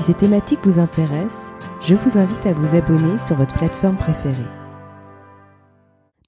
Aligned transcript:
Si 0.00 0.06
ces 0.06 0.14
thématiques 0.14 0.64
vous 0.66 0.78
intéressent, 0.78 1.52
je 1.82 1.94
vous 1.94 2.16
invite 2.16 2.46
à 2.46 2.54
vous 2.54 2.74
abonner 2.74 3.18
sur 3.18 3.36
votre 3.36 3.52
plateforme 3.52 3.98
préférée. 3.98 4.34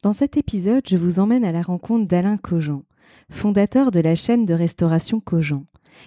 Dans 0.02 0.12
cet 0.12 0.36
épisode, 0.36 0.82
je 0.86 0.98
vous 0.98 1.20
emmène 1.20 1.42
à 1.42 1.52
la 1.52 1.62
rencontre 1.62 2.06
d'Alain 2.06 2.36
Cogent, 2.36 2.82
fondateur 3.30 3.90
de 3.90 4.00
la 4.00 4.14
chaîne 4.14 4.44
de 4.44 4.52
restauration 4.52 5.20
Cogent. 5.20 5.64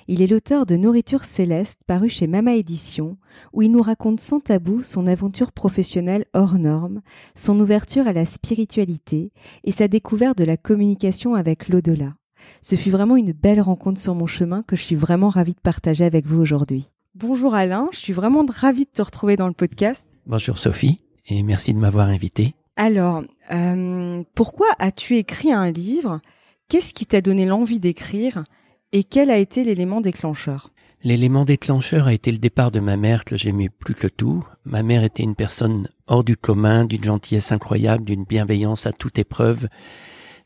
Il 0.07 0.21
est 0.21 0.27
l'auteur 0.27 0.67
de 0.67 0.75
Nourriture 0.75 1.23
céleste 1.23 1.79
paru 1.87 2.07
chez 2.07 2.27
Mama 2.27 2.53
Édition, 2.53 3.17
où 3.51 3.63
il 3.63 3.71
nous 3.71 3.81
raconte 3.81 4.19
sans 4.19 4.41
tabou 4.41 4.83
son 4.83 5.07
aventure 5.07 5.51
professionnelle 5.51 6.25
hors 6.35 6.59
norme, 6.59 7.01
son 7.33 7.59
ouverture 7.59 8.07
à 8.07 8.13
la 8.13 8.25
spiritualité 8.25 9.31
et 9.63 9.71
sa 9.71 9.87
découverte 9.87 10.37
de 10.37 10.43
la 10.45 10.57
communication 10.57 11.33
avec 11.33 11.67
l'au-delà. 11.69 12.13
Ce 12.61 12.75
fut 12.75 12.91
vraiment 12.91 13.15
une 13.15 13.31
belle 13.31 13.61
rencontre 13.61 13.99
sur 13.99 14.13
mon 14.13 14.27
chemin 14.27 14.61
que 14.61 14.75
je 14.75 14.83
suis 14.83 14.95
vraiment 14.95 15.29
ravie 15.29 15.55
de 15.55 15.61
partager 15.61 16.05
avec 16.05 16.27
vous 16.27 16.39
aujourd'hui. 16.39 16.91
Bonjour 17.17 17.55
Alain, 17.55 17.87
je 17.93 17.97
suis 17.97 18.11
vraiment 18.11 18.45
ravie 18.45 18.83
de 18.83 18.89
te 18.89 19.01
retrouver 19.01 19.37
dans 19.37 19.47
le 19.47 19.53
podcast. 19.53 20.05
Bonjour 20.27 20.59
Sophie, 20.59 20.97
et 21.27 21.43
merci 21.43 21.73
de 21.73 21.79
m'avoir 21.79 22.09
invité. 22.09 22.55
Alors, 22.75 23.23
euh, 23.53 24.21
pourquoi 24.35 24.67
as-tu 24.79 25.15
écrit 25.15 25.53
un 25.53 25.71
livre? 25.71 26.19
Qu'est-ce 26.67 26.93
qui 26.93 27.05
t'a 27.05 27.21
donné 27.21 27.45
l'envie 27.45 27.79
d'écrire? 27.79 28.43
Et 28.91 29.05
quel 29.05 29.29
a 29.29 29.37
été 29.37 29.63
l'élément 29.63 30.01
déclencheur? 30.01 30.71
L'élément 31.03 31.45
déclencheur 31.45 32.07
a 32.07 32.13
été 32.13 32.33
le 32.33 32.37
départ 32.37 32.69
de 32.71 32.81
ma 32.81 32.97
mère 32.97 33.23
que 33.23 33.37
j'aimais 33.37 33.69
plus 33.69 33.95
que 33.95 34.07
tout. 34.07 34.45
Ma 34.65 34.83
mère 34.83 35.05
était 35.05 35.23
une 35.23 35.35
personne 35.35 35.87
hors 36.07 36.25
du 36.25 36.35
commun, 36.35 36.83
d'une 36.83 37.05
gentillesse 37.05 37.53
incroyable, 37.53 38.03
d'une 38.03 38.25
bienveillance 38.25 38.87
à 38.87 38.91
toute 38.91 39.19
épreuve, 39.19 39.69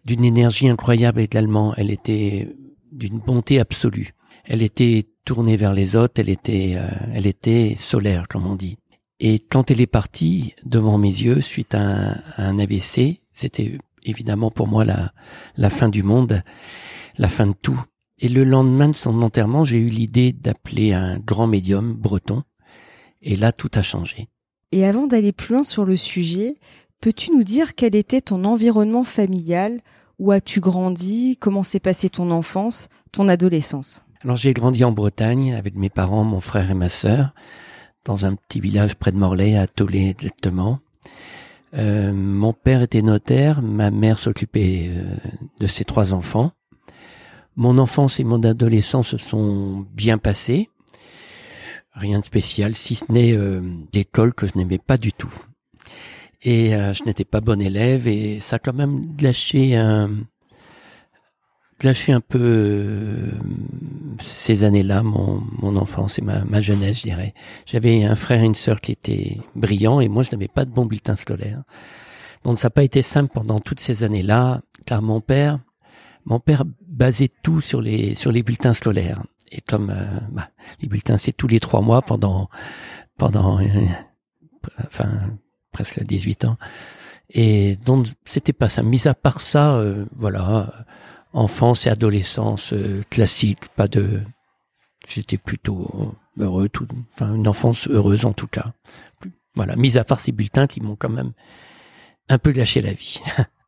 d'une 0.05 0.23
énergie 0.23 0.69
incroyable 0.69 1.19
également. 1.19 1.73
Elle 1.77 1.89
était 1.89 2.55
d'une 2.91 3.17
bonté 3.17 3.59
absolue. 3.59 4.13
Elle 4.49 4.63
était 4.63 5.07
tournée 5.25 5.57
vers 5.57 5.75
les 5.75 5.95
autres, 5.95 6.15
elle 6.17 6.27
était, 6.27 6.73
euh, 6.75 6.89
elle 7.13 7.27
était 7.27 7.75
solaire, 7.77 8.27
comme 8.27 8.47
on 8.47 8.55
dit. 8.55 8.77
Et 9.19 9.37
quand 9.37 9.69
elle 9.69 9.79
est 9.79 9.85
partie 9.85 10.55
devant 10.65 10.97
mes 10.97 11.09
yeux 11.09 11.39
suite 11.39 11.75
à 11.75 12.15
un, 12.35 12.57
AVC, 12.57 13.19
c'était 13.31 13.77
évidemment 14.03 14.49
pour 14.49 14.67
moi 14.67 14.85
la, 14.85 15.13
la 15.55 15.69
fin 15.69 15.87
du 15.87 16.01
monde, 16.01 16.41
la 17.19 17.29
fin 17.29 17.45
de 17.45 17.53
tout. 17.53 17.79
Et 18.17 18.27
le 18.27 18.43
lendemain 18.43 18.89
de 18.89 18.95
son 18.95 19.21
enterrement, 19.21 19.65
j'ai 19.65 19.77
eu 19.77 19.89
l'idée 19.89 20.33
d'appeler 20.33 20.93
un 20.93 21.19
grand 21.19 21.45
médium 21.45 21.93
breton. 21.93 22.41
Et 23.21 23.35
là, 23.35 23.51
tout 23.51 23.69
a 23.75 23.83
changé. 23.83 24.29
Et 24.71 24.83
avant 24.83 25.05
d'aller 25.05 25.31
plus 25.31 25.53
loin 25.53 25.63
sur 25.63 25.85
le 25.85 25.95
sujet, 25.95 26.55
peux-tu 27.01 27.31
nous 27.35 27.43
dire 27.43 27.75
quel 27.75 27.95
était 27.95 28.21
ton 28.21 28.43
environnement 28.45 29.03
familial? 29.03 29.81
Où 30.17 30.31
as-tu 30.31 30.59
grandi? 30.59 31.37
Comment 31.39 31.63
s'est 31.63 31.79
passée 31.79 32.09
ton 32.09 32.31
enfance, 32.31 32.89
ton 33.11 33.29
adolescence? 33.29 34.03
Alors 34.23 34.35
j'ai 34.35 34.53
grandi 34.53 34.83
en 34.83 34.91
Bretagne 34.91 35.53
avec 35.53 35.75
mes 35.75 35.89
parents, 35.89 36.23
mon 36.23 36.41
frère 36.41 36.69
et 36.71 36.75
ma 36.75 36.89
sœur, 36.89 37.33
dans 38.03 38.25
un 38.25 38.35
petit 38.35 38.59
village 38.59 38.95
près 38.95 39.11
de 39.11 39.17
Morlaix, 39.17 39.55
à 39.55 39.67
Tollet 39.67 40.09
exactement. 40.09 40.79
Euh, 41.77 42.13
mon 42.13 42.51
père 42.51 42.81
était 42.81 43.01
notaire, 43.01 43.61
ma 43.61 43.91
mère 43.91 44.17
s'occupait 44.17 44.89
euh, 44.89 45.15
de 45.59 45.67
ses 45.67 45.85
trois 45.85 46.13
enfants. 46.13 46.51
Mon 47.55 47.77
enfance 47.77 48.19
et 48.19 48.23
mon 48.23 48.43
adolescence 48.43 49.09
se 49.09 49.17
sont 49.17 49.85
bien 49.93 50.17
passées. 50.17 50.69
Rien 51.93 52.19
de 52.19 52.25
spécial, 52.25 52.75
si 52.75 52.95
ce 52.95 53.05
n'est 53.09 53.33
euh, 53.33 53.61
l'école 53.93 54.33
que 54.33 54.47
je 54.47 54.53
n'aimais 54.55 54.79
pas 54.79 54.97
du 54.97 55.13
tout. 55.13 55.33
Et 56.41 56.69
je 56.69 57.03
n'étais 57.03 57.25
pas 57.25 57.41
bon 57.41 57.61
élève 57.61 58.07
et 58.07 58.39
ça 58.39 58.55
a 58.55 58.59
quand 58.59 58.71
même 58.73 59.13
gâché 59.17 59.75
un, 59.75 60.09
gâché 61.79 62.11
un 62.11 62.21
peu 62.21 62.39
euh, 62.41 63.31
ces 64.21 64.63
années-là, 64.63 65.01
mon, 65.01 65.41
mon 65.59 65.75
enfance 65.77 66.19
et 66.19 66.21
ma, 66.21 66.43
ma 66.45 66.61
jeunesse, 66.61 66.97
je 66.97 67.03
dirais. 67.03 67.33
J'avais 67.65 68.03
un 68.03 68.15
frère 68.15 68.43
et 68.43 68.45
une 68.45 68.55
sœur 68.55 68.81
qui 68.81 68.91
étaient 68.91 69.37
brillants 69.55 70.01
et 70.01 70.09
moi, 70.09 70.23
je 70.23 70.31
n'avais 70.31 70.47
pas 70.47 70.65
de 70.65 70.71
bon 70.71 70.85
bulletin 70.85 71.15
scolaire. 71.15 71.63
Donc, 72.43 72.59
ça 72.59 72.67
n'a 72.67 72.71
pas 72.71 72.83
été 72.83 73.01
simple 73.01 73.31
pendant 73.33 73.59
toutes 73.59 73.79
ces 73.79 74.03
années-là, 74.03 74.61
car 74.85 75.01
mon 75.01 75.21
père, 75.21 75.59
mon 76.25 76.39
père 76.39 76.63
basait 76.87 77.31
tout 77.43 77.61
sur 77.61 77.81
les 77.81 78.13
sur 78.15 78.31
les 78.31 78.43
bulletins 78.43 78.73
scolaires. 78.73 79.23
Et 79.51 79.61
comme 79.61 79.89
euh, 79.89 80.19
bah, 80.31 80.49
les 80.81 80.87
bulletins, 80.87 81.17
c'est 81.17 81.31
tous 81.31 81.47
les 81.47 81.59
trois 81.59 81.81
mois 81.81 82.01
pendant 82.01 82.49
pendant 83.17 83.59
euh, 83.59 83.65
enfin 84.85 85.09
presque 85.71 86.03
18 86.03 86.45
ans. 86.45 86.57
Et 87.29 87.77
donc 87.85 88.07
c'était 88.25 88.53
pas 88.53 88.69
ça. 88.69 88.83
Mis 88.83 89.07
à 89.07 89.13
part 89.13 89.39
ça, 89.39 89.81
voilà, 90.13 90.85
enfance 91.33 91.85
et 91.85 91.89
adolescence 91.89 92.73
euh, 92.73 93.01
classique, 93.09 93.69
pas 93.75 93.87
de. 93.87 94.21
J'étais 95.07 95.37
plutôt 95.37 96.15
heureux, 96.37 96.69
tout, 96.69 96.87
enfin 97.11 97.33
une 97.33 97.47
enfance 97.47 97.87
heureuse 97.87 98.25
en 98.25 98.33
tout 98.33 98.47
cas. 98.47 98.73
Voilà, 99.55 99.75
mis 99.75 99.97
à 99.97 100.03
part 100.03 100.19
ces 100.19 100.31
bulletins 100.31 100.67
qui 100.67 100.81
m'ont 100.81 100.95
quand 100.95 101.09
même 101.09 101.31
un 102.27 102.37
peu 102.37 102.51
gâché 102.51 102.81
la 102.81 102.93
vie. 102.93 103.19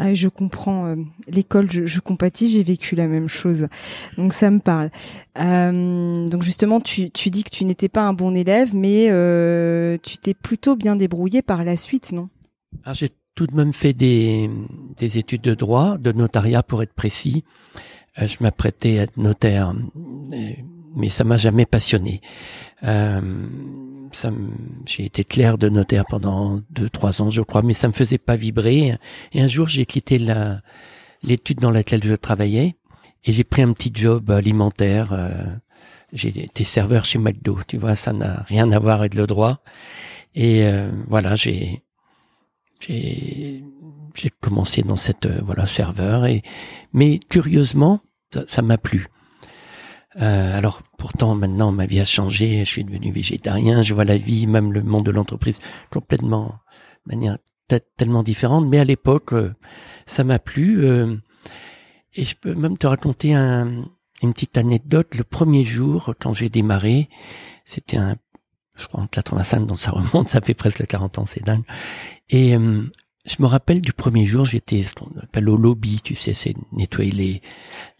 Ah, 0.00 0.14
je 0.14 0.28
comprends. 0.28 0.86
Euh, 0.86 0.96
l'école, 1.26 1.70
je, 1.70 1.86
je, 1.86 1.98
compatis, 1.98 2.48
j'ai 2.48 2.62
vécu 2.62 2.94
la 2.94 3.08
même 3.08 3.28
chose. 3.28 3.66
Donc 4.16 4.32
ça 4.32 4.48
me 4.48 4.60
parle. 4.60 4.90
Euh, 5.40 6.28
donc 6.28 6.42
justement, 6.44 6.80
tu, 6.80 7.10
tu 7.10 7.30
dis 7.30 7.42
que 7.42 7.50
tu 7.50 7.64
n'étais 7.64 7.88
pas 7.88 8.02
un 8.02 8.12
bon 8.12 8.36
élève, 8.36 8.76
mais 8.76 9.08
euh, 9.10 9.98
tu 10.02 10.18
t'es 10.18 10.34
plutôt 10.34 10.76
bien 10.76 10.94
débrouillé 10.94 11.42
par 11.42 11.64
la 11.64 11.76
suite, 11.76 12.12
non? 12.12 12.28
Ah, 12.84 12.92
J'ai 12.92 13.08
tout 13.38 13.46
de 13.46 13.54
même 13.54 13.72
fait 13.72 13.92
des, 13.92 14.50
des 14.96 15.16
études 15.16 15.42
de 15.42 15.54
droit, 15.54 15.96
de 15.96 16.10
notariat 16.10 16.64
pour 16.64 16.82
être 16.82 16.92
précis. 16.92 17.44
Euh, 18.20 18.26
je 18.26 18.38
m'apprêtais 18.40 18.98
à 18.98 19.02
être 19.04 19.16
notaire, 19.16 19.76
mais 20.96 21.08
ça 21.08 21.22
m'a 21.22 21.36
jamais 21.36 21.64
passionné. 21.64 22.20
Euh, 22.82 23.46
j'ai 24.86 25.04
été 25.04 25.22
clerc 25.22 25.56
de 25.56 25.68
notaire 25.68 26.04
pendant 26.04 26.60
deux, 26.70 26.90
trois 26.90 27.22
ans, 27.22 27.30
je 27.30 27.42
crois, 27.42 27.62
mais 27.62 27.74
ça 27.74 27.86
me 27.86 27.92
faisait 27.92 28.18
pas 28.18 28.34
vibrer. 28.34 28.96
Et 29.32 29.40
un 29.40 29.46
jour, 29.46 29.68
j'ai 29.68 29.86
quitté 29.86 30.18
la, 30.18 30.60
l'étude 31.22 31.60
dans 31.60 31.70
laquelle 31.70 32.02
je 32.02 32.14
travaillais 32.14 32.74
et 33.22 33.32
j'ai 33.32 33.44
pris 33.44 33.62
un 33.62 33.72
petit 33.72 33.92
job 33.94 34.32
alimentaire. 34.32 35.12
Euh, 35.12 35.44
j'ai 36.12 36.36
été 36.42 36.64
serveur 36.64 37.04
chez 37.04 37.20
McDo. 37.20 37.56
Tu 37.68 37.76
vois, 37.76 37.94
ça 37.94 38.12
n'a 38.12 38.42
rien 38.48 38.68
à 38.72 38.80
voir 38.80 38.98
avec 38.98 39.14
le 39.14 39.28
droit. 39.28 39.60
Et 40.34 40.64
euh, 40.64 40.90
voilà, 41.06 41.36
j'ai 41.36 41.84
j'ai 42.80 43.62
commencé 44.40 44.82
dans 44.82 44.96
cette 44.96 45.26
euh, 45.26 45.40
voilà 45.42 45.66
serveur 45.66 46.26
et 46.26 46.42
mais 46.92 47.18
curieusement 47.18 48.00
ça 48.46 48.62
m'a 48.62 48.78
plu. 48.78 49.08
Euh, 50.20 50.56
alors 50.56 50.82
pourtant 50.96 51.34
maintenant 51.34 51.70
ma 51.70 51.86
vie 51.86 52.00
a 52.00 52.04
changé, 52.04 52.60
je 52.60 52.70
suis 52.70 52.84
devenu 52.84 53.12
végétarien, 53.12 53.82
je 53.82 53.94
vois 53.94 54.04
la 54.04 54.16
vie, 54.16 54.46
même 54.46 54.72
le 54.72 54.82
monde 54.82 55.06
de 55.06 55.10
l'entreprise 55.10 55.58
complètement 55.90 56.58
de 57.06 57.14
manière 57.14 57.38
tellement 57.96 58.22
différente. 58.22 58.66
Mais 58.66 58.78
à 58.78 58.84
l'époque 58.84 59.32
euh, 59.32 59.54
ça 60.06 60.24
m'a 60.24 60.38
plu 60.38 60.84
euh, 60.84 61.16
et 62.14 62.24
je 62.24 62.34
peux 62.36 62.54
même 62.54 62.78
te 62.78 62.86
raconter 62.86 63.34
un, 63.34 63.84
une 64.22 64.32
petite 64.32 64.58
anecdote. 64.58 65.14
Le 65.14 65.24
premier 65.24 65.64
jour 65.64 66.14
quand 66.20 66.34
j'ai 66.34 66.48
démarré, 66.48 67.08
c'était 67.64 67.98
un 67.98 68.16
je 68.78 68.86
crois 68.86 69.02
en 69.02 69.06
85, 69.06 69.66
donc 69.66 69.78
ça 69.78 69.90
remonte, 69.90 70.28
ça 70.28 70.40
fait 70.40 70.54
presque 70.54 70.86
40 70.86 71.18
ans, 71.18 71.26
c'est 71.26 71.44
dingue. 71.44 71.64
Et 72.30 72.56
euh, 72.56 72.82
je 73.26 73.36
me 73.40 73.46
rappelle 73.46 73.80
du 73.80 73.92
premier 73.92 74.26
jour, 74.26 74.44
j'étais 74.44 74.82
ce 74.82 74.94
qu'on 74.94 75.10
appelle 75.20 75.48
au 75.48 75.56
lobby, 75.56 76.00
tu 76.02 76.14
sais, 76.14 76.34
c'est 76.34 76.54
nettoyer 76.72 77.10
les, 77.10 77.42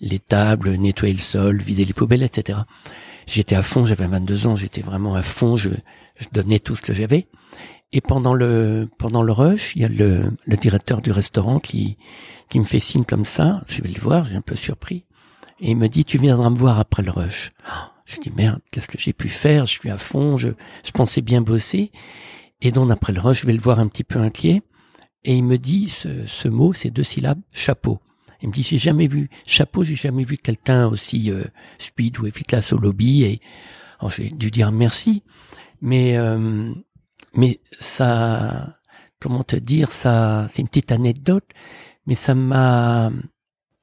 les 0.01 0.19
tables, 0.19 0.75
nettoyer 0.77 1.13
le 1.13 1.21
sol, 1.21 1.61
vider 1.61 1.85
les 1.85 1.93
poubelles, 1.93 2.23
etc. 2.23 2.61
J'étais 3.27 3.57
à 3.57 3.63
fond, 3.63 3.85
j'avais 3.85 4.07
22 4.07 4.47
ans, 4.47 4.57
j'étais 4.57 4.81
vraiment 4.81 5.15
à 5.15 5.23
fond, 5.23 5.57
je, 5.57 5.69
je 6.19 6.27
donnais 6.33 6.61
tout 6.61 6.75
ce 6.75 6.83
que 6.83 6.95
j'avais. 6.95 7.27
Et 7.93 8.01
pendant 8.01 8.35
le 8.35 8.89
pendant 8.99 9.23
le 9.23 9.33
rush, 9.33 9.75
il 9.75 9.83
y 9.83 9.85
a 9.85 9.89
le, 9.89 10.31
le 10.45 10.57
directeur 10.57 11.01
du 11.01 11.11
restaurant 11.11 11.59
qui 11.59 11.97
qui 12.49 12.59
me 12.61 12.65
fait 12.65 12.81
signe 12.81 13.05
comme 13.05 13.25
ça. 13.25 13.63
Je 13.67 13.83
vais 13.83 13.89
le 13.89 14.01
voir, 14.01 14.27
j'ai 14.27 14.37
un 14.37 14.43
peu 14.43 14.57
surpris, 14.57 15.05
et 15.61 15.71
il 15.71 15.77
me 15.77 15.89
dit 15.89 16.05
tu 16.05 16.19
viendras 16.19 16.51
me 16.51 16.57
voir 16.57 16.79
après 16.79 17.03
le 17.03 17.11
rush. 17.11 17.51
Je 18.09 18.21
dis 18.21 18.33
merde, 18.35 18.61
qu'est-ce 18.73 18.89
que 18.89 18.99
j'ai 18.99 19.13
pu 19.13 19.29
faire? 19.29 19.67
Je 19.67 19.73
suis 19.73 19.91
à 19.91 19.99
fond, 19.99 20.39
je, 20.39 20.49
je 20.85 20.91
pensais 20.93 21.21
bien 21.21 21.43
bosser. 21.43 21.93
Et 22.63 22.73
donc 22.73 22.91
après 22.91 23.13
le 23.13 23.21
rush, 23.21 23.43
je 23.43 23.47
vais 23.47 23.53
le 23.53 23.61
voir 23.61 23.79
un 23.81 23.87
petit 23.87 24.05
peu 24.05 24.19
inquiet. 24.19 24.63
Et 25.25 25.37
il 25.37 25.45
me 25.45 25.59
dit 25.59 25.91
ce, 25.91 26.27
ce 26.27 26.49
mot, 26.49 26.73
ces 26.73 26.91
deux 26.91 27.05
syllabes, 27.05 27.41
chapeau. 27.53 28.01
Il 28.41 28.49
me 28.49 28.55
dit 28.55 28.63
j'ai 28.63 28.79
jamais 28.79 29.09
vu 29.09 29.29
chapeau, 29.47 29.85
j'ai 29.85 29.97
jamais 29.97 30.25
vu 30.25 30.39
quelqu'un 30.39 30.87
aussi 30.87 31.31
euh, 31.31 31.45
speed 31.79 32.19
ou 32.19 32.27
efficace 32.27 32.73
au 32.73 32.79
lobby. 32.79 33.25
Et 33.25 33.41
j'ai 34.17 34.31
dû 34.31 34.51
dire 34.51 34.73
merci, 34.73 35.23
mais 35.83 36.17
euh, 36.17 36.73
mais 37.35 37.61
ça, 37.79 38.79
comment 39.21 39.45
te 39.45 39.57
dire, 39.57 39.93
ça, 39.93 40.47
c'est 40.49 40.63
une 40.63 40.69
petite 40.69 40.93
anecdote, 40.93 41.45
mais 42.07 42.15
ça 42.15 42.35
m'a 42.35 43.11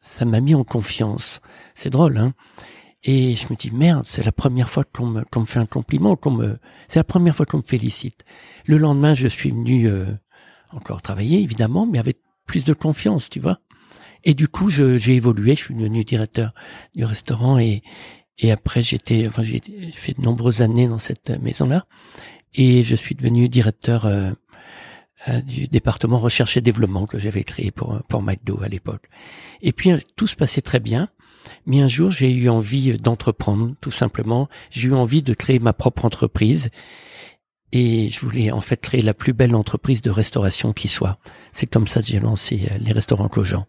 ça 0.01 0.25
m'a 0.25 0.39
mis 0.39 0.55
en 0.55 0.63
confiance. 0.63 1.41
C'est 1.75 1.89
drôle, 1.89 2.17
hein. 2.17 2.33
Et 3.07 3.35
je 3.35 3.45
me 3.51 3.55
dis 3.55 3.69
merde, 3.69 4.03
c'est 4.03 4.23
la 4.23 4.31
première 4.31 4.67
fois 4.67 4.83
qu'on 4.83 5.05
me, 5.05 5.23
me 5.35 5.45
fait 5.45 5.59
un 5.59 5.67
compliment, 5.67 6.15
qu'on 6.15 6.31
me, 6.31 6.57
c'est 6.87 6.99
la 6.99 7.03
première 7.03 7.35
fois 7.35 7.45
qu'on 7.45 7.57
me 7.57 7.63
félicite. 7.63 8.25
Le 8.65 8.77
lendemain, 8.77 9.13
je 9.13 9.27
suis 9.27 9.51
venu 9.51 9.87
euh, 9.87 10.05
encore 10.71 11.03
travailler 11.03 11.39
évidemment, 11.39 11.85
mais 11.85 11.99
avec 11.99 12.17
plus 12.47 12.65
de 12.65 12.73
confiance, 12.73 13.29
tu 13.29 13.39
vois. 13.39 13.59
Et 14.23 14.33
du 14.33 14.47
coup, 14.47 14.71
j'ai 14.71 15.13
évolué, 15.13 15.55
je 15.55 15.65
suis 15.65 15.75
devenu 15.75 16.03
directeur 16.03 16.53
du 16.95 17.05
restaurant 17.05 17.59
et 17.59 17.83
et 18.37 18.51
après 18.51 18.81
j'étais, 18.81 19.27
enfin 19.27 19.45
j'ai 19.45 19.61
fait 19.93 20.13
de 20.17 20.21
nombreuses 20.21 20.61
années 20.61 20.89
dans 20.89 20.97
cette 20.97 21.29
maison-là 21.29 21.85
et 22.53 22.83
je 22.83 22.95
suis 22.95 23.15
devenu 23.15 23.47
directeur 23.47 24.05
euh, 24.05 24.31
euh, 25.29 25.41
du 25.41 25.67
département 25.67 26.19
recherche 26.19 26.57
et 26.57 26.61
développement 26.61 27.05
que 27.05 27.17
j'avais 27.17 27.43
créé 27.43 27.71
pour 27.71 28.01
pour 28.09 28.23
McDo 28.23 28.59
à 28.61 28.67
l'époque. 28.67 29.07
Et 29.61 29.71
puis 29.71 29.91
tout 30.17 30.27
se 30.27 30.35
passait 30.35 30.61
très 30.61 30.81
bien. 30.81 31.07
Mais 31.65 31.81
un 31.81 31.87
jour, 31.87 32.11
j'ai 32.11 32.31
eu 32.31 32.49
envie 32.49 32.97
d'entreprendre, 32.97 33.73
tout 33.81 33.91
simplement. 33.91 34.47
J'ai 34.71 34.89
eu 34.89 34.93
envie 34.93 35.23
de 35.23 35.33
créer 35.33 35.59
ma 35.59 35.73
propre 35.73 36.05
entreprise. 36.05 36.69
Et 37.71 38.09
je 38.09 38.19
voulais 38.21 38.51
en 38.51 38.61
fait 38.61 38.79
créer 38.79 39.01
la 39.01 39.13
plus 39.13 39.33
belle 39.33 39.55
entreprise 39.55 40.01
de 40.01 40.09
restauration 40.09 40.71
qui 40.71 40.87
soit. 40.87 41.17
C'est 41.51 41.65
comme 41.67 41.87
ça 41.87 42.01
que 42.01 42.07
j'ai 42.07 42.19
lancé 42.19 42.69
euh, 42.71 42.77
les 42.79 42.91
restaurants 42.91 43.27
Cogent. 43.27 43.65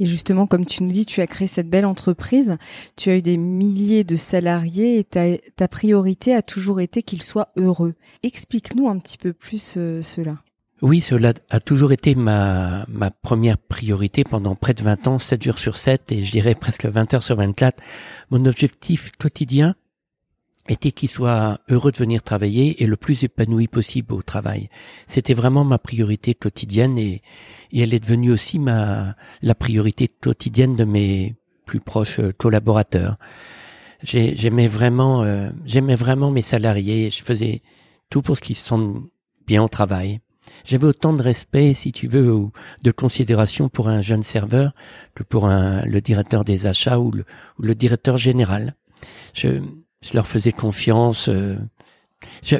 Et 0.00 0.06
justement, 0.06 0.46
comme 0.46 0.66
tu 0.66 0.84
nous 0.84 0.90
dis, 0.90 1.06
tu 1.06 1.20
as 1.20 1.26
créé 1.26 1.48
cette 1.48 1.68
belle 1.68 1.86
entreprise, 1.86 2.56
tu 2.96 3.10
as 3.10 3.16
eu 3.16 3.22
des 3.22 3.36
milliers 3.36 4.04
de 4.04 4.16
salariés 4.16 4.98
et 4.98 5.04
ta, 5.04 5.68
priorité 5.68 6.34
a 6.34 6.42
toujours 6.42 6.80
été 6.80 7.02
qu'ils 7.02 7.22
soient 7.22 7.48
heureux. 7.56 7.94
Explique-nous 8.22 8.88
un 8.88 8.98
petit 8.98 9.18
peu 9.18 9.32
plus 9.32 9.74
euh, 9.76 10.02
cela. 10.02 10.36
Oui, 10.80 11.00
cela 11.00 11.34
a 11.50 11.58
toujours 11.58 11.90
été 11.92 12.14
ma, 12.14 12.86
ma 12.88 13.10
première 13.10 13.58
priorité 13.58 14.22
pendant 14.22 14.54
près 14.54 14.74
de 14.74 14.82
20 14.82 15.08
ans, 15.08 15.18
7 15.18 15.42
jours 15.42 15.58
sur 15.58 15.76
7 15.76 16.12
et 16.12 16.22
je 16.22 16.30
dirais 16.30 16.54
presque 16.54 16.86
20 16.86 17.14
heures 17.14 17.22
sur 17.24 17.34
24. 17.34 17.82
Mon 18.30 18.44
objectif 18.44 19.10
quotidien 19.18 19.74
était 20.68 20.92
qu'il 20.92 21.08
soit 21.08 21.60
heureux 21.68 21.90
de 21.90 21.96
venir 21.96 22.22
travailler 22.22 22.80
et 22.80 22.86
le 22.86 22.96
plus 22.96 23.24
épanoui 23.24 23.66
possible 23.66 24.14
au 24.14 24.22
travail. 24.22 24.68
C'était 25.08 25.34
vraiment 25.34 25.64
ma 25.64 25.78
priorité 25.78 26.34
quotidienne 26.34 26.96
et, 26.96 27.22
et 27.72 27.80
elle 27.80 27.92
est 27.92 28.00
devenue 28.00 28.30
aussi 28.30 28.60
ma, 28.60 29.16
la 29.42 29.56
priorité 29.56 30.06
quotidienne 30.06 30.76
de 30.76 30.84
mes 30.84 31.34
plus 31.64 31.80
proches 31.80 32.20
collaborateurs. 32.38 33.16
J'aimais 34.04 34.68
vraiment, 34.68 35.24
euh, 35.24 35.50
j'aimais 35.64 35.96
vraiment 35.96 36.30
mes 36.30 36.42
salariés. 36.42 37.10
Je 37.10 37.24
faisais 37.24 37.62
tout 38.10 38.22
pour 38.22 38.38
qu'ils 38.38 38.54
se 38.54 38.64
sentent 38.64 39.02
bien 39.44 39.62
au 39.62 39.68
travail. 39.68 40.20
J'avais 40.64 40.86
autant 40.86 41.12
de 41.12 41.22
respect, 41.22 41.74
si 41.74 41.92
tu 41.92 42.08
veux, 42.08 42.32
ou 42.32 42.52
de 42.82 42.90
considération 42.90 43.68
pour 43.68 43.88
un 43.88 44.02
jeune 44.02 44.22
serveur 44.22 44.74
que 45.14 45.22
pour 45.22 45.46
un, 45.46 45.82
le 45.84 46.00
directeur 46.00 46.44
des 46.44 46.66
achats 46.66 46.98
ou 46.98 47.10
le, 47.10 47.24
ou 47.58 47.62
le 47.62 47.74
directeur 47.74 48.16
général. 48.16 48.74
Je, 49.34 49.60
je, 50.02 50.14
leur 50.14 50.26
faisais 50.26 50.52
confiance. 50.52 51.28
Euh, 51.28 51.56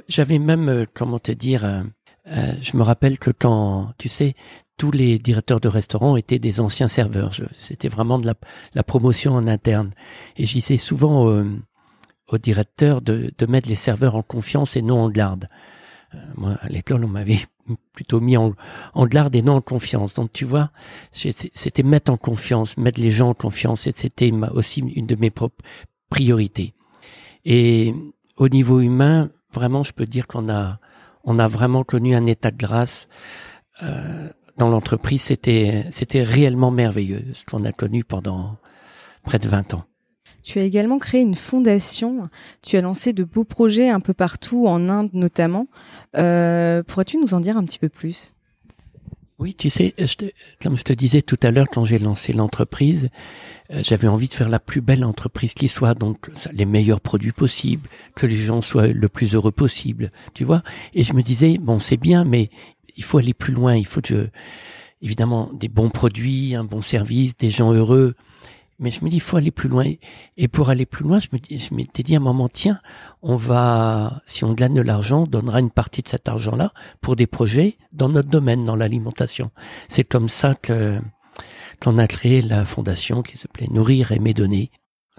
j'avais 0.08 0.38
même, 0.38 0.68
euh, 0.68 0.86
comment 0.94 1.18
te 1.18 1.32
dire, 1.32 1.64
euh, 1.64 2.52
je 2.62 2.76
me 2.76 2.82
rappelle 2.82 3.18
que 3.18 3.30
quand, 3.30 3.92
tu 3.98 4.08
sais, 4.08 4.34
tous 4.76 4.90
les 4.90 5.18
directeurs 5.18 5.60
de 5.60 5.68
restaurants 5.68 6.16
étaient 6.16 6.38
des 6.38 6.60
anciens 6.60 6.88
serveurs. 6.88 7.32
C'était 7.54 7.88
vraiment 7.88 8.18
de 8.18 8.26
la, 8.26 8.34
la, 8.74 8.84
promotion 8.84 9.34
en 9.34 9.46
interne. 9.48 9.90
Et 10.36 10.46
je 10.46 10.52
disais 10.52 10.76
souvent 10.76 11.26
aux, 11.26 11.44
aux 12.28 12.38
directeurs 12.38 13.02
de, 13.02 13.32
de 13.36 13.46
mettre 13.46 13.68
les 13.68 13.74
serveurs 13.74 14.14
en 14.14 14.22
confiance 14.22 14.76
et 14.76 14.82
non 14.82 15.00
en 15.00 15.10
garde. 15.10 15.48
moi, 16.36 16.56
à 16.60 16.68
l'école, 16.68 17.04
on 17.04 17.08
m'avait 17.08 17.40
plutôt 17.92 18.20
mis 18.20 18.36
en, 18.36 18.54
en 18.94 19.06
garde 19.06 19.34
et 19.34 19.42
non 19.42 19.54
en 19.54 19.60
confiance. 19.60 20.14
Donc 20.14 20.32
tu 20.32 20.44
vois, 20.44 20.70
c'était 21.12 21.82
mettre 21.82 22.12
en 22.12 22.16
confiance, 22.16 22.76
mettre 22.76 23.00
les 23.00 23.10
gens 23.10 23.30
en 23.30 23.34
confiance, 23.34 23.86
et 23.86 23.92
c'était 23.92 24.32
aussi 24.52 24.80
une 24.80 25.06
de 25.06 25.16
mes 25.16 25.30
propres 25.30 25.64
priorités. 26.10 26.74
Et 27.44 27.94
au 28.36 28.48
niveau 28.48 28.80
humain, 28.80 29.30
vraiment, 29.52 29.82
je 29.82 29.92
peux 29.92 30.06
dire 30.06 30.26
qu'on 30.26 30.48
a, 30.48 30.78
on 31.24 31.38
a 31.38 31.48
vraiment 31.48 31.84
connu 31.84 32.14
un 32.14 32.26
état 32.26 32.50
de 32.50 32.56
grâce 32.56 33.08
euh, 33.82 34.28
dans 34.56 34.68
l'entreprise. 34.68 35.22
C'était, 35.22 35.86
c'était 35.90 36.22
réellement 36.22 36.70
merveilleux 36.70 37.24
ce 37.34 37.44
qu'on 37.44 37.64
a 37.64 37.72
connu 37.72 38.04
pendant 38.04 38.56
près 39.24 39.38
de 39.38 39.48
20 39.48 39.74
ans. 39.74 39.84
Tu 40.48 40.58
as 40.60 40.62
également 40.62 40.98
créé 40.98 41.20
une 41.20 41.34
fondation. 41.34 42.30
Tu 42.62 42.78
as 42.78 42.80
lancé 42.80 43.12
de 43.12 43.22
beaux 43.22 43.44
projets 43.44 43.90
un 43.90 44.00
peu 44.00 44.14
partout, 44.14 44.66
en 44.66 44.88
Inde 44.88 45.10
notamment. 45.12 45.66
Euh, 46.16 46.82
pourrais-tu 46.82 47.18
nous 47.18 47.34
en 47.34 47.40
dire 47.40 47.58
un 47.58 47.64
petit 47.64 47.78
peu 47.78 47.90
plus? 47.90 48.32
Oui, 49.38 49.54
tu 49.54 49.68
sais, 49.68 49.94
comme 50.62 50.74
je 50.74 50.84
te 50.84 50.94
disais 50.94 51.20
tout 51.20 51.36
à 51.42 51.50
l'heure, 51.50 51.66
quand 51.70 51.84
j'ai 51.84 51.98
lancé 51.98 52.32
l'entreprise, 52.32 53.10
euh, 53.70 53.82
j'avais 53.84 54.08
envie 54.08 54.28
de 54.28 54.32
faire 54.32 54.48
la 54.48 54.58
plus 54.58 54.80
belle 54.80 55.04
entreprise 55.04 55.52
qui 55.52 55.68
soit, 55.68 55.92
donc 55.92 56.30
les 56.54 56.64
meilleurs 56.64 57.02
produits 57.02 57.32
possibles, 57.32 57.86
que 58.16 58.24
les 58.24 58.36
gens 58.36 58.62
soient 58.62 58.86
le 58.86 59.08
plus 59.10 59.34
heureux 59.34 59.52
possible, 59.52 60.10
tu 60.32 60.44
vois. 60.44 60.62
Et 60.94 61.04
je 61.04 61.12
me 61.12 61.20
disais, 61.20 61.58
bon, 61.58 61.78
c'est 61.78 61.98
bien, 61.98 62.24
mais 62.24 62.48
il 62.96 63.04
faut 63.04 63.18
aller 63.18 63.34
plus 63.34 63.52
loin. 63.52 63.76
Il 63.76 63.86
faut 63.86 64.00
évidemment, 65.02 65.50
des 65.52 65.68
bons 65.68 65.90
produits, 65.90 66.54
un 66.54 66.64
bon 66.64 66.80
service, 66.80 67.36
des 67.36 67.50
gens 67.50 67.74
heureux. 67.74 68.14
Mais 68.78 68.92
je 68.92 69.04
me 69.04 69.10
dis, 69.10 69.16
il 69.16 69.20
faut 69.20 69.36
aller 69.36 69.50
plus 69.50 69.68
loin. 69.68 69.92
Et 70.36 70.46
pour 70.46 70.70
aller 70.70 70.86
plus 70.86 71.02
loin, 71.04 71.18
je 71.18 71.28
me 71.32 71.38
dis, 71.38 71.58
je 71.58 71.74
m'étais 71.74 72.04
dit 72.04 72.14
à 72.14 72.18
un 72.18 72.22
moment, 72.22 72.48
tiens, 72.48 72.80
on 73.22 73.34
va, 73.34 74.22
si 74.26 74.44
on 74.44 74.52
gagne 74.52 74.74
de 74.74 74.82
l'argent, 74.82 75.22
on 75.22 75.26
donnera 75.26 75.58
une 75.60 75.70
partie 75.70 76.02
de 76.02 76.08
cet 76.08 76.28
argent-là 76.28 76.72
pour 77.00 77.16
des 77.16 77.26
projets 77.26 77.76
dans 77.92 78.08
notre 78.08 78.28
domaine, 78.28 78.64
dans 78.64 78.76
l'alimentation. 78.76 79.50
C'est 79.88 80.04
comme 80.04 80.28
ça 80.28 80.54
que, 80.54 81.00
qu'on 81.80 81.98
a 81.98 82.06
créé 82.06 82.40
la 82.40 82.64
fondation 82.64 83.22
qui 83.22 83.36
s'appelait 83.36 83.68
Nourrir 83.68 84.12
et 84.12 84.18
Donner. 84.32 84.70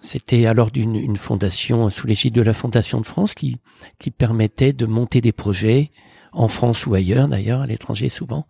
C'était 0.02 0.46
alors 0.46 0.72
d'une 0.72 0.96
une 0.96 1.18
fondation 1.18 1.90
sous 1.90 2.08
l'égide 2.08 2.34
de 2.34 2.42
la 2.42 2.54
Fondation 2.54 3.02
de 3.02 3.06
France 3.06 3.34
qui, 3.34 3.58
qui 3.98 4.12
permettait 4.12 4.72
de 4.72 4.86
monter 4.86 5.20
des 5.20 5.34
projets 5.34 5.92
en 6.32 6.48
France 6.48 6.86
ou 6.86 6.94
ailleurs, 6.94 7.28
d'ailleurs, 7.28 7.62
à 7.62 7.68
l'étranger 7.68 8.08
souvent. 8.08 8.48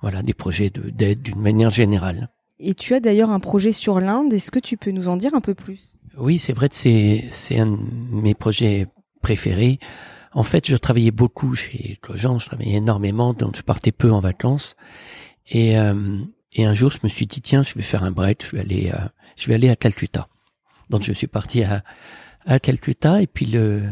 Voilà, 0.00 0.22
des 0.22 0.34
projets 0.34 0.70
d'aide 0.70 1.22
d'une 1.22 1.40
manière 1.40 1.70
générale. 1.70 2.28
Et 2.60 2.74
tu 2.74 2.94
as 2.94 3.00
d'ailleurs 3.00 3.30
un 3.30 3.40
projet 3.40 3.72
sur 3.72 4.00
l'Inde. 4.00 4.32
Est-ce 4.32 4.50
que 4.50 4.58
tu 4.58 4.76
peux 4.76 4.90
nous 4.90 5.08
en 5.08 5.16
dire 5.16 5.34
un 5.34 5.40
peu 5.40 5.54
plus? 5.54 5.78
Oui, 6.16 6.38
c'est 6.38 6.52
vrai 6.52 6.68
que 6.68 6.74
c'est, 6.74 7.58
un 7.58 7.66
de 7.66 7.78
mes 8.10 8.34
projets 8.34 8.86
préférés. 9.22 9.78
En 10.32 10.42
fait, 10.42 10.68
je 10.68 10.76
travaillais 10.76 11.12
beaucoup 11.12 11.54
chez 11.54 11.98
Cogent, 12.02 12.38
je 12.38 12.46
travaillais 12.46 12.76
énormément, 12.76 13.32
donc 13.32 13.56
je 13.56 13.62
partais 13.62 13.92
peu 13.92 14.10
en 14.10 14.20
vacances. 14.20 14.74
Et, 15.50 15.78
euh, 15.78 16.18
et 16.52 16.64
un 16.64 16.74
jour, 16.74 16.90
je 16.90 16.98
me 17.04 17.08
suis 17.08 17.26
dit, 17.26 17.40
tiens, 17.40 17.62
je 17.62 17.74
vais 17.74 17.82
faire 17.82 18.02
un 18.02 18.10
break, 18.10 18.44
je 18.44 18.56
vais 18.56 18.60
aller, 18.60 18.90
euh, 18.92 19.08
je 19.36 19.46
vais 19.46 19.54
aller 19.54 19.68
à 19.68 19.76
Calcutta. 19.76 20.28
Donc 20.90 21.02
je 21.02 21.12
suis 21.12 21.28
parti 21.28 21.62
à, 21.62 21.82
à 22.46 22.58
Calcutta, 22.58 23.22
et 23.22 23.26
puis 23.26 23.46
le, 23.46 23.84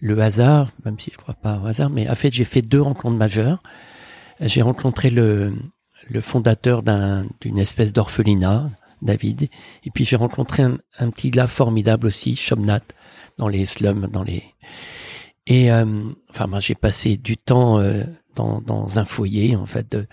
le 0.00 0.20
hasard, 0.20 0.70
même 0.84 0.98
si 0.98 1.10
je 1.10 1.16
crois 1.16 1.34
pas 1.34 1.60
au 1.60 1.66
hasard, 1.66 1.90
mais 1.90 2.08
en 2.08 2.14
fait, 2.14 2.32
j'ai 2.32 2.44
fait 2.44 2.62
deux 2.62 2.82
rencontres 2.82 3.16
majeures. 3.16 3.62
J'ai 4.40 4.62
rencontré 4.62 5.10
le, 5.10 5.52
le 6.06 6.20
fondateur 6.20 6.82
d'une 6.82 7.58
espèce 7.58 7.92
d'orphelinat, 7.92 8.70
David. 9.02 9.48
Et 9.84 9.90
puis 9.90 10.04
j'ai 10.04 10.16
rencontré 10.16 10.62
un, 10.62 11.10
petit 11.10 11.30
gars 11.30 11.46
formidable 11.46 12.06
aussi, 12.06 12.36
Shomnat, 12.36 12.82
dans 13.36 13.48
les 13.48 13.66
slums, 13.66 14.08
dans 14.08 14.22
les. 14.22 14.42
Et 15.46 15.72
euh, 15.72 16.04
enfin, 16.30 16.46
moi 16.46 16.60
j'ai 16.60 16.74
passé 16.74 17.16
du 17.16 17.36
temps 17.36 17.78
euh, 17.78 18.04
dans, 18.34 18.60
dans 18.60 18.98
un 18.98 19.04
foyer 19.04 19.56
en 19.56 19.66
fait. 19.66 19.90
De... 19.90 20.06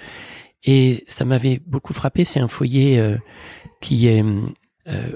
Et 0.64 1.04
ça 1.08 1.26
m'avait 1.26 1.62
beaucoup 1.66 1.94
frappé. 1.94 2.24
C'est 2.26 2.40
un 2.40 2.48
foyer 2.48 3.00
euh, 3.00 3.18
qui 3.82 4.08
est 4.08 4.24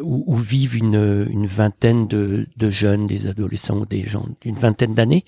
où, 0.02 0.24
où, 0.26 0.36
vivent 0.36 0.78
une, 0.78 1.28
une 1.30 1.46
vingtaine 1.46 2.08
de, 2.08 2.48
de, 2.58 2.72
jeunes, 2.72 3.06
des 3.06 3.28
adolescents 3.28 3.86
des 3.86 4.04
gens 4.04 4.26
d'une 4.42 4.56
vingtaine 4.56 4.96
d'années. 4.96 5.26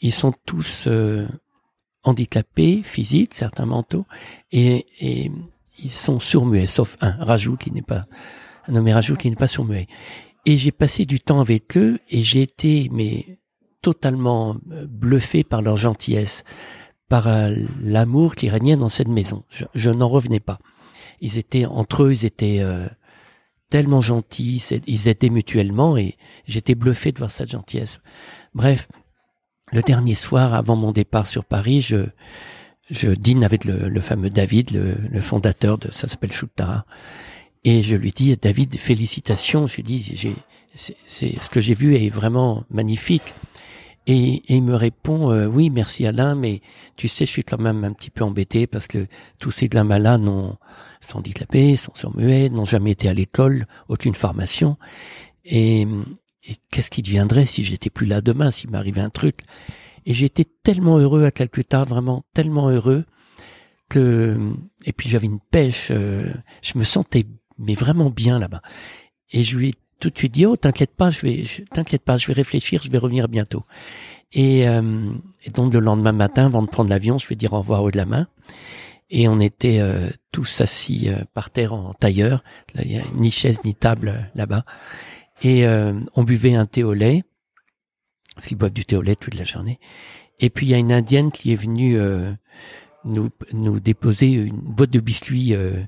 Ils 0.00 0.12
sont 0.12 0.34
tous 0.44 0.86
handicapés 2.04 2.82
physiques, 2.82 3.34
certains 3.34 3.66
mentaux, 3.66 4.06
et, 4.52 4.86
et 5.00 5.30
ils 5.82 5.90
sont 5.90 6.18
sourds-muets, 6.18 6.66
sauf 6.66 6.96
un, 7.00 7.12
Rajou, 7.12 7.56
qui 7.56 7.70
n'est 7.70 7.82
pas, 7.82 8.06
un 8.66 8.72
nommé 8.72 8.92
Rajou, 8.92 9.16
qui 9.16 9.30
n'est 9.30 9.36
pas 9.36 9.48
sourd-muet. 9.48 9.86
Et 10.46 10.56
j'ai 10.56 10.72
passé 10.72 11.04
du 11.04 11.20
temps 11.20 11.40
avec 11.40 11.76
eux, 11.76 11.98
et 12.08 12.22
j'ai 12.22 12.42
été, 12.42 12.88
mais, 12.92 13.38
totalement 13.82 14.56
euh, 14.72 14.86
bluffé 14.86 15.44
par 15.44 15.62
leur 15.62 15.76
gentillesse, 15.76 16.44
par 17.08 17.28
euh, 17.28 17.54
l'amour 17.80 18.34
qui 18.34 18.48
régnait 18.48 18.76
dans 18.76 18.88
cette 18.88 19.08
maison. 19.08 19.44
Je, 19.74 19.90
n'en 19.90 20.08
revenais 20.08 20.40
pas. 20.40 20.58
Ils 21.20 21.38
étaient, 21.38 21.66
entre 21.66 22.04
eux, 22.04 22.12
ils 22.12 22.26
étaient 22.26 22.58
euh, 22.60 22.86
tellement 23.70 24.00
gentils, 24.00 24.62
ils 24.86 25.08
aidaient 25.08 25.30
mutuellement, 25.30 25.96
et 25.96 26.16
j'étais 26.46 26.74
bluffé 26.74 27.12
de 27.12 27.18
voir 27.18 27.30
cette 27.30 27.50
gentillesse. 27.50 28.00
Bref, 28.54 28.88
le 29.72 29.82
dernier 29.82 30.14
soir 30.14 30.54
avant 30.54 30.76
mon 30.76 30.92
départ 30.92 31.26
sur 31.26 31.44
Paris, 31.44 31.80
je, 31.80 32.06
je 32.90 33.08
dîne 33.08 33.44
avec 33.44 33.64
le, 33.64 34.00
fameux 34.00 34.30
David, 34.30 34.70
le, 34.72 35.20
fondateur 35.20 35.78
de, 35.78 35.90
ça 35.90 36.08
s'appelle 36.08 36.32
Choutara. 36.32 36.84
Et 37.64 37.82
je 37.82 37.94
lui 37.94 38.12
dis, 38.12 38.34
David, 38.36 38.76
félicitations. 38.76 39.66
Je 39.66 39.76
lui 39.76 39.82
dis, 39.82 40.12
j'ai, 40.14 40.34
c'est, 40.74 41.38
ce 41.38 41.50
que 41.50 41.60
j'ai 41.60 41.74
vu 41.74 41.96
est 41.96 42.08
vraiment 42.08 42.64
magnifique. 42.70 43.34
Et, 44.06 44.42
il 44.48 44.62
me 44.62 44.74
répond, 44.74 45.30
euh, 45.32 45.46
oui, 45.46 45.68
merci 45.68 46.06
Alain, 46.06 46.34
mais 46.34 46.60
tu 46.96 47.08
sais, 47.08 47.26
je 47.26 47.30
suis 47.30 47.44
quand 47.44 47.60
même 47.60 47.84
un 47.84 47.92
petit 47.92 48.08
peu 48.08 48.24
embêté 48.24 48.66
parce 48.66 48.86
que 48.86 49.06
tous 49.38 49.50
ces 49.50 49.68
gamins-là 49.68 50.16
n'ont, 50.16 50.56
sont 51.02 51.18
handicapés, 51.18 51.76
sont 51.76 52.12
muets, 52.14 52.48
n'ont 52.48 52.64
jamais 52.64 52.92
été 52.92 53.08
à 53.08 53.12
l'école, 53.12 53.66
aucune 53.88 54.14
formation. 54.14 54.78
Et, 55.44 55.86
et 56.48 56.56
qu'est-ce 56.70 56.90
qui 56.90 57.02
deviendrait 57.02 57.44
si 57.44 57.62
j'étais 57.62 57.90
plus 57.90 58.06
là 58.06 58.20
demain, 58.22 58.50
s'il 58.50 58.70
m'arrivait 58.70 59.02
un 59.02 59.10
truc? 59.10 59.40
Et 60.06 60.14
j'étais 60.14 60.46
tellement 60.64 60.98
heureux 60.98 61.24
à 61.24 61.30
Calcutta, 61.30 61.84
vraiment 61.84 62.24
tellement 62.34 62.70
heureux 62.70 63.04
que 63.90 64.54
et 64.86 64.92
puis 64.92 65.08
j'avais 65.08 65.26
une 65.26 65.40
pêche, 65.40 65.88
euh, 65.90 66.32
je 66.62 66.78
me 66.78 66.84
sentais 66.84 67.26
mais 67.58 67.74
vraiment 67.74 68.08
bien 68.08 68.38
là-bas. 68.38 68.62
Et 69.30 69.44
je 69.44 69.58
lui 69.58 69.68
ai 69.68 69.74
tout 70.00 70.08
de 70.08 70.16
suite 70.16 70.32
dit 70.32 70.46
oh 70.46 70.56
t'inquiète 70.56 70.94
pas, 70.96 71.10
je 71.10 71.20
vais 71.20 71.44
t'inquiète 71.72 72.02
pas, 72.02 72.16
je 72.16 72.26
vais 72.26 72.32
réfléchir, 72.32 72.82
je 72.82 72.90
vais 72.90 72.98
revenir 72.98 73.28
bientôt. 73.28 73.64
Et, 74.32 74.66
euh, 74.68 75.12
et, 75.44 75.50
donc 75.50 75.72
le 75.74 75.80
lendemain 75.80 76.12
matin, 76.12 76.46
avant 76.46 76.62
de 76.62 76.68
prendre 76.68 76.88
l'avion, 76.88 77.18
je 77.18 77.26
vais 77.26 77.34
dire 77.34 77.52
au 77.52 77.58
revoir 77.58 77.82
haut 77.82 77.90
de 77.90 77.96
la 77.98 78.06
main. 78.06 78.26
Et 79.10 79.26
on 79.26 79.40
était 79.40 79.80
euh, 79.80 80.08
tous 80.32 80.60
assis 80.60 81.08
par 81.32 81.50
terre 81.50 81.72
en 81.72 81.94
tailleur. 81.94 82.42
A 82.76 82.82
ni 83.14 83.30
chaise 83.30 83.60
ni 83.64 83.74
table 83.74 84.30
là-bas. 84.34 84.64
Et 85.42 85.66
on 86.14 86.24
buvait 86.24 86.54
un 86.54 86.66
thé 86.66 86.82
au 86.82 86.92
lait. 86.92 87.22
Parce 88.34 88.46
qu'ils 88.46 88.56
boivent 88.56 88.72
du 88.72 88.84
thé 88.84 88.96
au 88.96 89.02
lait 89.02 89.16
toute 89.16 89.34
la 89.34 89.44
journée. 89.44 89.78
Et 90.40 90.50
puis 90.50 90.66
il 90.66 90.68
y 90.70 90.74
a 90.74 90.78
une 90.78 90.92
indienne 90.92 91.30
qui 91.30 91.52
est 91.52 91.56
venue 91.56 91.96
nous, 93.04 93.30
nous 93.52 93.80
déposer 93.80 94.32
une 94.32 94.56
boîte 94.56 94.90
de 94.90 95.00
biscuits, 95.00 95.54
euh, 95.54 95.82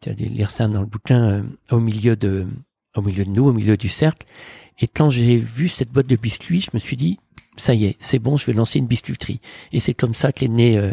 tu 0.00 0.10
as 0.10 0.12
lire 0.12 0.50
ça 0.50 0.68
dans 0.68 0.80
le 0.80 0.86
bouquin, 0.86 1.28
euh, 1.28 1.42
au 1.70 1.80
milieu 1.80 2.16
de, 2.16 2.46
au 2.96 3.02
milieu 3.02 3.24
de 3.24 3.30
nous, 3.30 3.46
au 3.46 3.52
milieu 3.52 3.76
du 3.76 3.88
cercle. 3.88 4.26
Et 4.78 4.86
quand 4.86 5.10
j'ai 5.10 5.36
vu 5.36 5.68
cette 5.68 5.90
boîte 5.90 6.06
de 6.06 6.16
biscuits, 6.16 6.60
je 6.60 6.70
me 6.72 6.78
suis 6.78 6.96
dit, 6.96 7.18
ça 7.56 7.74
y 7.74 7.86
est, 7.86 7.96
c'est 7.98 8.20
bon, 8.20 8.36
je 8.36 8.46
vais 8.46 8.52
lancer 8.52 8.78
une 8.78 8.86
biscuiterie. 8.86 9.40
Et 9.72 9.80
c'est 9.80 9.94
comme 9.94 10.14
ça 10.14 10.32
qu'est 10.32 10.48
né 10.48 10.78
euh, 10.78 10.92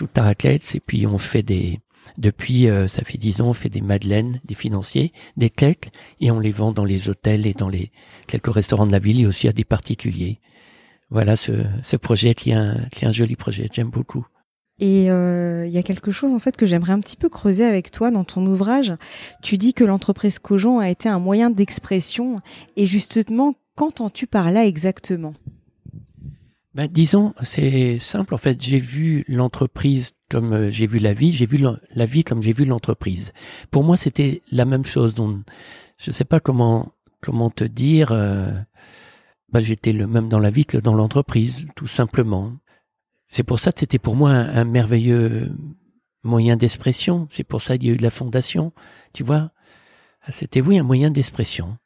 Et 0.00 0.80
puis 0.80 1.06
on 1.06 1.18
fait 1.18 1.42
des, 1.42 1.78
depuis, 2.18 2.68
euh, 2.68 2.86
ça 2.88 3.02
fait 3.02 3.18
dix 3.18 3.40
ans, 3.40 3.48
on 3.48 3.52
fait 3.52 3.68
des 3.68 3.80
madeleines, 3.80 4.40
des 4.44 4.54
financiers, 4.54 5.12
des 5.36 5.50
cakes, 5.50 5.90
et 6.20 6.30
on 6.30 6.40
les 6.40 6.50
vend 6.50 6.72
dans 6.72 6.84
les 6.84 7.08
hôtels 7.08 7.46
et 7.46 7.54
dans 7.54 7.68
les 7.68 7.90
quelques 8.26 8.52
restaurants 8.52 8.86
de 8.86 8.92
la 8.92 8.98
ville 8.98 9.20
et 9.20 9.26
aussi 9.26 9.48
à 9.48 9.52
des 9.52 9.64
particuliers. 9.64 10.40
Voilà 11.10 11.36
ce, 11.36 11.52
ce 11.82 11.96
projet 11.96 12.34
qui 12.34 12.50
est 12.50 12.54
un, 12.54 12.86
qui 12.90 13.04
est 13.04 13.08
un 13.08 13.12
joli 13.12 13.36
projet. 13.36 13.68
J'aime 13.72 13.90
beaucoup. 13.90 14.26
Et 14.80 15.10
euh, 15.10 15.66
il 15.66 15.72
y 15.72 15.78
a 15.78 15.82
quelque 15.82 16.10
chose 16.10 16.32
en 16.32 16.38
fait 16.38 16.56
que 16.56 16.66
j'aimerais 16.66 16.92
un 16.92 17.00
petit 17.00 17.16
peu 17.16 17.28
creuser 17.28 17.64
avec 17.64 17.92
toi 17.92 18.10
dans 18.10 18.24
ton 18.24 18.44
ouvrage. 18.46 18.94
Tu 19.42 19.56
dis 19.56 19.72
que 19.72 19.84
l'entreprise 19.84 20.38
Cogent 20.38 20.78
a 20.78 20.90
été 20.90 21.08
un 21.08 21.20
moyen 21.20 21.50
d'expression. 21.50 22.40
Et 22.76 22.86
justement, 22.86 23.54
qu'entends-tu 23.76 24.26
par 24.26 24.50
là 24.50 24.66
exactement? 24.66 25.34
Ben, 26.74 26.88
disons, 26.88 27.34
c'est 27.42 27.98
simple. 28.00 28.34
En 28.34 28.38
fait, 28.38 28.60
j'ai 28.60 28.80
vu 28.80 29.24
l'entreprise 29.28 30.12
comme 30.28 30.52
euh, 30.52 30.70
j'ai 30.70 30.86
vu 30.86 30.98
la 30.98 31.12
vie, 31.12 31.30
j'ai 31.32 31.46
vu 31.46 31.64
la, 31.94 32.06
vie 32.06 32.24
comme 32.24 32.42
j'ai 32.42 32.52
vu 32.52 32.64
l'entreprise. 32.64 33.32
Pour 33.70 33.84
moi, 33.84 33.96
c'était 33.96 34.42
la 34.50 34.64
même 34.64 34.84
chose. 34.84 35.14
Donc, 35.14 35.38
je 35.98 36.10
sais 36.10 36.24
pas 36.24 36.40
comment 36.40 36.92
comment 37.20 37.50
te 37.50 37.64
dire. 37.64 38.10
Euh, 38.12 38.52
ben, 39.52 39.62
j'étais 39.62 39.92
le 39.92 40.08
même 40.08 40.28
dans 40.28 40.40
la 40.40 40.50
vie 40.50 40.66
que 40.66 40.78
dans 40.78 40.94
l'entreprise, 40.94 41.66
tout 41.76 41.86
simplement. 41.86 42.52
C'est 43.28 43.44
pour 43.44 43.60
ça 43.60 43.70
que 43.72 43.80
c'était 43.80 43.98
pour 44.00 44.16
moi 44.16 44.30
un, 44.30 44.64
merveilleux 44.64 45.52
moyen 46.24 46.56
d'expression. 46.56 47.28
C'est 47.30 47.44
pour 47.44 47.62
ça 47.62 47.78
qu'il 47.78 47.88
y 47.88 47.90
a 47.92 47.94
eu 47.94 47.98
la 47.98 48.10
fondation. 48.10 48.72
Tu 49.12 49.22
vois, 49.22 49.52
ah, 50.22 50.32
c'était 50.32 50.60
oui 50.60 50.78
un 50.78 50.82
moyen 50.82 51.10
d'expression. 51.10 51.78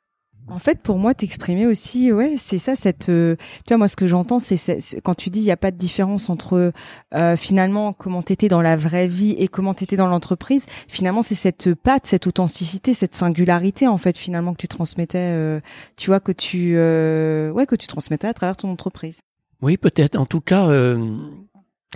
En 0.51 0.59
fait, 0.59 0.81
pour 0.81 0.99
moi, 0.99 1.15
t'exprimer 1.15 1.67
aussi, 1.67 2.13
ouais, 2.13 2.37
c'est 2.39 2.59
ça. 2.59 2.75
Cette, 2.75 3.09
euh, 3.09 3.37
tu 3.67 3.69
vois, 3.69 3.79
moi, 3.79 3.89
ce 3.89 3.97
que 3.97 4.07
j'entends, 4.07 4.39
c'est 4.39 4.57
quand 5.03 5.15
tu 5.15 5.31
dis 5.31 5.41
il 5.41 5.45
n'y 5.45 5.51
a 5.51 5.57
pas 5.57 5.71
de 5.71 5.77
différence 5.77 6.31
entre 6.31 6.73
euh, 7.15 7.37
finalement 7.37 7.93
comment 7.93 8.23
t'étais 8.23 8.49
dans 8.49 8.63
la 8.63 8.77
vraie 8.77 9.09
vie 9.09 9.33
et 9.33 9.49
comment 9.49 9.75
t'étais 9.75 9.97
dans 9.97 10.07
l'entreprise. 10.07 10.67
Finalement, 10.89 11.23
c'est 11.23 11.35
cette 11.35 11.75
patte, 11.75 12.07
cette 12.07 12.27
authenticité, 12.27 12.95
cette 12.95 13.15
singularité, 13.15 13.87
en 13.87 13.99
fait, 13.99 14.17
finalement, 14.17 14.53
que 14.53 14.59
tu 14.59 14.69
transmettais. 14.69 15.19
Euh, 15.19 15.61
tu 15.97 16.11
vois 16.11 16.21
que 16.21 16.33
tu, 16.33 16.77
ouais, 16.77 17.67
que 17.67 17.77
tu 17.77 17.87
transmettais 17.87 18.29
à 18.29 18.35
travers 18.35 18.57
ton 18.57 18.71
entreprise. 18.71 19.21
Oui, 19.61 19.77
peut-être. 19.77 20.17
En 20.17 20.27
tout 20.27 20.41
cas, 20.41 20.69
euh, 20.69 21.17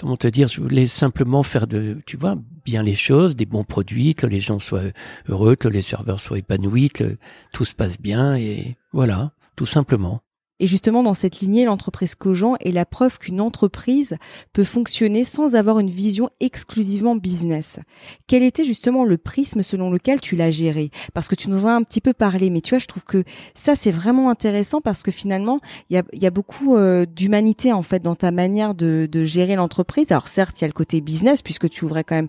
comment 0.01 0.17
te 0.17 0.27
dire, 0.27 0.49
je 0.49 0.61
voulais 0.61 0.89
simplement 0.89 1.43
faire 1.43 1.67
de, 1.67 2.01
tu 2.07 2.17
vois, 2.17 2.37
bien 2.65 2.83
les 2.83 2.95
choses, 2.95 3.37
des 3.37 3.47
bons 3.47 3.65
produits, 3.65 4.15
que 4.15 4.27
les 4.27 4.41
gens 4.41 4.59
soient 4.59 4.93
heureux, 5.29 5.57
que 5.57 5.69
les 5.69 5.83
serveurs 5.83 6.21
soient 6.21 6.39
épanouis, 6.39 6.89
que 6.89 7.17
tout 7.53 7.65
se 7.65 7.75
passe 7.75 8.01
bien, 8.01 8.37
et 8.37 8.77
voilà, 8.93 9.33
tout 9.57 9.67
simplement. 9.67 10.23
Et 10.63 10.69
justement, 10.69 11.03
dans 11.03 11.13
cette 11.13 11.41
lignée, 11.41 11.65
l'entreprise 11.65 12.15
Cogent 12.15 12.55
est 12.61 12.71
la 12.71 12.87
preuve 12.87 13.19
qu'une 13.19 13.41
entreprise 13.41 14.17
peut 14.53 14.63
fonctionner 14.63 15.25
sans 15.25 15.57
avoir 15.57 15.81
une 15.81 15.91
vision 15.91 16.31
exclusivement 16.39 17.17
business. 17.17 17.81
Quel 18.29 18.45
était 18.45 18.63
justement 18.63 19.05
le 19.05 19.19
prisme 19.19 19.63
selon 19.63 19.91
lequel 19.91 20.21
tu 20.21 20.37
l'as 20.37 20.53
géré? 20.53 20.93
Parce 21.15 21.27
que 21.27 21.35
tu 21.35 21.51
nous 21.51 21.65
en 21.65 21.69
as 21.69 21.73
un 21.73 21.83
petit 21.83 22.01
peu 22.01 22.13
parlé, 22.13 22.49
mais 22.49 22.61
tu 22.61 22.71
vois, 22.71 22.79
je 22.79 22.87
trouve 22.87 23.03
que 23.03 23.25
ça, 23.57 23.75
c'est 23.75 23.91
vraiment 23.91 24.31
intéressant 24.31 24.81
parce 24.81 25.03
que 25.03 25.11
finalement, 25.11 25.59
il 25.91 26.01
y 26.13 26.27
a, 26.27 26.31
beaucoup 26.31 26.77
euh, 26.77 27.07
d'humanité 27.07 27.73
en 27.73 27.83
fait 27.83 27.99
dans 27.99 28.15
ta 28.15 28.31
manière 28.31 28.77
de, 28.77 29.09
gérer 29.25 29.57
l'entreprise. 29.57 30.13
Alors 30.13 30.29
certes, 30.29 30.61
il 30.61 30.63
y 30.63 30.67
a 30.67 30.69
le 30.69 30.75
côté 30.75 31.01
business 31.01 31.43
puisque 31.43 31.69
tu 31.71 31.85
ouvrais 31.85 32.05
quand 32.05 32.15
même 32.15 32.29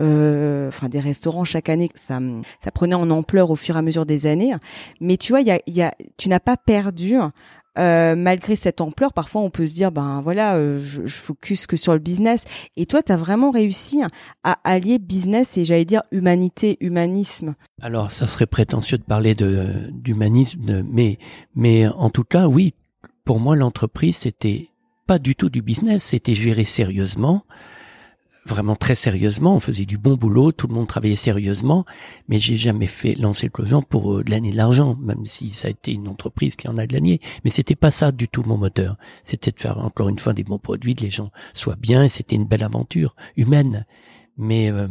euh, 0.00 0.68
enfin 0.68 0.88
des 0.88 1.00
restaurants 1.00 1.44
chaque 1.44 1.68
année, 1.68 1.90
ça, 1.96 2.18
prenait 2.74 2.94
en 2.94 3.10
ampleur 3.10 3.50
au 3.50 3.56
fur 3.56 3.76
et 3.76 3.78
à 3.78 3.82
mesure 3.82 4.06
des 4.06 4.24
années. 4.24 4.54
Mais 5.02 5.18
tu 5.18 5.32
vois, 5.32 5.42
y 5.42 5.60
y 5.66 5.82
a, 5.82 5.94
tu 6.16 6.30
n'as 6.30 6.40
pas 6.40 6.56
perdu 6.56 7.18
euh, 7.78 8.14
malgré 8.14 8.56
cette 8.56 8.80
ampleur, 8.80 9.12
parfois 9.12 9.42
on 9.42 9.50
peut 9.50 9.66
se 9.66 9.74
dire 9.74 9.90
ben 9.92 10.20
voilà, 10.22 10.54
euh, 10.54 10.78
je, 10.78 11.06
je, 11.06 11.14
focus 11.16 11.66
que 11.66 11.76
sur 11.76 11.92
le 11.92 11.98
business. 11.98 12.44
Et 12.76 12.86
toi, 12.86 13.02
tu 13.02 13.12
as 13.12 13.16
vraiment 13.16 13.50
réussi 13.50 14.02
à 14.44 14.58
allier 14.64 14.98
business 14.98 15.58
et 15.58 15.64
j'allais 15.64 15.84
dire 15.84 16.02
humanité, 16.12 16.76
humanisme. 16.80 17.54
Alors, 17.82 18.12
ça 18.12 18.28
serait 18.28 18.46
prétentieux 18.46 18.98
de 18.98 19.02
parler 19.02 19.34
de 19.34 19.66
d'humanisme, 19.92 20.82
mais 20.88 21.18
mais 21.54 21.88
en 21.88 22.10
tout 22.10 22.24
cas, 22.24 22.46
oui, 22.46 22.74
pour 23.24 23.40
moi, 23.40 23.56
l'entreprise 23.56 24.16
c'était 24.16 24.68
pas 25.06 25.18
du 25.18 25.34
tout 25.34 25.50
du 25.50 25.60
business, 25.60 26.02
c'était 26.02 26.34
géré 26.34 26.64
sérieusement 26.64 27.44
vraiment 28.46 28.76
très 28.76 28.94
sérieusement. 28.94 29.56
On 29.56 29.60
faisait 29.60 29.86
du 29.86 29.98
bon 29.98 30.14
boulot, 30.14 30.52
tout 30.52 30.66
le 30.66 30.74
monde 30.74 30.86
travaillait 30.86 31.16
sérieusement, 31.16 31.84
mais 32.28 32.38
j'ai 32.38 32.56
jamais 32.56 32.86
fait 32.86 33.14
lancer 33.14 33.46
le 33.46 33.50
cloison 33.50 33.82
pour 33.82 34.14
euh, 34.14 34.24
de 34.24 34.30
l'année 34.30 34.50
de 34.50 34.56
l'argent, 34.56 34.96
même 35.00 35.24
si 35.24 35.50
ça 35.50 35.68
a 35.68 35.70
été 35.70 35.92
une 35.92 36.08
entreprise 36.08 36.56
qui 36.56 36.68
en 36.68 36.76
a 36.78 36.86
gagné. 36.86 37.20
Mais 37.44 37.50
c'était 37.50 37.76
pas 37.76 37.90
ça 37.90 38.12
du 38.12 38.28
tout 38.28 38.42
mon 38.44 38.58
moteur. 38.58 38.96
C'était 39.22 39.50
de 39.50 39.60
faire 39.60 39.78
encore 39.78 40.08
une 40.08 40.18
fois 40.18 40.34
des 40.34 40.44
bons 40.44 40.58
produits, 40.58 40.94
que 40.94 41.02
les 41.02 41.10
gens 41.10 41.30
soient 41.52 41.76
bien. 41.76 42.08
C'était 42.08 42.36
une 42.36 42.46
belle 42.46 42.62
aventure 42.62 43.14
humaine, 43.36 43.86
mais 44.36 44.70
euh, 44.70 44.88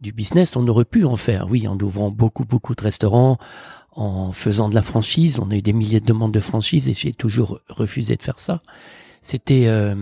du 0.00 0.12
business, 0.12 0.56
on 0.56 0.66
aurait 0.68 0.84
pu 0.84 1.04
en 1.04 1.16
faire. 1.16 1.48
Oui, 1.50 1.66
en 1.68 1.78
ouvrant 1.78 2.10
beaucoup 2.10 2.44
beaucoup 2.44 2.74
de 2.74 2.82
restaurants, 2.82 3.38
en 3.92 4.32
faisant 4.32 4.68
de 4.68 4.74
la 4.74 4.82
franchise. 4.82 5.40
On 5.40 5.50
a 5.50 5.56
eu 5.56 5.62
des 5.62 5.72
milliers 5.72 6.00
de 6.00 6.06
demandes 6.06 6.32
de 6.32 6.40
franchise 6.40 6.88
et 6.88 6.94
j'ai 6.94 7.12
toujours 7.12 7.60
refusé 7.68 8.16
de 8.16 8.22
faire 8.22 8.38
ça. 8.38 8.62
C'était 9.20 9.64
euh, 9.66 9.96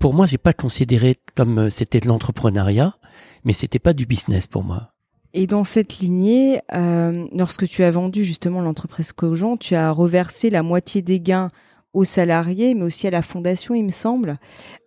pour 0.00 0.14
moi, 0.14 0.26
j'ai 0.26 0.38
pas 0.38 0.54
considéré 0.54 1.18
comme 1.36 1.58
euh, 1.58 1.70
c'était 1.70 2.00
de 2.00 2.08
l'entrepreneuriat, 2.08 2.96
mais 3.44 3.52
c'était 3.52 3.78
pas 3.78 3.92
du 3.92 4.06
business 4.06 4.48
pour 4.48 4.64
moi. 4.64 4.92
Et 5.34 5.46
dans 5.46 5.62
cette 5.62 5.98
lignée, 5.98 6.60
euh, 6.74 7.26
lorsque 7.36 7.68
tu 7.68 7.84
as 7.84 7.90
vendu 7.92 8.24
justement 8.24 8.62
l'entreprise 8.62 9.12
Cogent, 9.12 9.56
tu 9.58 9.76
as 9.76 9.92
reversé 9.92 10.50
la 10.50 10.64
moitié 10.64 11.02
des 11.02 11.20
gains 11.20 11.48
aux 11.92 12.04
salariés, 12.04 12.74
mais 12.74 12.84
aussi 12.84 13.06
à 13.06 13.10
la 13.10 13.22
fondation, 13.22 13.74
il 13.74 13.84
me 13.84 13.90
semble. 13.90 14.38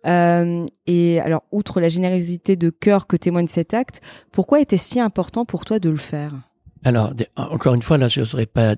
Euh, 0.06 0.66
et 0.86 1.20
alors, 1.20 1.44
outre 1.52 1.80
la 1.80 1.88
générosité 1.88 2.56
de 2.56 2.68
cœur 2.70 3.06
que 3.06 3.16
témoigne 3.16 3.46
cet 3.46 3.72
acte, 3.72 4.00
pourquoi 4.32 4.60
était 4.60 4.76
ce 4.76 4.90
si 4.90 5.00
important 5.00 5.44
pour 5.44 5.64
toi 5.64 5.78
de 5.78 5.90
le 5.90 5.96
faire? 5.96 6.32
Alors, 6.82 7.14
encore 7.36 7.74
une 7.74 7.82
fois, 7.82 7.98
là, 7.98 8.08
je 8.08 8.20
n'oserais 8.20 8.46
pas 8.46 8.74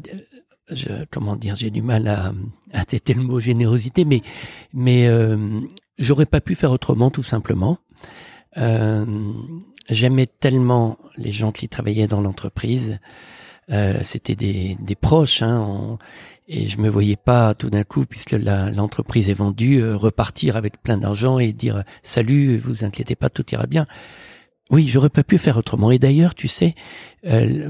je, 0.72 1.04
comment 1.10 1.36
dire, 1.36 1.54
j'ai 1.56 1.70
du 1.70 1.82
mal 1.82 2.08
à, 2.08 2.32
à 2.72 2.84
têter 2.84 3.14
le 3.14 3.22
mot 3.22 3.40
générosité, 3.40 4.04
mais 4.04 4.22
mais 4.72 5.06
euh, 5.06 5.60
j'aurais 5.98 6.26
pas 6.26 6.40
pu 6.40 6.54
faire 6.54 6.70
autrement, 6.72 7.10
tout 7.10 7.22
simplement. 7.22 7.78
Euh, 8.56 9.32
J'aimais 9.88 10.26
tellement 10.26 10.98
les 11.16 11.30
gens 11.30 11.52
qui 11.52 11.68
travaillaient 11.68 12.08
dans 12.08 12.20
l'entreprise. 12.20 12.98
Euh, 13.70 14.00
C'était 14.02 14.34
des, 14.34 14.76
des 14.80 14.96
proches, 14.96 15.42
hein, 15.42 15.98
et 16.48 16.66
je 16.66 16.78
me 16.78 16.88
voyais 16.88 17.16
pas 17.16 17.54
tout 17.54 17.70
d'un 17.70 17.84
coup, 17.84 18.04
puisque 18.04 18.32
l'entreprise 18.32 19.30
est 19.30 19.34
vendue, 19.34 19.80
euh, 19.80 19.96
repartir 19.96 20.56
avec 20.56 20.82
plein 20.82 20.96
d'argent 20.98 21.38
et 21.38 21.52
dire 21.52 21.84
salut, 22.02 22.56
vous 22.58 22.84
inquiétez 22.84 23.14
pas, 23.14 23.30
tout 23.30 23.44
ira 23.52 23.66
bien. 23.66 23.86
Oui, 24.70 24.88
j'aurais 24.88 25.10
pas 25.10 25.22
pu 25.22 25.38
faire 25.38 25.56
autrement. 25.56 25.92
Et 25.92 26.00
d'ailleurs, 26.00 26.34
tu 26.34 26.48
sais, 26.48 26.74
euh, 27.26 27.68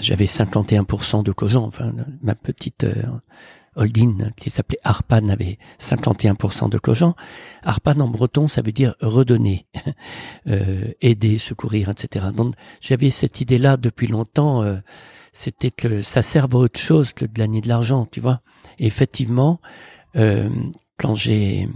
j'avais 0.00 0.26
51% 0.26 1.22
de 1.22 1.32
causant, 1.32 1.64
enfin 1.64 1.92
ma 2.22 2.34
petite 2.34 2.84
euh, 2.84 3.02
holding 3.76 4.30
qui 4.36 4.50
s'appelait 4.50 4.78
Arpan 4.82 5.28
avait 5.28 5.58
51% 5.78 6.68
de 6.70 6.78
clochants. 6.78 7.14
Arpan 7.62 8.00
en 8.00 8.08
breton, 8.08 8.48
ça 8.48 8.62
veut 8.62 8.72
dire 8.72 8.94
redonner, 9.00 9.66
euh, 10.48 10.92
aider, 11.00 11.38
secourir, 11.38 11.90
etc. 11.90 12.26
Donc 12.34 12.54
j'avais 12.80 13.10
cette 13.10 13.40
idée-là 13.40 13.76
depuis 13.76 14.06
longtemps. 14.06 14.62
Euh, 14.62 14.76
c'était 15.32 15.70
que 15.70 16.00
ça 16.00 16.22
serve 16.22 16.56
à 16.56 16.58
autre 16.58 16.80
chose 16.80 17.12
que 17.12 17.26
de 17.26 17.32
gagner 17.32 17.60
de 17.60 17.68
l'argent, 17.68 18.06
tu 18.10 18.20
vois. 18.20 18.40
Et 18.78 18.86
effectivement, 18.86 19.60
euh, 20.16 20.48
quand 20.98 21.14
j'ai, 21.14 21.68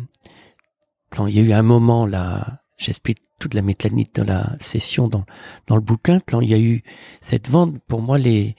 quand 1.10 1.26
il 1.26 1.36
y 1.36 1.40
a 1.40 1.42
eu 1.42 1.52
un 1.52 1.62
moment 1.62 2.06
là, 2.06 2.62
j'explique 2.78 3.18
toute 3.40 3.54
la 3.54 3.62
mécanique 3.62 4.14
de 4.14 4.22
la 4.22 4.56
session 4.60 5.08
dans 5.08 5.24
dans 5.66 5.74
le 5.74 5.82
bouquin, 5.82 6.20
quand 6.20 6.40
il 6.40 6.50
y 6.50 6.54
a 6.54 6.60
eu 6.60 6.84
cette 7.20 7.48
vente, 7.48 7.74
pour 7.88 8.00
moi 8.00 8.18
les 8.18 8.54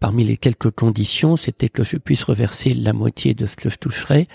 parmi 0.00 0.24
les 0.24 0.36
quelques 0.36 0.70
conditions, 0.70 1.36
c'était 1.36 1.68
que 1.68 1.82
je 1.82 1.96
puisse 1.96 2.24
reverser 2.24 2.74
la 2.74 2.92
moitié 2.92 3.34
de 3.34 3.46
ce 3.46 3.56
que 3.56 3.70
je 3.70 3.76
toucherais 3.76 4.26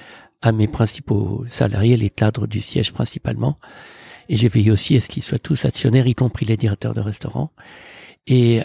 à 0.42 0.52
mes 0.52 0.68
principaux 0.68 1.46
salariés, 1.50 1.98
les 1.98 2.10
cadres 2.10 2.48
du 2.48 2.62
siège 2.62 2.92
principalement. 2.92 3.58
Et 4.30 4.38
j'ai 4.38 4.50
veillé 4.50 4.72
aussi 4.72 4.96
à 4.96 5.00
ce 5.00 5.10
qu'ils 5.10 5.24
soient 5.24 5.40
tous 5.40 5.66
actionnaires, 5.66 6.08
y 6.08 6.16
compris 6.16 6.46
les 6.46 6.58
directeurs 6.58 6.94
de 6.94 7.02
restaurants. 7.02 7.52
Et 8.28 8.62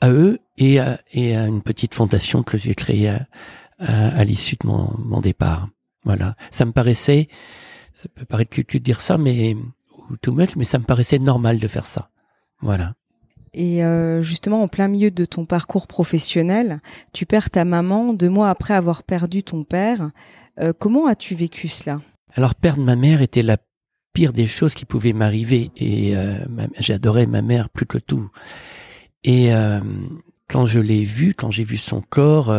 à 0.00 0.10
eux 0.10 0.38
et 0.56 0.80
à, 0.80 1.00
une 1.14 1.62
petite 1.62 1.94
fondation 1.94 2.42
que 2.42 2.58
j'ai 2.58 2.74
créée 2.74 3.12
à, 3.78 4.24
l'issue 4.24 4.56
de 4.56 4.66
mon, 4.66 5.20
départ. 5.20 5.68
Voilà. 6.04 6.36
Ça 6.50 6.64
me 6.64 6.72
paraissait, 6.72 7.28
ça 7.92 8.08
peut 8.14 8.24
paraître 8.24 8.50
cul 8.50 8.78
de 8.78 8.84
dire 8.84 9.00
ça, 9.00 9.18
mais, 9.18 9.56
too 10.20 10.32
much, 10.32 10.56
mais 10.56 10.64
ça 10.64 10.78
me 10.78 10.84
paraissait 10.84 11.18
normal 11.18 11.58
de 11.58 11.68
faire 11.68 11.86
ça. 11.86 12.10
Voilà. 12.60 12.94
Et 13.52 13.84
euh, 13.84 14.22
justement, 14.22 14.62
en 14.62 14.68
plein 14.68 14.88
milieu 14.88 15.10
de 15.10 15.24
ton 15.24 15.44
parcours 15.44 15.86
professionnel, 15.86 16.80
tu 17.12 17.26
perds 17.26 17.50
ta 17.50 17.64
maman 17.64 18.12
deux 18.12 18.28
mois 18.28 18.48
après 18.48 18.74
avoir 18.74 19.02
perdu 19.02 19.42
ton 19.42 19.64
père. 19.64 20.10
Euh, 20.60 20.72
comment 20.78 21.06
as-tu 21.06 21.34
vécu 21.34 21.68
cela? 21.68 22.00
Alors, 22.34 22.54
perdre 22.54 22.82
ma 22.82 22.96
mère 22.96 23.22
était 23.22 23.42
la 23.42 23.56
pire 24.12 24.32
des 24.32 24.46
choses 24.46 24.74
qui 24.74 24.84
pouvaient 24.84 25.12
m'arriver. 25.12 25.72
Et 25.76 26.16
euh, 26.16 26.38
j'adorais 26.78 27.26
ma 27.26 27.42
mère 27.42 27.70
plus 27.70 27.86
que 27.86 27.98
tout. 27.98 28.30
Et 29.24 29.50
quand 30.48 30.64
je 30.64 30.78
l'ai 30.78 31.04
vue, 31.04 31.34
quand 31.34 31.50
j'ai 31.50 31.64
vu 31.64 31.76
son 31.76 32.00
corps 32.00 32.54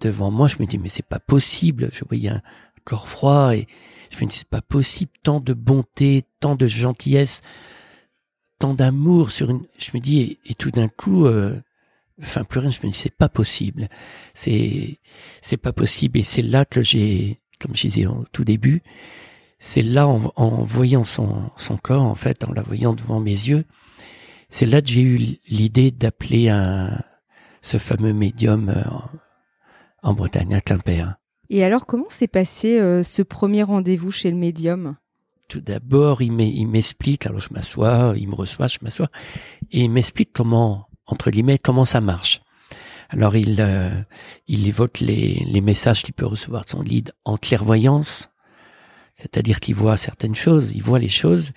devant 0.00 0.30
moi, 0.30 0.46
je 0.46 0.56
me 0.60 0.66
dis 0.66 0.76
mais 0.76 0.90
c'est 0.90 1.06
pas 1.06 1.18
possible. 1.18 1.88
Je 1.92 2.04
voyais 2.06 2.28
un 2.28 2.42
corps 2.84 3.08
froid 3.08 3.56
et 3.56 3.66
je 4.10 4.24
me 4.24 4.28
dis 4.28 4.36
c'est 4.36 4.48
pas 4.48 4.62
possible. 4.62 5.10
Tant 5.22 5.40
de 5.40 5.52
bonté, 5.52 6.24
tant 6.40 6.54
de 6.54 6.66
gentillesse 6.66 7.42
tant 8.58 8.74
d'amour 8.74 9.30
sur 9.30 9.50
une. 9.50 9.64
Je 9.78 9.90
me 9.94 10.00
dis 10.00 10.38
et, 10.46 10.54
tout 10.54 10.70
d'un 10.70 10.88
coup, 10.88 11.26
euh, 11.26 11.60
enfin 12.22 12.44
plus 12.44 12.60
rien. 12.60 12.70
Je 12.70 12.80
me 12.82 12.90
dis 12.90 12.98
c'est 12.98 13.14
pas 13.14 13.28
possible. 13.28 13.88
C'est 14.34 14.98
c'est 15.42 15.56
pas 15.56 15.72
possible. 15.72 16.18
Et 16.18 16.22
c'est 16.22 16.42
là 16.42 16.64
que 16.64 16.82
j'ai, 16.82 17.40
comme 17.60 17.74
je 17.74 17.82
disais 17.82 18.06
au 18.06 18.24
tout 18.32 18.44
début, 18.44 18.82
c'est 19.58 19.82
là 19.82 20.08
en, 20.08 20.32
en, 20.36 20.62
voyant 20.62 21.04
son 21.04 21.50
son 21.56 21.76
corps 21.76 22.02
en 22.02 22.14
fait, 22.14 22.44
en 22.44 22.52
la 22.52 22.62
voyant 22.62 22.94
devant 22.94 23.20
mes 23.20 23.30
yeux, 23.30 23.64
c'est 24.48 24.66
là 24.66 24.82
que 24.82 24.88
j'ai 24.88 25.02
eu 25.02 25.38
l'idée 25.48 25.90
d'appeler 25.90 26.48
un 26.48 27.02
ce 27.62 27.78
fameux 27.78 28.12
médium 28.12 28.68
euh, 28.68 28.82
en, 30.02 30.14
Bretagne 30.14 30.54
à 30.54 30.60
Quimper. 30.60 31.16
Et 31.50 31.64
alors 31.64 31.86
comment 31.86 32.08
s'est 32.08 32.26
passé 32.26 32.78
euh, 32.78 33.02
ce 33.02 33.22
premier 33.22 33.62
rendez-vous 33.62 34.10
chez 34.10 34.30
le 34.30 34.36
médium? 34.36 34.96
Tout 35.48 35.60
d'abord, 35.60 36.22
il 36.22 36.32
m'explique, 36.32 37.24
alors 37.26 37.40
je 37.40 37.54
m'assois, 37.54 38.14
il 38.16 38.28
me 38.28 38.34
reçoit, 38.34 38.66
je 38.66 38.78
m'assois, 38.82 39.08
et 39.70 39.84
il 39.84 39.90
m'explique 39.90 40.32
comment, 40.32 40.88
entre 41.06 41.30
guillemets, 41.30 41.58
comment 41.58 41.84
ça 41.84 42.00
marche. 42.00 42.40
Alors 43.10 43.36
il, 43.36 43.60
euh, 43.60 44.02
évoque 44.48 44.98
les, 44.98 45.60
messages 45.60 46.02
qu'il 46.02 46.14
peut 46.14 46.26
recevoir 46.26 46.64
de 46.64 46.70
son 46.70 46.82
lead 46.82 47.12
en 47.24 47.36
clairvoyance, 47.36 48.28
c'est-à-dire 49.14 49.60
qu'il 49.60 49.76
voit 49.76 49.96
certaines 49.96 50.34
choses, 50.34 50.72
il 50.72 50.82
voit 50.82 50.98
les 50.98 51.08
choses, 51.08 51.52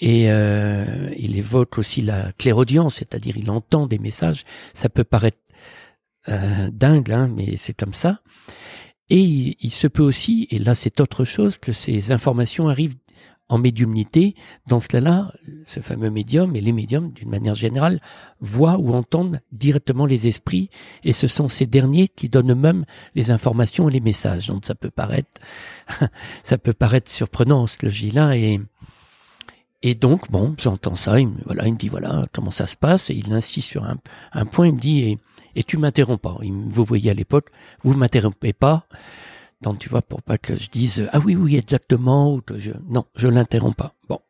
et 0.00 0.26
euh, 0.28 1.10
il 1.16 1.38
évoque 1.38 1.78
aussi 1.78 2.02
la 2.02 2.30
clairaudience, 2.32 2.96
c'est-à-dire 2.96 3.38
il 3.38 3.50
entend 3.50 3.86
des 3.86 3.98
messages. 3.98 4.44
Ça 4.74 4.90
peut 4.90 5.04
paraître 5.04 5.38
dingue, 6.26 7.10
hein, 7.10 7.30
mais 7.34 7.56
c'est 7.56 7.74
comme 7.74 7.92
ça. 7.92 8.20
Et 9.10 9.20
il, 9.20 9.56
il, 9.60 9.72
se 9.72 9.86
peut 9.86 10.02
aussi, 10.02 10.46
et 10.50 10.58
là 10.58 10.74
c'est 10.74 11.00
autre 11.00 11.24
chose, 11.24 11.58
que 11.58 11.72
ces 11.72 12.12
informations 12.12 12.68
arrivent 12.68 12.96
en 13.48 13.58
médiumnité, 13.58 14.34
dans 14.68 14.80
ce 14.80 14.88
cas-là, 14.88 15.32
ce 15.66 15.80
fameux 15.80 16.10
médium 16.10 16.56
et 16.56 16.60
les 16.60 16.72
médiums, 16.72 17.12
d'une 17.12 17.28
manière 17.28 17.54
générale, 17.54 18.00
voient 18.40 18.78
ou 18.78 18.94
entendent 18.94 19.40
directement 19.52 20.06
les 20.06 20.26
esprits, 20.26 20.70
et 21.04 21.12
ce 21.12 21.26
sont 21.26 21.48
ces 21.48 21.66
derniers 21.66 22.08
qui 22.08 22.28
donnent 22.28 22.54
même 22.54 22.84
les 23.14 23.30
informations 23.30 23.88
et 23.88 23.92
les 23.92 24.00
messages. 24.00 24.46
Donc 24.46 24.64
ça 24.64 24.74
peut 24.74 24.90
paraître, 24.90 25.40
ça 26.42 26.56
peut 26.56 26.72
paraître 26.72 27.10
surprenant 27.10 27.66
ce 27.66 27.76
que 27.76 27.90
je 27.90 28.06
dis 28.06 28.10
là, 28.10 28.36
et 28.36 28.60
et 29.86 29.94
donc 29.94 30.30
bon, 30.30 30.54
j'entends 30.58 30.94
ça, 30.94 31.20
il 31.20 31.28
me, 31.28 31.36
voilà, 31.44 31.66
il 31.66 31.74
me 31.74 31.78
dit 31.78 31.88
voilà 31.88 32.26
comment 32.32 32.50
ça 32.50 32.66
se 32.66 32.76
passe, 32.76 33.10
et 33.10 33.14
il 33.14 33.30
insiste 33.34 33.68
sur 33.68 33.84
un, 33.84 33.98
un 34.32 34.46
point, 34.46 34.68
il 34.68 34.74
me 34.74 34.80
dit 34.80 35.00
et, 35.02 35.18
et 35.56 35.64
tu 35.64 35.76
m'interromps 35.78 36.20
pas. 36.20 36.38
vous 36.42 36.84
voyez 36.84 37.10
à 37.10 37.14
l'époque, 37.14 37.50
vous 37.82 37.94
m'interrompez 37.94 38.52
pas. 38.52 38.86
Donc 39.62 39.78
tu 39.78 39.88
vois, 39.88 40.02
pour 40.02 40.22
pas 40.22 40.38
que 40.38 40.56
je 40.56 40.68
dise 40.68 41.08
ah 41.12 41.20
oui 41.20 41.36
oui 41.36 41.56
exactement 41.56 42.34
ou 42.34 42.40
que 42.40 42.58
je 42.58 42.72
non, 42.88 43.04
je 43.16 43.28
l'interromps 43.28 43.76
pas. 43.76 43.94
Bon, 44.08 44.20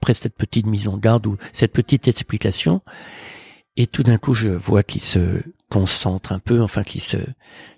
après 0.00 0.14
cette 0.14 0.36
petite 0.36 0.66
mise 0.66 0.86
en 0.88 0.96
garde 0.96 1.26
ou 1.26 1.36
cette 1.52 1.72
petite 1.72 2.06
explication, 2.08 2.80
et 3.76 3.86
tout 3.86 4.02
d'un 4.02 4.18
coup 4.18 4.34
je 4.34 4.50
vois 4.50 4.82
qu'il 4.82 5.02
se 5.02 5.42
concentre 5.70 6.32
un 6.32 6.38
peu, 6.38 6.60
enfin 6.62 6.84
qu'il 6.84 7.00
se, 7.00 7.16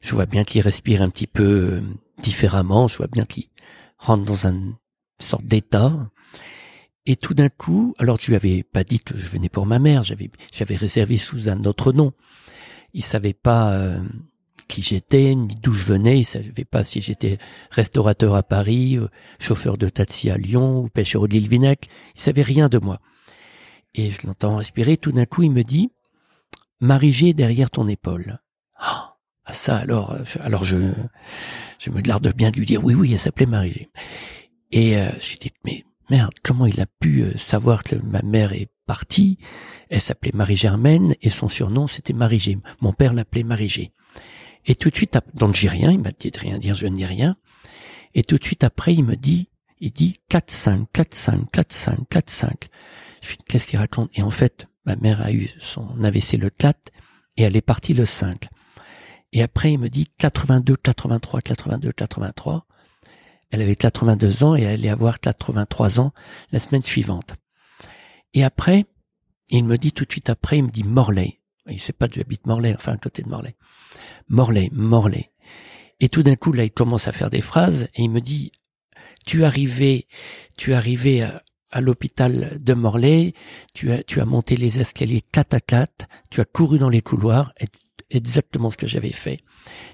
je 0.02 0.14
vois 0.14 0.26
bien 0.26 0.44
qu'il 0.44 0.60
respire 0.60 1.00
un 1.00 1.08
petit 1.08 1.26
peu 1.26 1.44
euh, 1.44 1.82
différemment, 2.18 2.88
je 2.88 2.96
vois 2.98 3.06
bien 3.06 3.24
qu'il 3.24 3.44
rentre 3.96 4.24
dans 4.24 4.46
une 4.46 4.74
sorte 5.18 5.46
d'état. 5.46 5.92
Et 7.06 7.14
tout 7.16 7.34
d'un 7.34 7.48
coup, 7.48 7.94
alors 7.98 8.18
je 8.20 8.26
lui 8.26 8.34
avais 8.34 8.64
pas 8.64 8.82
dit 8.82 8.98
que 8.98 9.16
je 9.16 9.26
venais 9.26 9.48
pour 9.48 9.64
ma 9.64 9.78
mère, 9.78 10.02
j'avais 10.02 10.28
j'avais 10.52 10.76
réservé 10.76 11.16
sous 11.16 11.48
un 11.48 11.64
autre 11.64 11.92
nom. 11.92 12.12
Il 12.94 13.02
savait 13.02 13.34
pas. 13.34 13.72
Euh, 13.72 14.00
qui 14.68 14.82
j'étais, 14.82 15.34
ni 15.34 15.54
d'où 15.54 15.72
je 15.72 15.84
venais. 15.84 16.20
Il 16.20 16.24
savait 16.24 16.64
pas 16.64 16.84
si 16.84 17.00
j'étais 17.00 17.38
restaurateur 17.70 18.34
à 18.34 18.42
Paris, 18.42 18.96
euh, 18.96 19.08
chauffeur 19.38 19.78
de 19.78 19.88
taxi 19.88 20.30
à 20.30 20.36
Lyon 20.36 20.80
ou 20.80 20.88
pêcheur 20.88 21.28
de 21.28 21.34
l'île 21.34 21.48
Vinec. 21.48 21.88
Il 22.14 22.20
savait 22.20 22.42
rien 22.42 22.68
de 22.68 22.78
moi. 22.78 23.00
Et 23.94 24.10
je 24.10 24.26
l'entends 24.26 24.56
respirer. 24.56 24.96
Tout 24.96 25.12
d'un 25.12 25.26
coup, 25.26 25.42
il 25.42 25.52
me 25.52 25.62
dit, 25.62 25.90
Marie-G 26.80 27.32
derrière 27.32 27.70
ton 27.70 27.88
épaule. 27.88 28.38
Ah, 28.78 29.16
ça 29.50 29.76
alors, 29.76 30.12
euh, 30.12 30.24
alors 30.40 30.64
je, 30.64 30.92
je 31.78 31.90
me 31.90 32.00
garde 32.00 32.32
bien 32.34 32.50
de 32.50 32.56
lui 32.56 32.66
dire 32.66 32.84
oui, 32.84 32.94
oui, 32.94 33.12
elle 33.12 33.18
s'appelait 33.18 33.46
Marie-G. 33.46 33.88
Et 34.72 34.96
euh, 34.98 35.08
je 35.20 35.30
lui 35.30 35.38
dis 35.38 35.52
mais 35.64 35.84
merde, 36.10 36.34
comment 36.42 36.66
il 36.66 36.80
a 36.80 36.86
pu 37.00 37.24
savoir 37.36 37.84
que 37.84 37.96
ma 37.96 38.22
mère 38.22 38.52
est 38.52 38.68
partie? 38.86 39.38
Elle 39.88 40.00
s'appelait 40.00 40.32
Marie-Germaine 40.34 41.14
et 41.22 41.30
son 41.30 41.48
surnom 41.48 41.86
c'était 41.86 42.12
Marie-G. 42.12 42.58
Mon 42.80 42.92
père 42.92 43.12
l'appelait 43.12 43.44
Marie-G. 43.44 43.92
Et 44.66 44.74
tout 44.74 44.90
de 44.90 44.96
suite, 44.96 45.18
donc 45.34 45.54
j'ai 45.54 45.68
rien, 45.68 45.92
il 45.92 46.00
m'a 46.00 46.10
dit 46.10 46.30
de 46.30 46.38
rien 46.38 46.58
dire, 46.58 46.74
je 46.74 46.86
ne 46.86 46.96
dis 46.96 47.06
rien. 47.06 47.36
Et 48.14 48.22
tout 48.22 48.36
de 48.36 48.44
suite 48.44 48.64
après, 48.64 48.94
il 48.94 49.04
me 49.04 49.14
dit, 49.14 49.48
il 49.78 49.92
dit 49.92 50.18
4, 50.28 50.50
5, 50.50 50.88
4, 50.92 51.14
5, 51.14 51.50
4, 51.50 51.72
5, 51.72 52.08
4, 52.08 52.30
5. 52.30 52.68
Je 53.22 53.28
fais, 53.28 53.36
qu'est-ce 53.46 53.66
qu'il 53.66 53.78
raconte? 53.78 54.10
Et 54.14 54.22
en 54.22 54.30
fait, 54.30 54.66
ma 54.84 54.96
mère 54.96 55.20
a 55.20 55.32
eu 55.32 55.48
son 55.60 56.02
AVC 56.02 56.32
le 56.32 56.50
4 56.50 56.90
et 57.36 57.42
elle 57.42 57.56
est 57.56 57.60
partie 57.60 57.94
le 57.94 58.06
5. 58.06 58.48
Et 59.32 59.42
après, 59.42 59.72
il 59.72 59.78
me 59.78 59.88
dit 59.88 60.08
82, 60.18 60.76
83, 60.76 61.42
82, 61.42 61.92
83. 61.92 62.66
Elle 63.50 63.62
avait 63.62 63.76
82 63.76 64.44
ans 64.44 64.56
et 64.56 64.62
elle 64.62 64.80
allait 64.80 64.88
avoir 64.88 65.20
83 65.20 66.00
ans 66.00 66.12
la 66.50 66.58
semaine 66.58 66.82
suivante. 66.82 67.34
Et 68.34 68.42
après, 68.44 68.86
il 69.50 69.64
me 69.64 69.76
dit 69.76 69.92
tout 69.92 70.04
de 70.04 70.10
suite 70.10 70.30
après, 70.30 70.58
il 70.58 70.64
me 70.64 70.70
dit 70.70 70.84
Morlaix. 70.84 71.40
Il 71.68 71.80
sait 71.80 71.92
pas 71.92 72.08
que 72.08 72.14
j'habite 72.14 72.46
Morlaix, 72.46 72.74
enfin 72.74 72.92
à 72.92 72.96
côté 72.96 73.22
de 73.22 73.28
Morlaix. 73.28 73.56
Morlaix, 74.28 74.70
Morlaix. 74.72 75.30
Et 76.00 76.08
tout 76.08 76.22
d'un 76.22 76.36
coup, 76.36 76.52
là, 76.52 76.64
il 76.64 76.70
commence 76.70 77.08
à 77.08 77.12
faire 77.12 77.30
des 77.30 77.40
phrases 77.40 77.88
et 77.94 78.02
il 78.02 78.10
me 78.10 78.20
dit, 78.20 78.52
tu 79.24 79.42
es 79.42 79.44
arrivé, 79.44 80.06
tu 80.56 80.72
es 80.72 80.74
arrivé 80.74 81.22
à, 81.22 81.42
l'hôpital 81.80 82.58
de 82.58 82.72
Morlaix, 82.72 83.34
tu 83.74 83.92
as, 83.92 84.02
tu 84.02 84.20
as 84.20 84.24
monté 84.24 84.56
les 84.56 84.78
escaliers 84.78 85.20
4 85.20 85.54
à 85.54 85.60
4, 85.60 86.06
tu 86.30 86.40
as 86.40 86.46
couru 86.46 86.78
dans 86.78 86.88
les 86.88 87.02
couloirs, 87.02 87.52
exactement 88.08 88.70
ce 88.70 88.78
que 88.78 88.86
j'avais 88.86 89.12
fait. 89.12 89.40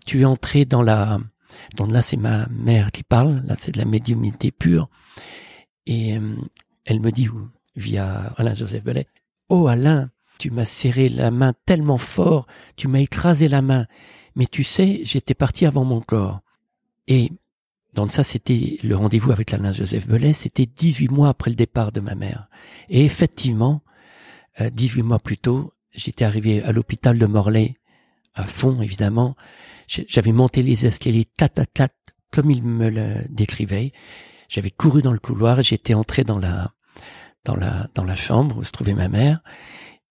Tu 0.06 0.20
es 0.20 0.24
entré 0.24 0.64
dans 0.64 0.82
la, 0.82 1.18
donc 1.76 1.90
là, 1.90 2.02
c'est 2.02 2.16
ma 2.16 2.46
mère 2.48 2.92
qui 2.92 3.02
parle, 3.02 3.42
là, 3.46 3.56
c'est 3.58 3.72
de 3.72 3.78
la 3.78 3.84
médiumnité 3.84 4.50
pure. 4.50 4.88
Et 5.86 6.16
euh, 6.16 6.36
elle 6.84 7.00
me 7.00 7.10
dit, 7.10 7.28
via 7.74 8.32
Alain 8.36 8.54
Joseph 8.54 8.84
Bellet, 8.84 9.06
oh 9.48 9.66
Alain, 9.66 10.10
tu 10.38 10.50
m'as 10.50 10.64
serré 10.64 11.08
la 11.08 11.30
main 11.30 11.54
tellement 11.66 11.98
fort, 11.98 12.46
tu 12.76 12.88
m'as 12.88 13.00
écrasé 13.00 13.48
la 13.48 13.62
main. 13.62 13.86
Mais 14.34 14.46
tu 14.46 14.64
sais, 14.64 15.02
j'étais 15.04 15.34
parti 15.34 15.66
avant 15.66 15.84
mon 15.84 16.00
corps. 16.00 16.40
Et 17.06 17.30
donc 17.94 18.12
ça, 18.12 18.24
c'était 18.24 18.78
le 18.82 18.96
rendez-vous 18.96 19.30
avec 19.30 19.50
l'Alain 19.50 19.72
Joseph 19.72 20.08
Belay, 20.08 20.32
c'était 20.32 20.66
18 20.66 21.08
mois 21.08 21.28
après 21.28 21.50
le 21.50 21.56
départ 21.56 21.92
de 21.92 22.00
ma 22.00 22.14
mère. 22.14 22.48
Et 22.88 23.04
effectivement, 23.04 23.82
18 24.58 25.00
euh, 25.00 25.04
mois 25.04 25.18
plus 25.18 25.38
tôt, 25.38 25.74
j'étais 25.92 26.24
arrivé 26.24 26.62
à 26.62 26.72
l'hôpital 26.72 27.18
de 27.18 27.26
Morlaix 27.26 27.76
à 28.34 28.44
fond, 28.44 28.80
évidemment. 28.80 29.36
J'avais 29.86 30.32
monté 30.32 30.62
les 30.62 30.86
escaliers, 30.86 31.26
tat, 31.36 31.50
tat, 31.50 31.66
tat, 31.66 31.88
comme 32.32 32.50
il 32.50 32.62
me 32.62 32.88
le 32.88 33.16
décrivait. 33.28 33.92
J'avais 34.48 34.70
couru 34.70 35.02
dans 35.02 35.12
le 35.12 35.18
couloir 35.18 35.60
et 35.60 35.62
j'étais 35.62 35.94
entré 35.94 36.24
dans 36.24 36.38
la, 36.38 36.72
dans 37.44 37.56
la, 37.56 37.88
dans 37.94 38.04
la 38.04 38.16
chambre 38.16 38.58
où 38.58 38.64
se 38.64 38.72
trouvait 38.72 38.94
ma 38.94 39.08
mère. 39.08 39.40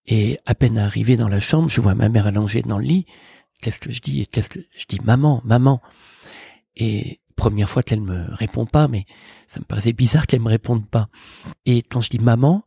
Et 0.06 0.38
à 0.46 0.54
peine 0.54 0.78
arrivé 0.78 1.16
dans 1.16 1.28
la 1.28 1.40
chambre, 1.40 1.68
je 1.68 1.80
vois 1.80 1.94
ma 1.94 2.08
mère 2.08 2.26
allongée 2.26 2.62
dans 2.62 2.78
le 2.78 2.84
lit. 2.84 3.06
Qu'est-ce 3.60 3.80
que 3.80 3.92
je 3.92 4.00
dis? 4.00 4.26
Qu'est-ce 4.26 4.48
que 4.48 4.60
je 4.76 4.84
dis? 4.88 4.98
Maman, 5.04 5.40
maman. 5.44 5.80
Et 6.76 7.20
première 7.36 7.68
fois 7.68 7.82
qu'elle 7.82 8.00
me 8.00 8.26
répond 8.34 8.66
pas, 8.66 8.88
mais 8.88 9.04
ça 9.46 9.60
me 9.60 9.64
paraissait 9.64 9.92
bizarre 9.92 10.26
qu'elle 10.26 10.40
me 10.40 10.48
réponde 10.48 10.88
pas. 10.88 11.08
Et 11.66 11.82
quand 11.82 12.00
je 12.00 12.10
dis 12.10 12.18
maman, 12.18 12.64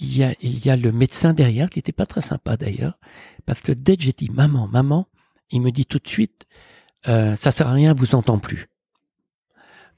il 0.00 0.16
y 0.16 0.24
a, 0.24 0.34
il 0.40 0.64
y 0.64 0.70
a 0.70 0.76
le 0.76 0.92
médecin 0.92 1.32
derrière 1.32 1.70
qui 1.70 1.78
était 1.78 1.92
pas 1.92 2.06
très 2.06 2.20
sympa 2.20 2.56
d'ailleurs, 2.56 2.98
parce 3.46 3.60
que 3.60 3.72
dès 3.72 3.96
que 3.96 4.02
j'ai 4.02 4.12
dit 4.12 4.30
maman, 4.30 4.68
maman, 4.68 5.06
il 5.50 5.60
me 5.60 5.70
dit 5.70 5.86
tout 5.86 5.98
de 5.98 6.08
suite, 6.08 6.46
euh, 7.08 7.36
ça 7.36 7.50
sert 7.50 7.68
à 7.68 7.72
rien, 7.72 7.94
vous 7.94 8.14
entend 8.14 8.38
plus. 8.38 8.68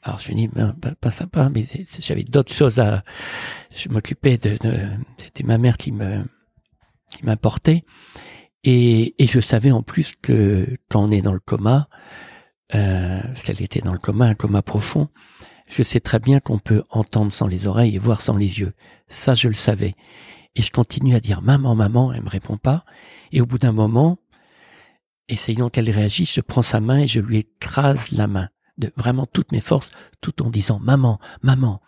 Alors 0.05 0.21
je 0.21 0.31
me 0.31 0.37
dis, 0.37 0.49
ben, 0.49 0.77
pas, 1.01 1.11
sympa, 1.11 1.49
mais 1.49 1.65
j'avais 1.99 2.25
d'autres 2.25 2.53
choses 2.53 2.79
à. 2.79 3.03
Je 3.75 3.89
m'occupais 3.89 4.37
de, 4.37 4.59
c'était 5.17 5.45
ma 5.45 5.57
mère 5.57 5.79
qui 5.79 5.93
me 5.93 6.23
qui 7.11 7.25
m'apportait, 7.25 7.85
et, 8.65 9.15
et 9.23 9.27
je 9.27 9.41
savais 9.41 9.71
en 9.71 9.83
plus 9.83 10.15
que 10.15 10.77
quand 10.91 11.03
on 11.05 11.11
est 11.11 11.23
dans 11.23 11.33
le 11.33 11.41
coma, 11.41 11.89
euh, 12.75 13.21
qu'elle 13.45 13.63
était 13.63 13.81
dans 13.81 13.95
le 13.95 13.99
coma, 13.99 14.27
un 14.27 14.35
coma 14.35 14.61
profond, 14.61 15.09
je 15.71 15.83
sais 15.83 16.01
très 16.01 16.19
bien 16.19 16.39
qu'on 16.39 16.59
peut 16.59 16.83
entendre 16.91 17.33
sans 17.33 17.47
les 17.47 17.67
oreilles 17.67 17.97
et 17.97 17.99
voir 17.99 18.21
sans 18.21 18.37
les 18.37 18.61
yeux. 18.61 18.75
Ça, 19.09 19.35
je 19.35 19.49
le 19.49 19.55
savais. 19.55 19.95
Et 20.55 20.63
je 20.63 20.71
continue 20.71 21.15
à 21.15 21.21
dire 21.21 21.41
maman, 21.41 21.75
maman, 21.75 22.13
elle 22.13 22.23
me 22.23 22.29
répond 22.29 22.59
pas. 22.59 22.85
Et 23.33 23.41
au 23.41 23.47
bout 23.47 23.59
d'un 23.59 23.73
moment, 23.73 24.19
essayant 25.29 25.71
qu'elle 25.71 25.91
réagisse, 25.91 26.35
je 26.35 26.41
prends 26.43 26.63
sa 26.63 26.81
main 26.81 26.99
et 26.99 27.09
je 27.09 27.21
lui 27.21 27.39
écrase 27.39 28.13
la 28.13 28.29
main 28.29 28.49
de 28.79 28.93
vraiment 28.97 29.27
toutes 29.27 29.53
mes 29.53 29.61
forces, 29.61 29.91
tout 30.21 30.43
en 30.43 30.51
disant 30.51 30.81
maman, 30.81 31.21
maman. 31.43 31.81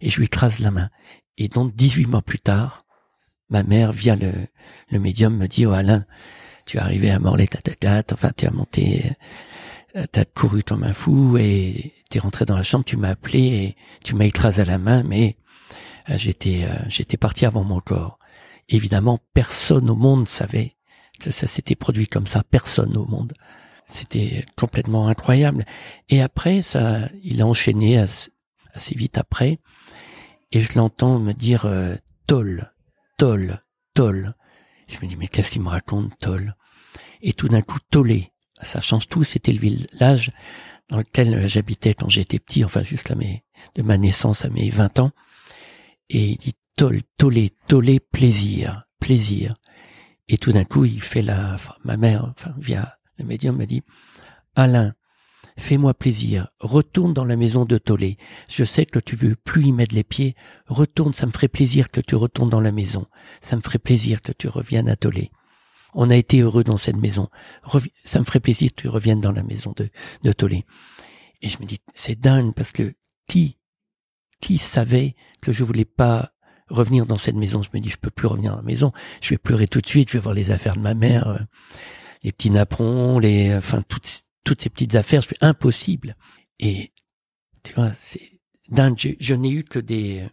Et 0.00 0.10
je 0.10 0.18
lui 0.18 0.26
écrase 0.26 0.58
la 0.60 0.70
main. 0.70 0.90
Et 1.36 1.48
donc, 1.48 1.74
18 1.74 2.06
mois 2.06 2.22
plus 2.22 2.38
tard, 2.38 2.84
ma 3.48 3.62
mère, 3.62 3.92
via 3.92 4.16
le, 4.16 4.32
le 4.90 4.98
médium, 4.98 5.36
me 5.36 5.46
dit, 5.46 5.66
oh 5.66 5.72
Alain, 5.72 6.04
tu 6.66 6.76
es 6.76 6.80
arrivé 6.80 7.10
à 7.10 7.18
Morlaix, 7.18 7.46
ta, 7.46 8.02
enfin, 8.12 8.30
tu 8.36 8.46
as 8.46 8.50
monté 8.50 9.16
euh, 9.96 10.04
t'as 10.10 10.24
couru 10.26 10.62
comme 10.62 10.84
un 10.84 10.92
fou 10.92 11.38
et 11.38 11.92
t'es 12.10 12.18
rentré 12.18 12.44
dans 12.44 12.56
la 12.56 12.62
chambre, 12.62 12.84
tu 12.84 12.96
m'as 12.96 13.10
appelé 13.10 13.40
et 13.40 13.76
tu 14.04 14.14
m'as 14.14 14.26
écrasé 14.26 14.64
la 14.64 14.78
main, 14.78 15.02
mais 15.02 15.36
euh, 16.10 16.18
j'étais 16.18 16.64
euh, 16.64 16.76
j'étais 16.88 17.16
parti 17.16 17.46
avant 17.46 17.64
mon 17.64 17.80
corps. 17.80 18.18
Évidemment, 18.68 19.18
personne 19.32 19.88
au 19.88 19.96
monde 19.96 20.28
savait 20.28 20.76
que 21.20 21.30
ça 21.30 21.46
s'était 21.46 21.74
produit 21.74 22.06
comme 22.06 22.26
ça, 22.26 22.44
personne 22.44 22.96
au 22.98 23.06
monde. 23.06 23.32
C'était 23.88 24.44
complètement 24.56 25.08
incroyable. 25.08 25.64
Et 26.10 26.20
après, 26.20 26.60
ça, 26.60 27.08
il 27.22 27.40
a 27.40 27.46
enchaîné 27.46 27.98
assez, 27.98 28.30
vite 28.94 29.18
après, 29.18 29.58
et 30.52 30.62
je 30.62 30.74
l'entends 30.76 31.18
me 31.18 31.32
dire 31.32 31.64
euh, 31.64 31.96
Toll, 32.26 32.70
Toll, 33.16 33.60
Toll. 33.94 34.34
Je 34.86 34.96
me 35.02 35.08
dis 35.08 35.16
mais 35.16 35.26
qu'est-ce 35.26 35.50
qu'il 35.50 35.62
me 35.62 35.68
raconte, 35.68 36.12
Toll? 36.20 36.54
Et 37.22 37.32
tout 37.32 37.48
d'un 37.48 37.62
coup, 37.62 37.78
Tollé, 37.90 38.32
ça 38.62 38.80
change 38.80 39.08
tout. 39.08 39.24
C'était 39.24 39.52
le 39.52 39.58
village 39.58 40.30
dans 40.88 40.98
lequel 40.98 41.48
j'habitais 41.48 41.94
quand 41.94 42.08
j'étais 42.08 42.38
petit, 42.38 42.64
enfin 42.64 42.82
juste 42.82 43.08
là, 43.08 43.16
mes, 43.16 43.42
de 43.74 43.82
ma 43.82 43.98
naissance 43.98 44.44
à 44.44 44.50
mes 44.50 44.70
20 44.70 45.00
ans. 45.00 45.10
Et 46.08 46.28
il 46.28 46.36
dit 46.36 46.54
tol, 46.76 47.02
tolé, 47.16 47.52
tolé, 47.66 48.00
plaisir, 48.00 48.84
plaisir. 49.00 49.54
Et 50.28 50.38
tout 50.38 50.52
d'un 50.52 50.64
coup, 50.64 50.84
il 50.84 51.00
fait 51.00 51.22
la, 51.22 51.56
ma 51.84 51.96
mère, 51.96 52.32
enfin, 52.36 52.54
via 52.58 52.97
le 53.18 53.24
médium, 53.24 53.56
me 53.56 53.66
dit, 53.66 53.82
Alain, 54.54 54.94
fais-moi 55.58 55.94
plaisir, 55.94 56.48
retourne 56.60 57.12
dans 57.12 57.24
la 57.24 57.36
maison 57.36 57.64
de 57.64 57.78
Tolé. 57.78 58.16
Je 58.48 58.64
sais 58.64 58.86
que 58.86 58.98
tu 58.98 59.16
veux 59.16 59.36
plus 59.36 59.66
y 59.66 59.72
mettre 59.72 59.94
les 59.94 60.04
pieds. 60.04 60.34
Retourne, 60.66 61.12
ça 61.12 61.26
me 61.26 61.32
ferait 61.32 61.48
plaisir 61.48 61.88
que 61.88 62.00
tu 62.00 62.14
retournes 62.14 62.50
dans 62.50 62.60
la 62.60 62.72
maison. 62.72 63.06
Ça 63.40 63.56
me 63.56 63.62
ferait 63.62 63.78
plaisir 63.78 64.22
que 64.22 64.32
tu 64.32 64.48
reviennes 64.48 64.88
à 64.88 64.96
Tolé. 64.96 65.30
On 65.94 66.10
a 66.10 66.16
été 66.16 66.40
heureux 66.40 66.64
dans 66.64 66.76
cette 66.76 66.96
maison. 66.96 67.28
ça 68.04 68.18
me 68.20 68.24
ferait 68.24 68.40
plaisir 68.40 68.70
que 68.74 68.82
tu 68.82 68.88
reviennes 68.88 69.20
dans 69.20 69.32
la 69.32 69.42
maison 69.42 69.72
de, 69.76 69.88
de 70.22 70.32
Tolé. 70.32 70.64
Et 71.40 71.48
je 71.48 71.58
me 71.58 71.64
dis, 71.64 71.80
c'est 71.94 72.18
dingue 72.18 72.54
parce 72.54 72.72
que 72.72 72.94
qui, 73.28 73.58
qui 74.40 74.58
savait 74.58 75.14
que 75.42 75.52
je 75.52 75.64
voulais 75.64 75.84
pas 75.84 76.32
revenir 76.68 77.06
dans 77.06 77.18
cette 77.18 77.36
maison? 77.36 77.62
Je 77.62 77.70
me 77.72 77.80
dis, 77.80 77.90
je 77.90 77.96
peux 77.96 78.10
plus 78.10 78.26
revenir 78.26 78.52
dans 78.52 78.58
la 78.58 78.62
maison. 78.62 78.92
Je 79.20 79.30
vais 79.30 79.38
pleurer 79.38 79.66
tout 79.66 79.80
de 79.80 79.86
suite. 79.86 80.10
Je 80.10 80.14
vais 80.14 80.22
voir 80.22 80.34
les 80.34 80.50
affaires 80.50 80.76
de 80.76 80.80
ma 80.80 80.94
mère, 80.94 81.28
euh, 81.28 81.38
les 82.22 82.32
petits 82.32 82.50
napperons, 82.50 83.18
les, 83.18 83.54
enfin, 83.54 83.82
toutes, 83.82 84.24
toutes 84.44 84.62
ces 84.62 84.70
petites 84.70 84.94
affaires. 84.94 85.22
C'est 85.22 85.42
impossible. 85.42 86.16
Et, 86.58 86.92
tu 87.62 87.72
vois, 87.74 87.92
c'est 88.00 88.40
dingue. 88.68 89.16
Je, 89.20 89.34
n'ai 89.34 89.50
eu 89.50 89.64
que 89.64 89.78
des, 89.78 90.26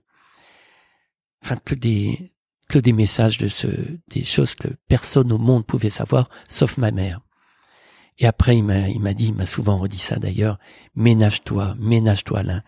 enfin, 1.43 1.57
que 1.57 1.75
des, 1.75 2.31
que 2.69 2.79
des 2.79 2.93
messages 2.93 3.37
de 3.37 3.47
ce, 3.47 3.67
des 4.07 4.23
choses 4.23 4.55
que 4.55 4.69
personne 4.87 5.31
au 5.31 5.37
monde 5.37 5.65
pouvait 5.65 5.89
savoir, 5.89 6.29
sauf 6.47 6.77
ma 6.77 6.91
mère. 6.91 7.21
Et 8.17 8.25
après, 8.25 8.57
il 8.57 8.63
m'a, 8.63 8.87
il 8.87 9.01
m'a 9.01 9.13
dit, 9.13 9.27
il 9.27 9.33
m'a 9.33 9.45
souvent 9.45 9.77
redit 9.77 9.97
ça 9.99 10.17
d'ailleurs, 10.17 10.57
ménage-toi, 10.95 11.75
ménage-toi, 11.79 12.39
Alain. 12.39 12.63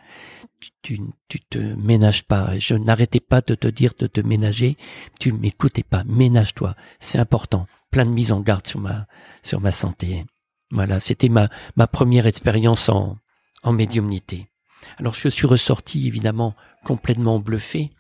Tu, 0.82 1.00
tu, 1.28 1.40
te 1.40 1.58
ménages 1.58 2.24
pas. 2.24 2.58
Je 2.58 2.74
n'arrêtais 2.74 3.20
pas 3.20 3.42
de 3.42 3.54
te 3.54 3.68
dire 3.68 3.94
de 3.98 4.08
te 4.08 4.22
ménager. 4.22 4.76
Tu 5.20 5.32
ne 5.32 5.38
m'écoutais 5.38 5.84
pas. 5.84 6.04
Ménage-toi. 6.06 6.74
C'est 7.00 7.20
important. 7.20 7.68
Plein 7.92 8.06
de 8.06 8.12
mise 8.12 8.32
en 8.32 8.42
garde 8.42 8.68
sur 8.68 8.80
ma, 8.80 9.08
sur 9.44 9.62
ma 9.62 9.72
santé. 9.72 10.26
Voilà. 10.72 11.00
C'était 11.00 11.30
ma, 11.30 11.50
ma 11.76 11.88
première 11.88 12.28
expérience 12.28 12.90
en, 12.90 13.18
en 13.64 13.74
médiumnité. 13.74 14.50
Alors, 14.98 15.16
je 15.16 15.30
suis 15.30 15.48
ressorti, 15.48 16.08
évidemment, 16.08 16.56
complètement 16.84 17.40
bluffé 17.40 17.92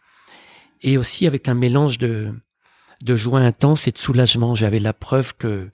et 0.81 0.97
aussi 0.97 1.25
avec 1.25 1.47
un 1.49 1.53
mélange 1.53 1.97
de, 1.97 2.33
de 3.03 3.15
joie 3.17 3.39
intense 3.39 3.87
et 3.87 3.91
de 3.91 3.97
soulagement. 3.97 4.55
J'avais 4.55 4.79
la 4.79 4.93
preuve 4.93 5.35
que, 5.35 5.71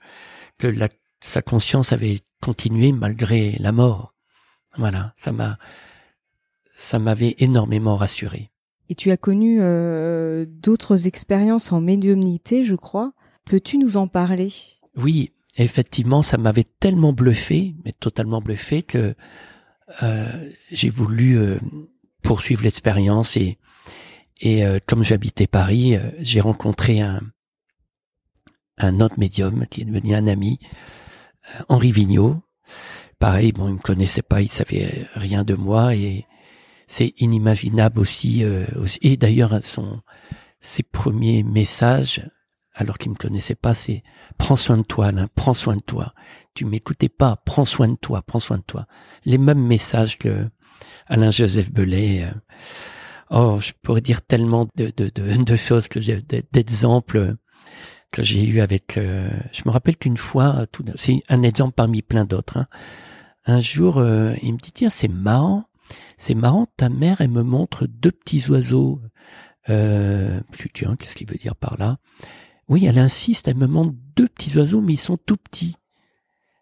que 0.58 0.66
la, 0.66 0.88
sa 1.20 1.42
conscience 1.42 1.92
avait 1.92 2.20
continué 2.40 2.92
malgré 2.92 3.52
la 3.58 3.72
mort. 3.72 4.14
Voilà, 4.76 5.12
ça 5.16 5.32
m'a, 5.32 5.58
ça 6.72 6.98
m'avait 6.98 7.36
énormément 7.38 7.96
rassuré. 7.96 8.50
Et 8.88 8.94
tu 8.94 9.10
as 9.10 9.16
connu 9.16 9.58
euh, 9.60 10.44
d'autres 10.48 11.06
expériences 11.06 11.72
en 11.72 11.80
médiumnité, 11.80 12.64
je 12.64 12.74
crois. 12.74 13.12
Peux-tu 13.44 13.78
nous 13.78 13.96
en 13.96 14.06
parler? 14.06 14.52
Oui, 14.96 15.32
effectivement, 15.56 16.22
ça 16.22 16.38
m'avait 16.38 16.66
tellement 16.80 17.12
bluffé, 17.12 17.74
mais 17.84 17.92
totalement 17.92 18.40
bluffé, 18.40 18.82
que 18.82 19.14
euh, 20.02 20.50
j'ai 20.70 20.90
voulu 20.90 21.38
euh, 21.38 21.58
poursuivre 22.22 22.62
l'expérience 22.62 23.36
et 23.36 23.58
et 24.40 24.64
euh, 24.64 24.78
comme 24.86 25.04
j'habitais 25.04 25.46
Paris, 25.46 25.96
euh, 25.96 26.10
j'ai 26.18 26.40
rencontré 26.40 27.00
un, 27.00 27.20
un 28.78 29.00
autre 29.00 29.18
médium 29.18 29.66
qui 29.66 29.82
est 29.82 29.84
devenu 29.84 30.14
un 30.14 30.26
ami, 30.26 30.58
euh, 31.60 31.62
Henri 31.68 31.92
Vigneault. 31.92 32.42
Pareil, 33.18 33.52
bon, 33.52 33.68
il 33.68 33.74
me 33.74 33.78
connaissait 33.78 34.22
pas, 34.22 34.42
il 34.42 34.48
savait 34.48 35.06
rien 35.14 35.44
de 35.44 35.54
moi 35.54 35.94
et 35.94 36.26
c'est 36.86 37.14
inimaginable 37.20 38.00
aussi, 38.00 38.44
aussi. 38.76 38.98
Et 39.02 39.16
d'ailleurs, 39.16 39.62
son 39.62 40.02
ses 40.60 40.82
premiers 40.82 41.42
messages, 41.42 42.28
alors 42.74 42.98
qu'il 42.98 43.10
me 43.10 43.16
connaissait 43.16 43.54
pas, 43.54 43.74
c'est 43.74 44.02
prends 44.36 44.56
soin 44.56 44.76
de 44.76 44.82
toi, 44.82 45.06
Alain, 45.06 45.28
prends 45.34 45.54
soin 45.54 45.76
de 45.76 45.82
toi. 45.82 46.12
Tu 46.54 46.64
m'écoutais 46.64 47.08
pas, 47.08 47.36
prends 47.44 47.64
soin 47.64 47.88
de 47.88 47.96
toi, 47.96 48.22
prends 48.22 48.40
soin 48.40 48.58
de 48.58 48.62
toi. 48.62 48.86
Les 49.24 49.38
mêmes 49.38 49.64
messages 49.64 50.18
que 50.18 50.48
Alain 51.06 51.30
Joseph 51.30 51.70
Belay. 51.70 52.28
Oh, 53.30 53.58
je 53.60 53.72
pourrais 53.82 54.00
dire 54.00 54.22
tellement 54.22 54.68
de, 54.76 55.56
choses 55.56 55.88
que 55.88 55.98
d'exemples 56.52 57.36
que 58.12 58.22
j'ai 58.22 58.44
eu 58.44 58.60
avec. 58.60 58.96
Euh, 58.96 59.28
je 59.52 59.62
me 59.66 59.70
rappelle 59.70 59.96
qu'une 59.96 60.16
fois, 60.16 60.66
c'est 60.96 61.22
un 61.28 61.42
exemple 61.42 61.74
parmi 61.74 62.02
plein 62.02 62.24
d'autres. 62.24 62.58
Hein. 62.58 62.66
Un 63.46 63.60
jour, 63.60 63.98
euh, 63.98 64.34
il 64.42 64.54
me 64.54 64.58
dit 64.58 64.72
tiens, 64.72 64.90
c'est 64.90 65.08
marrant, 65.08 65.64
c'est 66.16 66.34
marrant. 66.34 66.66
Ta 66.76 66.88
mère, 66.88 67.20
elle 67.20 67.30
me 67.30 67.42
montre 67.42 67.86
deux 67.86 68.12
petits 68.12 68.48
oiseaux. 68.50 69.00
Euh, 69.68 70.40
tiens, 70.72 70.96
qu'est-ce 70.96 71.16
qu'il 71.16 71.28
veut 71.28 71.36
dire 71.36 71.56
par 71.56 71.76
là? 71.78 71.96
Oui, 72.68 72.86
elle 72.86 72.98
insiste. 72.98 73.48
Elle 73.48 73.56
me 73.56 73.66
montre 73.66 73.94
deux 74.16 74.28
petits 74.28 74.56
oiseaux, 74.56 74.80
mais 74.80 74.94
ils 74.94 74.98
sont 74.98 75.16
tout 75.16 75.36
petits. 75.36 75.76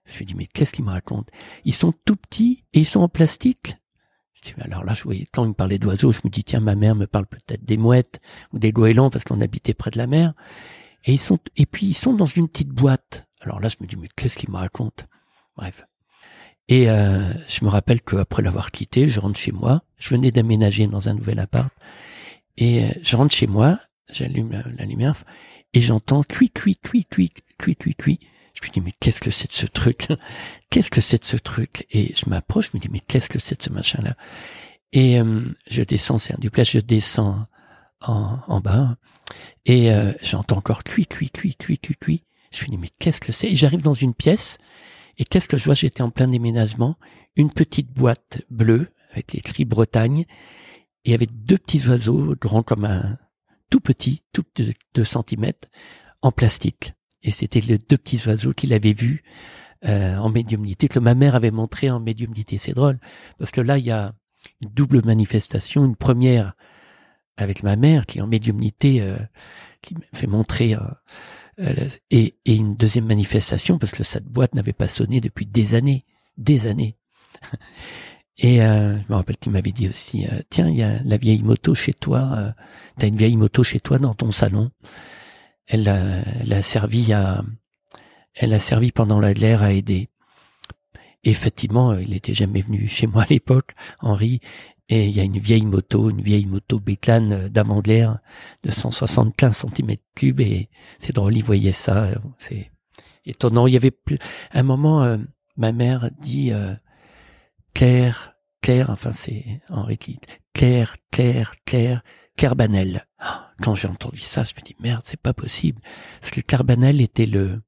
Je 0.05 0.19
lui 0.19 0.27
dis 0.27 0.35
mais 0.35 0.47
qu'est-ce 0.47 0.73
qu'il 0.73 0.85
me 0.85 0.91
raconte? 0.91 1.31
Ils 1.65 1.75
sont 1.75 1.93
tout 2.05 2.17
petits 2.17 2.65
et 2.73 2.81
ils 2.81 2.87
sont 2.87 3.01
en 3.01 3.09
plastique? 3.09 3.77
Alors 4.61 4.85
là, 4.85 4.95
je 4.95 5.05
voyais, 5.05 5.25
quand 5.33 5.45
il 5.45 5.51
me 5.51 5.55
parlait 5.55 5.79
d'oiseaux, 5.79 6.13
je 6.13 6.19
me 6.25 6.31
dis, 6.31 6.45
tiens, 6.45 6.61
ma 6.61 6.75
mère 6.75 6.95
me 6.95 7.07
parle 7.07 7.27
peut-être 7.27 7.65
des 7.65 7.77
mouettes 7.77 8.21
ou 8.53 8.59
des 8.59 8.73
goélands 8.73 9.11
parce 9.11 9.25
qu'on 9.25 9.41
habitait 9.41 9.75
près 9.75 9.91
de 9.91 9.99
la 9.99 10.07
mer. 10.07 10.35
Et 11.05 11.13
ils 11.13 11.21
sont, 11.21 11.39
et 11.57 11.67
puis 11.67 11.87
ils 11.87 11.95
sont 11.95 12.15
dans 12.15 12.27
une 12.27 12.49
petite 12.49 12.71
boîte. 12.71 13.27
Alors 13.41 13.61
là, 13.61 13.69
je 13.69 13.77
me 13.81 13.87
dis, 13.87 13.97
mais 13.97 14.09
qu'est-ce 14.17 14.37
qu'il 14.37 14.51
me 14.51 14.57
raconte? 14.57 15.07
Bref. 15.57 15.85
Et 16.69 16.89
euh, 16.89 17.33
je 17.49 17.65
me 17.65 17.71
rappelle 17.71 18.03
qu'après 18.03 18.43
l'avoir 18.43 18.71
quitté, 18.71 19.09
je 19.09 19.21
rentre 19.21 19.39
chez 19.39 19.53
moi. 19.53 19.83
Je 19.99 20.09
venais 20.11 20.31
d'aménager 20.31 20.87
dans 20.87 21.09
un 21.09 21.15
nouvel 21.15 21.39
appart. 21.39 21.73
Et 22.57 22.85
euh, 22.85 22.89
je 23.03 23.17
rentre 23.17 23.35
chez 23.35 23.47
moi, 23.47 23.79
j'allume 24.13 24.51
la, 24.53 24.85
lumière, 24.85 25.15
et 25.75 25.83
j'entends 25.83 26.23
cuit, 26.23 26.51
cuit, 26.51 26.77
cuit, 26.77 27.05
cuit, 27.05 27.33
cuit, 27.59 27.77
cuit, 27.77 27.95
cuit. 27.95 28.21
Je 28.55 28.67
me 28.69 28.73
dis, 28.73 28.81
mais 28.81 28.93
qu'est-ce 29.01 29.21
que 29.21 29.31
c'est 29.31 29.49
de 29.49 29.55
ce 29.55 29.67
truc 29.67 30.09
Qu'est-ce 30.71 30.91
que 30.91 31.01
c'est 31.01 31.21
de 31.21 31.25
ce 31.25 31.37
truc? 31.37 31.87
Et 31.91 32.15
je 32.15 32.29
m'approche, 32.29 32.71
je 32.73 32.77
me 32.77 32.81
dis, 32.81 32.89
mais 32.91 33.01
qu'est-ce 33.01 33.29
que 33.29 33.39
c'est 33.39 33.59
de 33.59 33.63
ce 33.63 33.71
machin-là 33.71 34.15
Et 34.93 35.21
euh, 35.21 35.45
je 35.71 35.83
descends, 35.83 36.19
c'est 36.19 36.35
un 36.35 36.39
duplex, 36.39 36.71
je 36.71 36.79
descends 36.79 37.47
en, 38.01 38.39
en 38.47 38.61
bas, 38.61 38.97
et 39.65 39.93
euh, 39.93 40.13
j'entends 40.23 40.59
encore 40.59 40.85
cuit, 40.85 41.07
cuit, 41.07 41.31
cuit, 41.31 41.55
cuit, 41.55 41.79
cuit, 41.79 41.97
cuit. 41.97 42.25
Je 42.51 42.65
me 42.65 42.71
dis, 42.71 42.79
mais 42.79 42.91
qu'est-ce 42.99 43.21
que 43.21 43.33
c'est? 43.33 43.51
Et 43.51 43.57
j'arrive 43.57 43.83
dans 43.83 43.93
une 43.95 44.15
pièce, 44.15 44.59
et 45.19 45.25
qu'est-ce 45.25 45.49
que 45.49 45.57
je 45.57 45.65
vois? 45.65 45.75
J'étais 45.75 46.03
en 46.03 46.11
plein 46.11 46.29
déménagement, 46.29 46.97
une 47.37 47.51
petite 47.51 47.91
boîte 47.91 48.43
bleue, 48.51 48.89
avec 49.13 49.35
écrit 49.35 49.65
Bretagne, 49.65 50.27
et 51.05 51.15
avait 51.15 51.27
deux 51.27 51.59
petits 51.59 51.87
oiseaux, 51.89 52.35
grands 52.41 52.63
comme 52.63 52.85
un 52.85 53.19
tout 53.73 53.81
petit, 53.81 54.23
tout 54.35 54.45
de 54.57 54.75
2 54.95 55.03
centimètres, 55.03 55.67
en 56.21 56.31
plastique. 56.31 56.93
Et 57.23 57.31
c'était 57.31 57.63
les 57.63 57.79
deux 57.79 57.97
petits 57.97 58.21
oiseaux 58.29 58.53
qu'il 58.53 58.75
avait 58.75 58.93
vus 58.93 59.23
euh, 59.87 60.15
en 60.19 60.29
médiumnité, 60.29 60.89
que 60.89 60.99
ma 60.99 61.15
mère 61.15 61.35
avait 61.35 61.51
montré 61.51 61.89
en 61.89 61.99
médiumnité. 61.99 62.59
C'est 62.59 62.75
drôle, 62.75 63.01
parce 63.39 63.51
que 63.51 63.63
là, 63.63 63.79
il 63.79 63.87
y 63.87 63.91
a 63.91 64.13
une 64.61 64.69
double 64.69 65.03
manifestation. 65.07 65.87
Une 65.87 65.97
première 65.97 66.53
avec 67.39 67.63
ma 67.63 67.77
mère, 67.77 68.05
qui 68.05 68.21
en 68.21 68.27
médiumnité, 68.27 69.01
euh, 69.01 69.17
qui 69.81 69.95
m'a 69.95 70.01
fait 70.13 70.27
montrer... 70.27 70.75
Euh, 70.75 71.87
et, 72.11 72.37
et, 72.45 72.57
une 72.57 72.77
deuxième 72.77 73.07
manifestation, 73.07 73.79
parce 73.79 73.93
que 73.93 74.05
cette 74.05 74.27
boîte 74.27 74.55
n'avait 74.55 74.73
pas 74.73 74.89
sonné 74.89 75.21
depuis 75.21 75.47
des 75.47 75.75
années, 75.75 76.05
des 76.37 76.67
années. 76.67 76.97
Et 78.39 78.63
euh, 78.63 78.97
je 78.97 79.05
me 79.09 79.15
rappelle 79.15 79.37
qu'il 79.37 79.53
m'avait 79.53 79.73
dit 79.73 79.89
aussi, 79.89 80.27
tiens, 80.49 80.69
il 80.69 80.77
y 80.77 80.83
a 80.83 81.03
la 81.05 81.17
vieille 81.19 81.43
moto 81.43 81.75
chez 81.75 81.93
toi, 81.93 82.31
euh, 82.37 82.51
t'as 82.99 83.09
une 83.09 83.17
vieille 83.17 83.37
moto 83.37 83.63
chez 83.63 83.81
toi 83.81 83.99
dans 83.99 84.15
ton 84.15 84.31
salon 84.31 84.71
elle 85.67 85.89
a, 85.89 86.23
elle 86.41 86.53
a 86.53 86.63
servi 86.63 87.13
à, 87.13 87.43
elle 88.35 88.53
a 88.53 88.59
servi 88.59 88.93
pendant 88.93 89.21
la 89.21 89.35
guerre 89.35 89.63
à 89.63 89.73
aider. 89.73 90.09
effectivement, 91.25 91.95
il 91.95 92.11
n'était 92.11 92.35
jamais 92.35 92.63
venu 92.63 92.89
chez 92.89 93.07
moi 93.07 93.23
à 93.23 93.27
l'époque, 93.27 93.75
Henri, 94.01 94.41
et 94.89 95.07
il 95.07 95.17
y 95.17 95.21
a 95.21 95.25
une 95.25 95.39
vieille 95.39 95.65
moto, 95.65 96.11
une 96.11 96.21
vieille 96.21 96.47
moto 96.47 96.81
Béclane 96.81 97.49
d'Amandelaire 97.49 98.19
de 98.65 98.71
175 98.71 99.65
cm3 99.65 100.41
et 100.43 100.69
c'est 100.99 101.15
drôle, 101.15 101.37
il 101.37 101.45
voyait 101.45 101.73
ça, 101.73 102.11
c'est 102.39 102.71
étonnant. 103.25 103.67
Il 103.67 103.75
y 103.75 103.77
avait 103.77 103.97
un 104.53 104.63
moment, 104.63 105.03
euh, 105.03 105.17
ma 105.57 105.73
mère 105.73 106.11
dit, 106.21 106.53
euh, 106.53 106.75
Claire, 107.75 108.35
Claire, 108.61 108.91
enfin 108.91 109.13
c'est 109.15 109.61
Henri 109.69 109.99
qui, 109.99 110.19
Claire, 110.55 110.97
Claire, 111.11 111.55
Claire, 111.65 112.03
Carbanel. 112.37 113.07
Quand 113.63 113.75
j'ai 113.75 113.89
entendu 113.89 114.21
ça, 114.21 114.43
je 114.43 114.55
me 114.57 114.65
dis 114.65 114.77
merde, 114.81 115.03
c'est 115.05 115.21
pas 115.21 115.35
possible. 115.35 115.81
Parce 116.21 116.33
que 116.33 116.41
Carbanel 116.41 117.01
était 117.01 117.27
le 117.27 117.63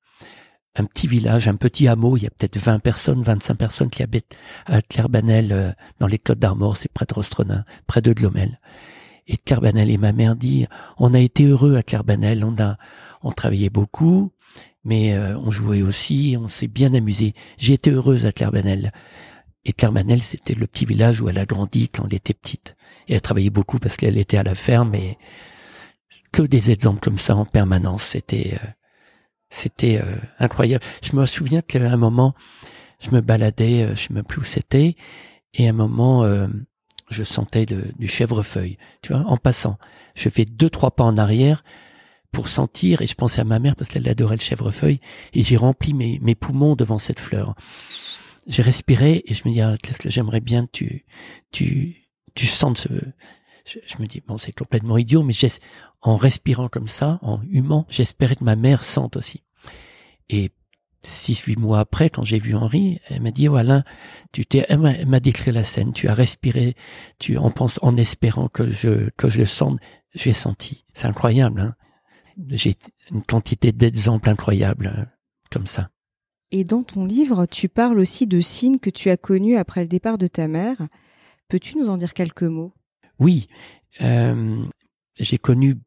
un 0.77 0.85
petit 0.85 1.07
village, 1.07 1.47
un 1.47 1.55
petit 1.55 1.87
hameau, 1.87 2.17
il 2.17 2.25
y 2.25 2.27
a 2.27 2.31
peut-être 2.31 2.59
20 2.59 2.81
personnes, 2.81 3.23
25 3.23 3.55
personnes 3.55 3.91
qui 3.91 4.03
habitent 4.03 4.37
à 4.67 4.83
Carbanel 4.83 5.53
euh, 5.53 5.71
dans 6.01 6.09
les 6.09 6.19
Côtes 6.19 6.41
d'Armor, 6.41 6.77
c'est 6.77 6.93
près 6.93 7.07
de 7.07 7.15
Rostronin, 7.15 7.65
près 7.87 8.03
de 8.03 8.13
Glomel. 8.13 8.59
Et 9.29 9.37
Carbanel 9.37 9.89
et 9.89 9.99
ma 9.99 10.13
mère 10.13 10.35
dit 10.37 10.67
on 10.99 11.15
a 11.15 11.21
été 11.21 11.45
heureux 11.45 11.77
à 11.77 11.83
Carbanel, 11.83 12.45
on 12.45 12.61
a 12.61 12.77
on 13.23 13.31
travaillait 13.31 13.71
beaucoup, 13.71 14.33
mais 14.85 15.15
euh, 15.15 15.39
on 15.39 15.51
jouait 15.51 15.83
aussi, 15.83 16.37
on 16.39 16.49
s'est 16.49 16.69
bien 16.69 16.93
amusé. 16.93 17.35
J'ai 17.57 17.75
été 17.75 17.91
heureuse 17.91 18.27
à 18.27 18.33
Carbanel. 18.33 18.93
Et 19.65 19.73
Carbanel, 19.73 20.23
c'était 20.23 20.55
le 20.55 20.67
petit 20.67 20.85
village 20.85 21.21
où 21.21 21.29
elle 21.29 21.39
a 21.39 21.47
grandi 21.47 21.89
quand 21.89 22.05
elle 22.07 22.15
était 22.15 22.35
petite. 22.35 22.77
Et 23.09 23.15
elle 23.15 23.23
travaillait 23.23 23.51
beaucoup 23.51 23.79
parce 23.79 23.97
qu'elle 23.97 24.19
était 24.19 24.37
à 24.37 24.43
la 24.43 24.55
ferme 24.55 24.95
et 24.95 25.19
que 26.33 26.43
des 26.43 26.71
exemples 26.71 27.01
comme 27.01 27.19
ça 27.19 27.35
en 27.37 27.47
permanence. 27.47 28.03
C'était, 28.03 28.59
euh, 28.63 28.67
c'était 29.49 30.01
euh, 30.03 30.17
incroyable. 30.39 30.85
Je 31.03 31.17
me 31.17 31.25
souviens 31.25 31.63
qu'à 31.63 31.91
un 31.91 31.97
moment, 31.97 32.35
je 33.01 33.11
me 33.11 33.21
baladais, 33.21 33.85
euh, 33.85 33.97
je 33.97 34.03
sais 34.15 34.23
plus 34.23 34.41
où 34.41 34.45
c'était, 34.45 34.97
et 35.55 35.69
un 35.69 35.73
moment, 35.73 36.29
je 37.11 37.23
sentais 37.23 37.65
du 37.65 38.09
chèvrefeuille. 38.09 38.77
Tu 39.03 39.13
vois, 39.13 39.23
en 39.29 39.37
passant, 39.37 39.79
je 40.17 40.29
fais 40.29 40.45
deux 40.45 40.69
trois 40.69 40.91
pas 40.91 41.05
en 41.05 41.17
arrière 41.17 41.63
pour 42.33 42.49
sentir, 42.49 43.03
et 43.03 43.07
je 43.07 43.15
pensais 43.15 43.41
à 43.41 43.45
ma 43.45 43.61
mère 43.61 43.77
parce 43.77 43.89
qu'elle 43.89 44.09
adorait 44.09 44.35
le 44.35 44.43
chèvrefeuille, 44.43 44.99
et 45.33 45.45
j'ai 45.45 45.57
rempli 45.57 45.95
mes 45.95 46.35
poumons 46.35 46.75
devant 46.75 46.99
cette 46.99 47.21
fleur 47.21 47.55
j'ai 48.47 48.63
respiré 48.63 49.23
et 49.27 49.35
je 49.35 49.49
me 49.49 49.53
dis 49.53 49.61
ah, 49.61 49.77
j'aimerais 50.05 50.41
bien 50.41 50.67
que 50.67 50.71
tu 50.73 51.05
tu 51.51 52.09
tu 52.35 52.47
sentes 52.47 52.79
ce 52.79 52.89
je, 53.65 53.97
me 53.99 54.07
dis 54.07 54.23
bon 54.27 54.37
c'est 54.37 54.53
complètement 54.53 54.99
idiot 54.99 55.23
mais 55.23 55.33
en 56.03 56.17
respirant 56.17 56.69
comme 56.69 56.87
ça 56.87 57.19
en 57.23 57.41
humant 57.49 57.87
j'espérais 57.89 58.37
que 58.37 58.45
ma 58.45 58.57
mère 58.57 58.83
sente 58.83 59.17
aussi. 59.17 59.43
Et 60.29 60.51
six 61.03 61.41
huit 61.41 61.59
mois 61.59 61.81
après 61.81 62.11
quand 62.11 62.25
j'ai 62.25 62.39
vu 62.39 62.55
Henri 62.55 63.01
elle 63.09 63.23
m'a 63.23 63.31
dit 63.31 63.47
voilà 63.47 63.85
oh, 63.87 63.91
tu 64.33 64.45
t'es 64.45 64.67
elle 64.69 65.07
m'a 65.07 65.21
décrit 65.21 65.53
la 65.53 65.65
scène 65.65 65.93
tu 65.93 66.09
as 66.09 66.15
respiré 66.15 66.75
tu 67.19 67.39
en 67.39 67.51
penses 67.51 67.79
en 67.83 67.97
espérant 67.97 68.49
que 68.49 68.71
je 68.71 69.11
que 69.17 69.29
je 69.29 69.39
le 69.39 69.47
sente. 69.47 69.79
J'ai 70.15 70.33
senti. 70.33 70.85
C'est 70.93 71.07
incroyable 71.07 71.61
hein. 71.61 71.75
J'ai 72.51 72.77
une 73.11 73.23
quantité 73.23 73.73
d'exemples 73.73 74.29
incroyables 74.29 74.93
hein, 74.95 75.07
comme 75.51 75.67
ça 75.67 75.91
et 76.55 76.63
dans 76.63 76.85
ton 76.85 77.05
livre, 77.05 77.47
tu 77.47 77.69
parles 77.69 77.99
aussi 77.99 78.29
de 78.29 78.41
signes 78.41 78.79
que 78.79 78.89
tu 78.89 79.11
as 79.11 79.17
connus 79.17 79.57
après 79.57 79.81
le 79.81 79.89
départ 79.89 80.19
de 80.19 80.29
ta 80.29 80.47
mère. 80.47 80.77
Peux-tu 81.49 81.77
nous 81.77 81.89
en 81.89 81.97
dire 81.97 82.15
quelques 82.15 82.45
mots? 82.45 82.73
Oui, 83.19 83.49
euh, 84.01 84.63
j'ai 85.19 85.37
connu 85.37 85.81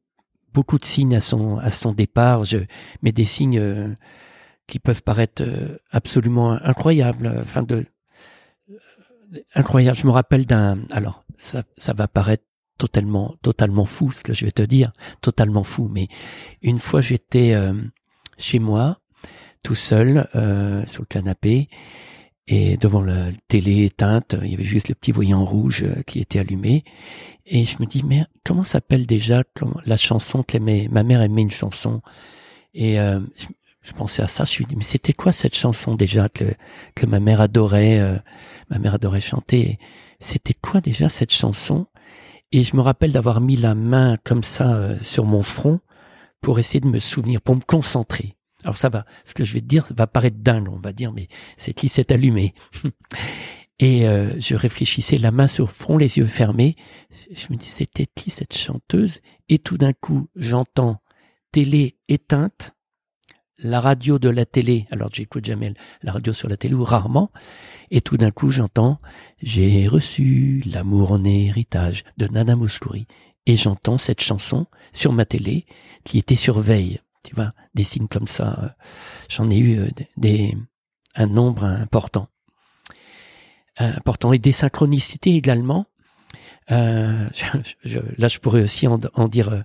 beaucoup 0.54 0.78
de 0.78 0.84
signes 0.84 1.16
à 1.16 1.22
son 1.22 1.56
à 1.56 1.70
son 1.70 1.94
départ, 1.94 2.44
mais 3.02 3.14
des 3.14 3.24
signes 3.24 3.60
euh, 3.60 3.96
qui 4.68 4.80
peuvent 4.80 5.04
paraître 5.04 5.42
euh, 5.42 5.78
absolument 5.92 6.52
incroyables. 6.62 7.34
Enfin 7.40 7.66
incroyable. 9.56 9.98
Je 9.98 10.06
me 10.06 10.12
rappelle 10.12 10.46
d'un. 10.46 10.80
Alors 10.92 11.24
ça 11.38 11.64
ça 11.78 11.94
va 11.94 12.10
paraître 12.10 12.44
totalement 12.78 13.36
totalement 13.42 13.86
fou 13.86 14.12
ce 14.12 14.22
que 14.22 14.34
je 14.34 14.44
vais 14.44 14.52
te 14.52 14.64
dire, 14.64 14.92
totalement 15.22 15.64
fou. 15.64 15.88
Mais 15.90 16.10
une 16.62 16.80
fois 16.80 17.00
j'étais 17.00 17.56
chez 18.38 18.60
moi 18.60 19.00
tout 19.68 19.76
seul 19.76 20.30
euh, 20.34 20.86
sur 20.86 21.02
le 21.02 21.08
canapé 21.08 21.68
et 22.48 22.78
devant 22.78 23.02
la 23.02 23.32
télé 23.50 23.84
éteinte, 23.84 24.34
il 24.42 24.50
y 24.50 24.54
avait 24.54 24.64
juste 24.64 24.88
le 24.88 24.96
petit 24.96 25.12
voyant 25.12 25.44
rouge 25.44 25.84
euh, 25.84 26.04
qui 26.04 26.20
était 26.20 26.40
allumé. 26.40 26.86
Et 27.46 27.66
je 27.66 27.76
me 27.82 27.86
dis, 27.86 28.02
mais 28.02 28.24
comment 28.46 28.64
s'appelle 28.64 29.06
déjà 29.06 29.44
la 29.84 29.98
chanson 29.98 30.42
que 30.42 30.58
ma 30.58 31.04
mère 31.04 31.22
aimait 31.22 31.42
une 31.42 31.52
chanson 31.52 32.02
Et 32.74 32.98
euh, 32.98 33.20
je, 33.82 33.92
pensais 33.92 34.22
à 34.22 34.28
ça, 34.28 34.46
je 34.46 34.52
me 34.52 34.54
suis 34.54 34.66
dit, 34.68 34.78
mais 34.78 34.86
c'était 34.86 35.12
quoi 35.12 35.34
cette 35.34 35.56
chanson 35.56 35.96
déjà 35.96 36.30
que, 36.30 36.46
que 36.96 37.06
ma 37.06 37.20
mère 37.20 37.42
adorait 37.42 38.22
Ma 38.70 38.80
mère 38.80 38.94
adorait 38.94 39.20
chanter? 39.20 39.80
C'était 40.22 40.54
quoi 40.54 40.80
déjà 40.80 41.10
cette 41.10 41.34
chanson? 41.34 41.88
Et 42.54 42.64
je 42.64 42.74
me 42.78 42.82
rappelle 42.82 43.12
d'avoir 43.12 43.42
mis 43.42 43.58
la 43.58 43.76
main 43.76 44.16
comme 44.24 44.44
ça 44.44 44.98
sur 45.02 45.26
mon 45.26 45.42
front 45.42 45.82
pour 46.40 46.58
essayer 46.58 46.80
de 46.80 46.88
me 46.88 47.00
souvenir, 47.00 47.42
pour 47.42 47.58
me 47.58 47.62
concentrer. 47.68 48.37
Alors 48.68 48.78
ça 48.78 48.90
va, 48.90 49.06
ce 49.24 49.34
que 49.34 49.46
je 49.46 49.54
vais 49.54 49.62
te 49.62 49.66
dire 49.66 49.88
va 49.96 50.08
paraître 50.08 50.40
dingue, 50.42 50.68
on 50.68 50.78
va 50.78 50.92
dire, 50.92 51.14
mais 51.14 51.30
c'est 51.56 51.74
qui 51.74 51.88
s'est 51.88 52.12
allumé. 52.12 52.54
Et 53.80 54.06
euh, 54.10 54.38
je 54.42 54.56
réfléchissais 54.56 55.16
la 55.16 55.32
main 55.32 55.48
sur 55.48 55.68
le 55.68 55.72
front, 55.72 55.96
les 55.96 56.18
yeux 56.18 56.26
fermés. 56.26 56.76
Je 57.32 57.48
me 57.50 57.56
dis, 57.56 57.66
c'était 57.66 58.08
qui 58.14 58.30
cette 58.30 58.58
chanteuse? 58.58 59.22
Et 59.48 59.58
tout 59.58 59.78
d'un 59.78 59.94
coup, 59.94 60.28
j'entends 60.36 61.00
télé 61.54 61.96
éteinte, 62.10 62.74
la 63.58 63.80
radio 63.80 64.20
de 64.20 64.28
la 64.28 64.46
télé. 64.46 64.86
Alors 64.92 65.12
j'écoute 65.14 65.46
jamais 65.46 65.74
la 66.04 66.12
radio 66.12 66.34
sur 66.34 66.50
la 66.50 66.58
télé 66.58 66.74
ou 66.74 66.84
rarement. 66.84 67.32
Et 67.90 68.02
tout 68.02 68.18
d'un 68.18 68.32
coup, 68.32 68.52
j'entends 68.52 68.98
J'ai 69.42 69.88
reçu 69.88 70.62
l'amour 70.66 71.14
en 71.14 71.24
héritage 71.24 72.04
de 72.18 72.28
Nana 72.28 72.58
Mouskouri. 72.58 73.08
Et 73.46 73.56
j'entends 73.56 73.98
cette 73.98 74.22
chanson 74.22 74.66
sur 74.92 75.14
ma 75.14 75.24
télé 75.24 75.66
qui 76.04 76.18
était 76.18 76.36
sur 76.36 76.60
veille 76.60 77.00
des 77.74 77.84
signes 77.84 78.08
comme 78.08 78.28
ça. 78.28 78.60
Euh, 78.64 78.68
j'en 79.30 79.50
ai 79.50 79.58
eu 79.58 79.80
euh, 79.80 80.52
un 81.16 81.28
nombre 81.28 81.64
important. 81.64 82.28
Important. 83.78 84.34
Et 84.34 84.40
des 84.40 84.52
synchronicités 84.52 85.36
également. 85.36 85.86
Euh, 86.72 87.30
là, 88.18 88.28
je 88.28 88.40
pourrais 88.40 88.64
aussi 88.64 88.88
en, 88.88 89.28
dire 89.28 89.64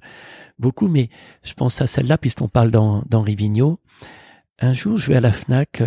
beaucoup, 0.58 0.88
mais 0.88 1.08
je 1.42 1.54
pense 1.54 1.80
à 1.80 1.86
celle-là 1.86 2.18
puisqu'on 2.18 2.48
parle 2.48 2.70
d'Henri 2.70 3.34
Vigneault. 3.34 3.80
Un 4.60 4.74
jour, 4.74 4.98
je 4.98 5.08
vais 5.08 5.16
à 5.16 5.20
la 5.20 5.32
FNAC, 5.32 5.82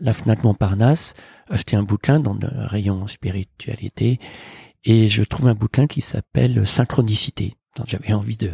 la 0.00 0.12
FNAC 0.12 0.42
Montparnasse, 0.42 1.14
acheter 1.48 1.76
un 1.76 1.82
bouquin 1.82 2.18
dans 2.18 2.34
le 2.34 2.48
rayon 2.66 3.06
spiritualité, 3.06 4.18
et 4.84 5.08
je 5.08 5.22
trouve 5.22 5.48
un 5.48 5.54
bouquin 5.54 5.86
qui 5.86 6.00
s'appelle 6.00 6.66
Synchronicité. 6.66 7.54
J'avais 7.86 8.12
envie 8.12 8.36
de... 8.36 8.50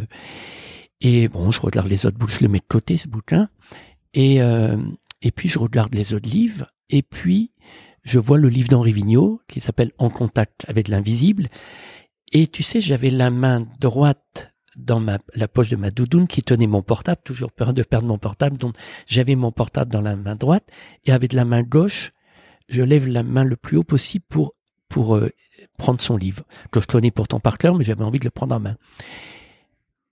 Et 1.01 1.29
bon, 1.29 1.51
je 1.51 1.61
regarde 1.61 1.89
les 1.89 2.07
autres 2.07 2.19
bouquins, 2.19 2.37
je 2.39 2.45
le 2.45 2.49
mets 2.49 2.59
de 2.59 2.65
côté, 2.69 2.97
ce 2.97 3.09
bouquin. 3.09 3.49
Et, 4.15 4.43
euh, 4.43 4.77
et 5.23 5.31
puis, 5.31 5.49
je 5.49 5.59
regarde 5.59 5.95
les 5.95 6.15
autres 6.15 6.29
livres. 6.29 6.67
Et 6.91 7.03
puis, 7.03 7.53
je 8.03 8.19
vois 8.19 8.39
le 8.39 8.49
livre 8.49 8.69
d'Henri 8.69 8.93
Vigneault, 8.93 9.41
qui 9.49 9.61
s'appelle 9.61 9.93
En 9.99 10.11
contact 10.11 10.65
avec 10.69 10.89
l'invisible. 10.89 11.49
Et 12.33 12.47
tu 12.47 12.63
sais, 12.63 12.81
j'avais 12.81 13.11
la 13.11 13.31
main 13.31 13.67
droite 13.81 14.53
dans 14.77 15.01
ma, 15.01 15.19
la 15.35 15.49
poche 15.49 15.69
de 15.69 15.77
ma 15.77 15.91
doudoune 15.91 16.27
qui 16.27 16.43
tenait 16.43 16.67
mon 16.67 16.83
portable, 16.83 17.21
toujours 17.25 17.53
peur 17.53 17.75
de 17.75 17.83
perdre 17.83 18.07
mon 18.07 18.19
portable, 18.19 18.57
donc 18.57 18.75
j'avais 19.07 19.35
mon 19.35 19.53
portable 19.53 19.91
dans 19.91 20.01
la 20.01 20.17
main 20.17 20.37
droite 20.37 20.69
et 21.05 21.13
avec 21.13 21.33
la 21.33 21.45
main 21.45 21.63
gauche, 21.63 22.13
je 22.69 22.83
lève 22.83 23.09
la 23.09 23.23
main 23.23 23.45
le 23.45 23.57
plus 23.57 23.77
haut 23.77 23.85
possible 23.85 24.25
pour 24.29 24.55
pour 24.89 25.17
euh, 25.17 25.31
prendre 25.79 26.01
son 26.01 26.17
livre 26.17 26.43
que 26.73 26.81
je 26.81 26.87
connais 26.87 27.13
pourtant 27.13 27.39
par 27.39 27.59
cœur, 27.59 27.77
mais 27.77 27.85
j'avais 27.85 28.03
envie 28.03 28.19
de 28.19 28.25
le 28.25 28.31
prendre 28.31 28.57
en 28.57 28.61
main. 28.61 28.77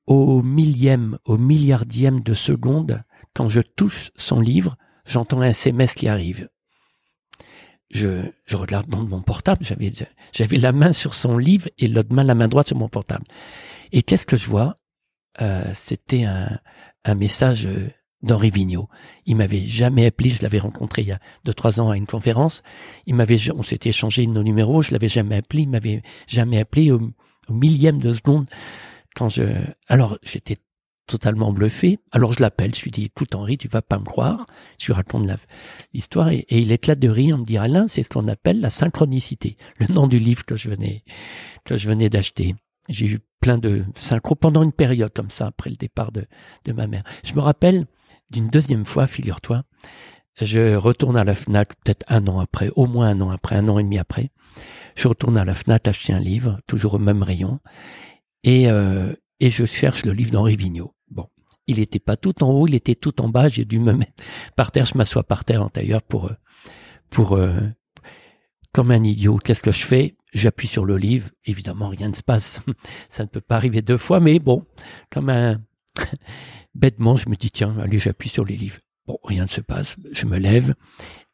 Au 0.09 0.42
millième, 0.42 1.18
au 1.27 1.37
milliardième 1.37 2.21
de 2.21 2.33
seconde, 2.33 3.03
quand 3.35 3.51
je 3.51 3.61
touche 3.61 4.11
son 4.16 4.40
livre, 4.40 4.77
j'entends 5.05 5.42
un 5.42 5.51
SMS 5.51 5.94
qui 5.94 6.09
arrive. 6.09 6.49
Je, 7.90 8.23
je 8.47 8.57
regarde 8.57 8.88
dans 8.88 9.05
mon 9.05 9.21
portable, 9.21 9.64
j'avais, 9.64 9.92
j'avais 10.33 10.57
la 10.57 10.73
main 10.73 10.92
sur 10.92 11.12
son 11.12 11.37
livre 11.37 11.68
et 11.79 11.88
l'autre 11.88 12.14
main, 12.14 12.25
la 12.25 12.35
main 12.35 12.49
droite 12.49 12.68
sur 12.68 12.77
mon 12.77 12.88
portable. 12.88 13.25
Et 13.92 14.03
qu'est-ce 14.03 14.27
que 14.27 14.38
je 14.38 14.49
vois? 14.49 14.77
Euh, 15.42 15.71
C'était 15.75 16.25
un, 16.25 16.59
un 17.05 17.14
message 17.14 17.66
euh, 17.66 17.88
d'Henri 18.23 18.51
Vigneault. 18.51 18.88
Il 19.27 19.37
m'avait 19.37 19.66
jamais 19.66 20.07
appelé, 20.07 20.31
je 20.31 20.42
l'avais 20.42 20.59
rencontré 20.59 21.03
il 21.03 21.09
y 21.09 21.12
a 21.12 21.21
deux 21.44 21.55
trois 21.55 21.81
ans 21.81 21.90
à 21.90 21.97
une 21.97 22.07
conférence. 22.07 22.62
Il 23.07 23.14
m'avait, 23.14 23.38
on 23.53 23.62
s'était 23.62 23.90
échangé 23.90 24.27
nos 24.27 24.42
numéros, 24.42 24.83
je 24.83 24.92
l'avais 24.92 25.09
jamais 25.09 25.37
appelé, 25.37 25.62
il 25.62 25.68
m'avait 25.68 26.03
jamais 26.27 26.59
appelé 26.59 26.90
au, 26.90 27.01
au, 27.49 27.53
millième 27.53 27.99
de 27.99 28.12
seconde. 28.12 28.47
Quand 29.14 29.29
je, 29.29 29.42
alors 29.88 30.18
j'étais 30.23 30.59
totalement 31.07 31.53
bluffé. 31.53 31.99
Alors 32.12 32.35
je 32.35 32.40
l'appelle, 32.40 32.75
je 32.75 32.83
lui 32.83 32.90
dis, 32.90 33.05
écoute 33.05 33.35
Henri, 33.35 33.59
tu 33.59 33.66
vas 33.66 33.83
pas 33.83 33.99
me 33.99 34.05
croire. 34.05 34.47
Je 34.79 34.87
lui 34.87 34.92
raconte 34.92 35.29
l'histoire 35.92 36.29
et, 36.29 36.47
et, 36.49 36.61
il 36.61 36.71
éclate 36.71 36.99
de 36.99 37.09
rire. 37.09 37.35
On 37.37 37.40
me 37.40 37.44
dit, 37.44 37.57
Alain, 37.57 37.88
c'est 37.88 38.03
ce 38.03 38.11
qu'on 38.11 38.29
appelle 38.29 38.61
la 38.61 38.71
synchronicité, 38.71 39.57
le 39.79 39.87
nom 39.92 40.07
du 40.07 40.18
livre 40.18 40.44
que 40.44 40.57
je 40.57 40.68
venais 40.68 41.03
que 41.64 41.77
je 41.77 41.88
venais 41.88 42.09
d'acheter. 42.09 42.55
J'ai 42.88 43.07
eu 43.07 43.18
plein 43.40 43.59
de 43.59 43.85
synchro 43.99 44.35
pendant 44.35 44.62
une 44.62 44.73
période 44.73 45.12
comme 45.12 45.31
ça 45.31 45.47
après 45.47 45.71
le 45.71 45.77
départ 45.77 46.12
de, 46.12 46.27
de 46.64 46.73
ma 46.73 46.87
mère. 46.87 47.03
Je 47.25 47.35
me 47.35 47.40
rappelle 47.40 47.87
d'une 48.31 48.49
deuxième 48.49 48.85
fois, 48.85 49.07
figure-toi, 49.07 49.64
je 50.40 50.77
retourne 50.77 51.16
à 51.16 51.25
la 51.25 51.35
FNAC 51.35 51.75
peut-être 51.83 52.05
un 52.09 52.27
an 52.29 52.38
après, 52.38 52.71
au 52.77 52.87
moins 52.87 53.09
un 53.09 53.21
an 53.21 53.31
après, 53.31 53.57
un 53.57 53.68
an 53.68 53.79
et 53.79 53.83
demi 53.83 53.99
après. 53.99 54.31
Je 54.94 55.09
retourne 55.09 55.37
à 55.37 55.44
la 55.44 55.55
FNAC 55.55 55.88
acheter 55.88 56.12
un 56.12 56.21
livre, 56.21 56.61
toujours 56.66 56.94
au 56.94 56.99
même 56.99 57.23
rayon, 57.23 57.61
et, 58.44 58.70
euh, 58.70 59.12
et 59.40 59.51
je 59.51 59.64
cherche 59.64 60.05
le 60.05 60.12
livre 60.12 60.31
d'Henri 60.31 60.57
Vigneault. 60.57 60.94
Bon, 61.11 61.29
il 61.66 61.79
n'était 61.79 61.98
pas 61.98 62.16
tout 62.16 62.42
en 62.42 62.51
haut, 62.51 62.66
il 62.66 62.74
était 62.74 62.94
tout 62.94 63.20
en 63.20 63.29
bas. 63.29 63.48
J'ai 63.48 63.64
dû 63.64 63.79
me 63.79 63.92
mettre 63.92 64.12
par 64.57 64.72
terre. 64.72 64.87
Je 64.87 64.96
m'assois 64.96 65.24
par 65.24 65.44
terre 65.44 65.62
en 65.62 65.68
tailleur 65.68 66.03
pour 66.03 66.27
euh, 66.27 66.35
pour 67.11 67.35
euh, 67.35 67.61
comme 68.72 68.90
un 68.90 69.03
idiot. 69.03 69.38
Qu'est-ce 69.38 69.62
que 69.62 69.72
je 69.72 69.85
fais? 69.85 70.16
J'appuie 70.35 70.68
sur 70.68 70.85
le 70.85 70.96
livre. 70.96 71.31
Évidemment, 71.44 71.88
rien 71.88 72.09
ne 72.09 72.14
se 72.14 72.22
passe. 72.22 72.61
Ça 73.09 73.24
ne 73.24 73.29
peut 73.29 73.40
pas 73.40 73.57
arriver 73.57 73.83
deux 73.83 73.96
fois, 73.96 74.20
mais 74.20 74.38
bon, 74.38 74.64
comme 75.11 75.31
un 75.31 75.61
bêtement, 76.74 77.16
je 77.16 77.29
me 77.29 77.35
dis 77.35 77.51
tiens, 77.51 77.77
allez, 77.79 77.98
j'appuie 77.98 78.29
sur 78.29 78.44
les 78.44 78.57
livres. 78.57 78.79
Bon, 79.07 79.18
rien 79.24 79.44
ne 79.44 79.48
se 79.48 79.62
passe. 79.62 79.96
Je 80.12 80.27
me 80.27 80.38
lève 80.38 80.74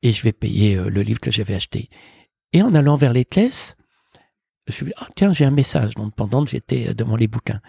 et 0.02 0.12
je 0.12 0.22
vais 0.22 0.32
payer 0.32 0.76
euh, 0.76 0.88
le 0.88 1.02
livre 1.02 1.20
que 1.20 1.32
j'avais 1.32 1.54
acheté. 1.54 1.88
Et 2.52 2.62
en 2.62 2.74
allant 2.74 2.94
vers 2.94 3.12
les 3.12 3.24
caisses, 3.24 3.76
je 4.68 4.84
me 4.84 4.92
ah 4.96 5.08
tiens, 5.14 5.32
j'ai 5.32 5.44
un 5.44 5.50
message. 5.50 5.94
Donc 5.94 6.14
pendant 6.14 6.44
que 6.44 6.50
j'étais 6.50 6.94
devant 6.94 7.16
les 7.16 7.28
bouquins. 7.28 7.60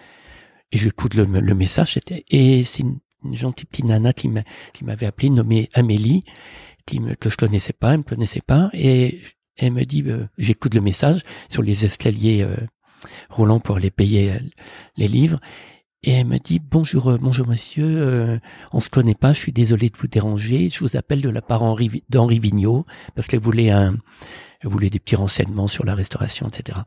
Et 0.72 0.78
j'écoute 0.78 1.14
le, 1.14 1.24
le 1.24 1.54
message, 1.54 1.98
et 2.28 2.64
c'est 2.64 2.82
une, 2.82 2.98
une, 3.24 3.36
gentille 3.36 3.66
petite 3.66 3.84
nana 3.84 4.12
qui 4.12 4.28
m'avait 4.28 5.06
appelé, 5.06 5.30
nommée 5.30 5.70
Amélie, 5.74 6.24
qui 6.86 6.98
me, 6.98 7.14
que 7.14 7.30
je 7.30 7.36
connaissais 7.36 7.72
pas, 7.72 7.92
elle 7.92 7.98
me 7.98 8.02
connaissait 8.02 8.40
pas, 8.40 8.70
et 8.72 9.20
elle 9.56 9.72
me 9.72 9.84
dit, 9.84 10.02
euh, 10.06 10.26
j'écoute 10.38 10.74
le 10.74 10.80
message 10.80 11.20
sur 11.48 11.62
les 11.62 11.84
escaliers 11.84 12.42
euh, 12.42 12.56
roulants 13.30 13.60
pour 13.60 13.76
aller 13.76 13.90
payer 13.90 14.32
euh, 14.32 14.38
les 14.96 15.08
livres, 15.08 15.38
et 16.02 16.12
elle 16.12 16.26
me 16.26 16.38
dit 16.38 16.60
bonjour, 16.60 17.08
euh, 17.10 17.16
bonjour 17.18 17.46
monsieur, 17.46 17.84
euh, 17.86 18.38
on 18.72 18.80
se 18.80 18.90
connaît 18.90 19.14
pas, 19.14 19.32
je 19.32 19.38
suis 19.38 19.52
désolé 19.52 19.90
de 19.90 19.96
vous 19.96 20.08
déranger, 20.08 20.68
je 20.68 20.80
vous 20.80 20.96
appelle 20.96 21.20
de 21.20 21.28
la 21.28 21.42
part 21.42 21.62
d'Henri 22.08 22.38
Vigneault 22.38 22.86
parce 23.14 23.26
qu'elle 23.26 23.40
voulait 23.40 23.70
un, 23.70 23.96
elle 24.60 24.70
voulait 24.70 24.90
des 24.90 24.98
petits 24.98 25.16
renseignements 25.16 25.68
sur 25.68 25.84
la 25.84 25.94
restauration, 25.94 26.48
etc. 26.48 26.80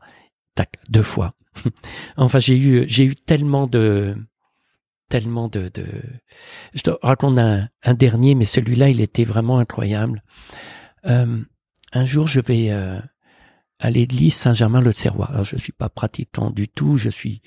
Tac, 0.54 0.74
deux 0.88 1.02
fois. 1.02 1.34
enfin, 2.16 2.38
j'ai 2.38 2.56
eu, 2.56 2.84
j'ai 2.88 3.04
eu 3.04 3.14
tellement 3.14 3.66
de, 3.66 4.16
tellement 5.08 5.48
de, 5.48 5.70
de... 5.74 5.84
Je 6.74 6.82
te 6.82 6.90
raconte 7.02 7.38
un, 7.38 7.68
un 7.82 7.94
dernier, 7.94 8.34
mais 8.34 8.46
celui-là, 8.46 8.88
il 8.88 9.00
était 9.00 9.24
vraiment 9.24 9.58
incroyable. 9.58 10.22
Euh, 11.06 11.42
un 11.92 12.06
jour, 12.06 12.28
je 12.28 12.40
vais 12.40 12.70
euh, 12.70 12.98
à 13.78 13.90
l'église 13.90 14.34
Saint-Germain-l'Auxerrois. 14.34 15.28
Alors, 15.30 15.44
je 15.44 15.56
suis 15.56 15.72
pas 15.72 15.88
pratiquant 15.88 16.50
du 16.50 16.68
tout, 16.68 16.96
je 16.96 17.10
suis 17.10 17.42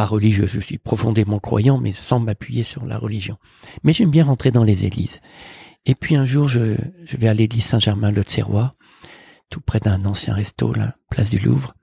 pas 0.00 0.06
religieux, 0.06 0.46
je 0.46 0.60
suis 0.60 0.78
profondément 0.78 1.40
croyant, 1.40 1.76
mais 1.76 1.92
sans 1.92 2.20
m'appuyer 2.20 2.64
sur 2.64 2.86
la 2.86 2.96
religion. 2.96 3.36
Mais 3.84 3.92
j'aime 3.92 4.08
bien 4.08 4.24
rentrer 4.24 4.50
dans 4.50 4.64
les 4.64 4.86
églises. 4.86 5.20
Et 5.84 5.94
puis 5.94 6.16
un 6.16 6.24
jour, 6.24 6.48
je, 6.48 6.74
je 7.04 7.16
vais 7.18 7.28
à 7.28 7.34
l'église 7.34 7.66
Saint-Germain-l'Auxerrois, 7.66 8.70
tout 9.50 9.60
près 9.60 9.78
d'un 9.78 10.06
ancien 10.06 10.32
resto, 10.32 10.72
là, 10.72 10.94
place 11.10 11.28
du 11.28 11.38
Louvre. 11.38 11.74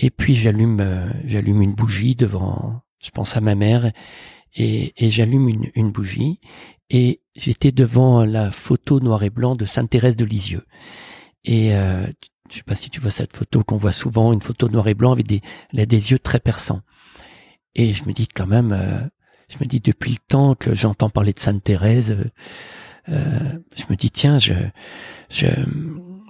Et 0.00 0.10
puis 0.10 0.34
j'allume, 0.34 0.80
euh, 0.80 1.08
j'allume 1.24 1.62
une 1.62 1.72
bougie 1.72 2.14
devant, 2.14 2.82
je 3.02 3.08
pense 3.08 3.34
à 3.38 3.40
ma 3.40 3.54
mère, 3.54 3.90
et, 4.54 4.92
et 5.02 5.08
j'allume 5.08 5.48
une, 5.48 5.70
une, 5.74 5.92
bougie. 5.92 6.40
Et 6.90 7.22
j'étais 7.34 7.72
devant 7.72 8.22
la 8.22 8.50
photo 8.50 9.00
noir 9.00 9.22
et 9.22 9.30
blanc 9.30 9.56
de 9.56 9.64
Sainte 9.64 9.88
Thérèse 9.88 10.16
de 10.16 10.26
Lisieux. 10.26 10.66
Et 11.46 11.74
euh, 11.74 12.04
je 12.50 12.56
sais 12.56 12.64
pas 12.64 12.74
si 12.74 12.90
tu 12.90 13.00
vois 13.00 13.10
cette 13.10 13.34
photo 13.34 13.62
qu'on 13.62 13.78
voit 13.78 13.92
souvent, 13.92 14.34
une 14.34 14.42
photo 14.42 14.68
noir 14.68 14.88
et 14.88 14.94
blanc 14.94 15.12
avec 15.12 15.26
des, 15.26 15.40
elle 15.72 15.80
a 15.80 15.86
des 15.86 16.10
yeux 16.10 16.18
très 16.18 16.38
perçants. 16.38 16.82
Et 17.74 17.94
je 17.94 18.04
me 18.04 18.12
dis 18.12 18.26
quand 18.26 18.46
même, 18.46 18.72
euh, 18.72 19.00
je 19.48 19.56
me 19.60 19.64
dis 19.64 19.80
depuis 19.80 20.12
le 20.12 20.18
temps 20.28 20.54
que 20.54 20.74
j'entends 20.74 21.10
parler 21.10 21.32
de 21.32 21.38
Sainte 21.38 21.62
Thérèse, 21.62 22.12
euh, 22.12 22.24
euh, 23.08 23.58
je 23.76 23.84
me 23.90 23.96
dis 23.96 24.10
tiens, 24.10 24.38
je, 24.38 24.54
je, 25.30 25.46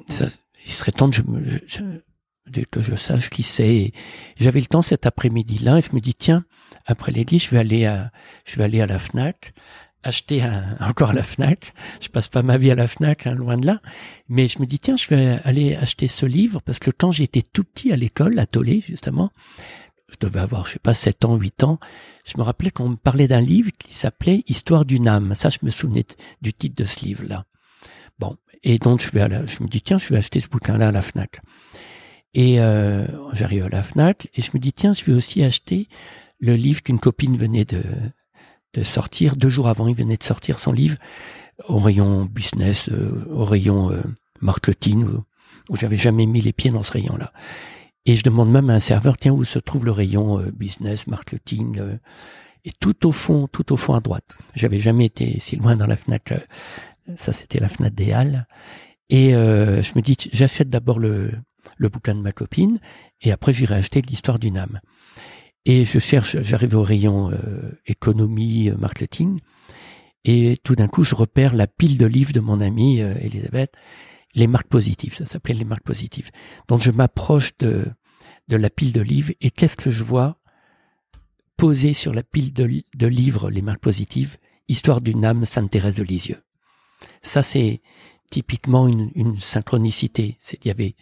ça, 0.08 0.26
il 0.64 0.72
serait 0.72 0.92
temps 0.92 1.10
que 1.10 1.16
je, 1.16 1.22
me, 1.22 1.60
je, 1.66 2.60
que 2.70 2.80
je 2.80 2.94
sache 2.94 3.30
qui 3.30 3.42
c'est. 3.42 3.92
J'avais 4.38 4.60
le 4.60 4.66
temps 4.66 4.82
cet 4.82 5.06
après-midi-là 5.06 5.78
et 5.78 5.82
je 5.82 5.94
me 5.94 6.00
dis 6.00 6.14
tiens, 6.14 6.44
après 6.86 7.12
l'église, 7.12 7.44
je 7.44 7.50
vais 7.50 7.58
aller 7.58 7.86
à, 7.86 8.10
je 8.44 8.56
vais 8.56 8.64
aller 8.64 8.80
à 8.80 8.86
la 8.86 8.98
Fnac 8.98 9.54
acheter 10.02 10.42
un, 10.42 10.76
encore 10.80 11.12
la 11.12 11.22
Fnac. 11.22 11.72
Je 12.00 12.08
passe 12.08 12.28
pas 12.28 12.42
ma 12.42 12.58
vie 12.58 12.70
à 12.70 12.74
la 12.74 12.86
Fnac, 12.86 13.26
hein, 13.26 13.34
loin 13.34 13.56
de 13.56 13.66
là. 13.66 13.80
Mais 14.28 14.48
je 14.48 14.58
me 14.58 14.66
dis, 14.66 14.78
tiens, 14.78 14.96
je 14.96 15.08
vais 15.08 15.38
aller 15.44 15.76
acheter 15.76 16.08
ce 16.08 16.26
livre 16.26 16.60
parce 16.64 16.78
que 16.78 16.90
quand 16.90 17.12
j'étais 17.12 17.42
tout 17.42 17.64
petit 17.64 17.92
à 17.92 17.96
l'école, 17.96 18.38
à 18.38 18.46
Tolé, 18.46 18.82
justement, 18.86 19.30
je 20.10 20.16
devais 20.26 20.40
avoir, 20.40 20.66
je 20.66 20.72
sais 20.72 20.78
pas, 20.78 20.94
7 20.94 21.24
ans, 21.24 21.36
8 21.36 21.64
ans, 21.64 21.78
je 22.24 22.36
me 22.38 22.42
rappelais 22.42 22.70
qu'on 22.70 22.90
me 22.90 22.96
parlait 22.96 23.28
d'un 23.28 23.40
livre 23.40 23.70
qui 23.78 23.94
s'appelait 23.94 24.42
Histoire 24.46 24.84
d'une 24.84 25.08
âme. 25.08 25.34
Ça, 25.34 25.50
je 25.50 25.58
me 25.62 25.70
souvenais 25.70 26.04
du 26.42 26.52
titre 26.52 26.76
de 26.76 26.84
ce 26.84 27.04
livre-là. 27.04 27.44
Bon. 28.18 28.36
Et 28.62 28.78
donc, 28.78 29.00
je 29.00 29.10
vais 29.10 29.20
à 29.20 29.28
la, 29.28 29.46
je 29.46 29.62
me 29.62 29.68
dis, 29.68 29.80
tiens, 29.80 29.98
je 29.98 30.08
vais 30.08 30.18
acheter 30.18 30.40
ce 30.40 30.48
bouquin-là 30.48 30.88
à 30.88 30.92
la 30.92 31.02
Fnac. 31.02 31.40
Et 32.34 32.60
euh, 32.60 33.06
j'arrive 33.32 33.64
à 33.64 33.68
la 33.68 33.82
Fnac 33.82 34.28
et 34.34 34.42
je 34.42 34.50
me 34.54 34.58
dis, 34.58 34.72
tiens, 34.72 34.92
je 34.92 35.04
vais 35.04 35.12
aussi 35.12 35.42
acheter 35.42 35.88
le 36.38 36.54
livre 36.54 36.82
qu'une 36.82 37.00
copine 37.00 37.36
venait 37.36 37.64
de, 37.64 37.82
de 38.74 38.82
sortir. 38.82 39.36
Deux 39.36 39.50
jours 39.50 39.68
avant, 39.68 39.88
il 39.88 39.96
venait 39.96 40.16
de 40.16 40.22
sortir 40.22 40.58
son 40.58 40.72
livre 40.72 40.96
au 41.68 41.78
rayon 41.78 42.26
business, 42.26 42.88
euh, 42.90 43.24
au 43.30 43.44
rayon 43.44 43.90
euh, 43.90 44.00
marketing, 44.40 45.04
où, 45.04 45.24
où 45.70 45.76
j'avais 45.76 45.96
jamais 45.96 46.26
mis 46.26 46.40
les 46.40 46.52
pieds 46.52 46.70
dans 46.70 46.82
ce 46.82 46.92
rayon-là. 46.92 47.32
Et 48.06 48.16
je 48.16 48.22
demande 48.22 48.50
même 48.50 48.70
à 48.70 48.74
un 48.74 48.80
serveur, 48.80 49.16
tiens, 49.16 49.32
où 49.32 49.44
se 49.44 49.58
trouve 49.58 49.84
le 49.84 49.92
rayon 49.92 50.40
euh, 50.40 50.50
business, 50.50 51.06
marketing 51.06 51.78
euh, 51.78 51.96
Et 52.64 52.72
tout 52.78 53.06
au 53.06 53.12
fond, 53.12 53.46
tout 53.46 53.72
au 53.72 53.76
fond 53.76 53.94
à 53.94 54.00
droite. 54.00 54.30
J'avais 54.54 54.78
jamais 54.78 55.06
été 55.06 55.38
si 55.38 55.56
loin 55.56 55.76
dans 55.76 55.86
la 55.86 55.96
Fnac. 55.96 56.32
Euh, 56.32 56.38
ça, 57.16 57.32
c'était 57.32 57.60
la 57.60 57.68
Fnac 57.68 57.94
des 57.94 58.12
Halles. 58.12 58.46
Et 59.10 59.34
euh, 59.34 59.82
je 59.82 59.92
me 59.96 60.02
dis, 60.02 60.16
j'achète 60.32 60.68
d'abord 60.68 60.98
le, 60.98 61.32
le 61.76 61.88
bouquin 61.88 62.14
de 62.14 62.20
ma 62.20 62.32
copine, 62.32 62.78
et 63.20 63.32
après 63.32 63.52
j'irai 63.52 63.74
acheter 63.76 64.02
l'histoire 64.02 64.38
d'une 64.38 64.56
âme. 64.56 64.80
Et 65.66 65.84
je 65.84 65.98
cherche, 65.98 66.40
j'arrive 66.42 66.76
au 66.76 66.82
rayon 66.82 67.30
euh, 67.30 67.72
économie, 67.86 68.70
marketing, 68.78 69.40
et 70.24 70.58
tout 70.62 70.74
d'un 70.74 70.88
coup, 70.88 71.02
je 71.02 71.14
repère 71.14 71.54
la 71.54 71.66
pile 71.66 71.96
de 71.96 72.06
livres 72.06 72.32
de 72.32 72.40
mon 72.40 72.60
amie 72.60 73.00
euh, 73.00 73.14
Elisabeth, 73.20 73.72
les 74.34 74.46
marques 74.46 74.68
positives, 74.68 75.14
ça 75.14 75.26
s'appelait 75.26 75.54
les 75.54 75.64
marques 75.64 75.84
positives. 75.84 76.30
Donc 76.68 76.82
je 76.82 76.90
m'approche 76.90 77.52
de, 77.58 77.86
de 78.48 78.56
la 78.56 78.70
pile 78.70 78.92
de 78.92 79.00
livres, 79.00 79.32
et 79.40 79.50
qu'est-ce 79.50 79.76
que 79.76 79.90
je 79.90 80.02
vois 80.02 80.38
posé 81.56 81.92
sur 81.92 82.14
la 82.14 82.22
pile 82.22 82.54
de, 82.54 83.06
livres, 83.06 83.50
les 83.50 83.62
marques 83.62 83.80
positives, 83.80 84.38
Histoire 84.68 85.00
d'une 85.00 85.24
âme, 85.24 85.44
Sainte 85.44 85.70
Thérèse 85.70 85.96
de 85.96 86.04
Lisieux. 86.04 86.40
Ça, 87.22 87.42
c'est 87.42 87.82
typiquement 88.30 88.86
une, 88.86 89.10
une 89.16 89.36
synchronicité. 89.36 90.38
Il 90.52 90.68
y 90.68 90.70
avait 90.70 90.94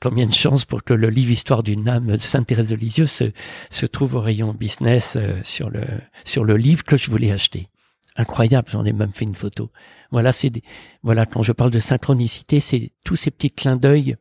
combien 0.00 0.26
de 0.26 0.32
chances 0.32 0.64
pour 0.64 0.84
que 0.84 0.94
le 0.94 1.10
livre 1.10 1.32
Histoire 1.32 1.62
d'une 1.62 1.88
âme 1.88 2.16
de 2.16 2.18
Sainte 2.18 2.46
Thérèse 2.46 2.70
de 2.70 2.76
Lisieux 2.76 3.06
se, 3.06 3.32
se 3.68 3.84
trouve 3.84 4.14
au 4.14 4.20
rayon 4.20 4.54
business 4.54 5.16
euh, 5.16 5.34
sur 5.42 5.70
le 5.70 5.84
sur 6.24 6.44
le 6.44 6.56
livre 6.56 6.84
que 6.84 6.96
je 6.96 7.10
voulais 7.10 7.32
acheter? 7.32 7.68
Incroyable, 8.16 8.68
j'en 8.70 8.84
ai 8.84 8.92
même 8.92 9.12
fait 9.12 9.24
une 9.24 9.34
photo. 9.34 9.70
Voilà, 10.10 10.32
c'est 10.32 10.50
des, 10.50 10.62
voilà 11.02 11.24
quand 11.26 11.42
je 11.42 11.52
parle 11.52 11.70
de 11.70 11.80
synchronicité, 11.80 12.60
c'est 12.60 12.92
tous 13.04 13.16
ces 13.16 13.30
petits 13.30 13.50
clins 13.50 13.76
d'œil 13.76 14.16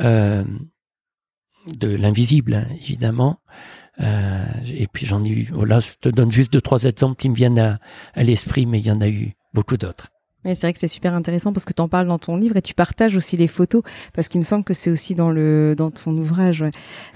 euh, 0.00 0.44
de 1.66 1.88
l'invisible, 1.88 2.54
hein, 2.54 2.66
évidemment, 2.82 3.40
Euh, 4.00 4.46
et 4.66 4.86
puis 4.86 5.04
j'en 5.04 5.22
ai 5.24 5.28
eu, 5.28 5.48
voilà, 5.52 5.80
je 5.80 5.90
te 6.00 6.08
donne 6.08 6.32
juste 6.32 6.52
deux, 6.52 6.62
trois 6.62 6.84
exemples 6.84 7.16
qui 7.20 7.28
me 7.28 7.34
viennent 7.34 7.58
à, 7.58 7.80
à 8.14 8.22
l'esprit, 8.22 8.64
mais 8.64 8.78
il 8.80 8.86
y 8.86 8.90
en 8.90 9.00
a 9.02 9.08
eu 9.08 9.34
beaucoup 9.52 9.76
d'autres. 9.76 10.08
C'est 10.44 10.62
vrai 10.62 10.72
que 10.72 10.78
c'est 10.78 10.88
super 10.88 11.14
intéressant 11.14 11.52
parce 11.52 11.66
que 11.66 11.74
tu 11.74 11.82
en 11.82 11.88
parles 11.88 12.06
dans 12.06 12.18
ton 12.18 12.36
livre 12.36 12.56
et 12.56 12.62
tu 12.62 12.72
partages 12.72 13.14
aussi 13.14 13.36
les 13.36 13.46
photos 13.46 13.82
parce 14.14 14.28
qu'il 14.28 14.40
me 14.40 14.44
semble 14.44 14.64
que 14.64 14.72
c'est 14.72 14.90
aussi 14.90 15.14
dans 15.14 15.30
le 15.30 15.74
dans 15.76 15.90
ton 15.90 16.16
ouvrage 16.16 16.64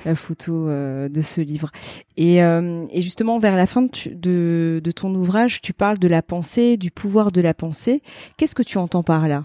la 0.04 0.14
photo 0.14 0.68
euh, 0.68 1.08
de 1.08 1.20
ce 1.22 1.40
livre. 1.40 1.70
Et, 2.16 2.42
euh, 2.42 2.84
et 2.90 3.00
justement 3.00 3.38
vers 3.38 3.56
la 3.56 3.66
fin 3.66 3.82
de, 3.82 4.80
de, 4.82 4.90
ton 4.90 5.14
ouvrage, 5.14 5.62
tu 5.62 5.72
parles 5.72 5.98
de 5.98 6.08
la 6.08 6.22
pensée, 6.22 6.76
du 6.76 6.90
pouvoir 6.90 7.32
de 7.32 7.40
la 7.40 7.54
pensée. 7.54 8.02
Qu'est-ce 8.36 8.54
que 8.54 8.62
tu 8.62 8.76
entends 8.76 9.02
par 9.02 9.26
là? 9.26 9.44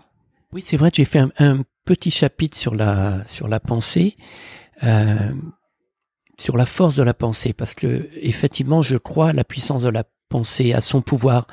Oui, 0.51 0.61
c'est 0.65 0.77
vrai, 0.77 0.91
j'ai 0.93 1.05
fait 1.05 1.23
un, 1.37 1.63
petit 1.85 2.11
chapitre 2.11 2.55
sur 2.55 2.75
la 2.75 3.25
sur 3.27 3.47
la 3.47 3.59
pensée. 3.59 4.15
Euh, 4.83 5.31
sur 6.37 6.55
la 6.55 6.65
force 6.65 6.95
de 6.95 7.03
la 7.03 7.13
pensée, 7.13 7.51
parce 7.51 7.73
que 7.73 8.07
effectivement, 8.13 8.81
je 8.81 8.95
crois 8.95 9.29
à 9.29 9.33
la 9.33 9.43
puissance 9.43 9.83
de 9.83 9.89
la 9.89 10.05
pensée, 10.29 10.73
à 10.73 10.81
son 10.81 11.01
pouvoir. 11.01 11.47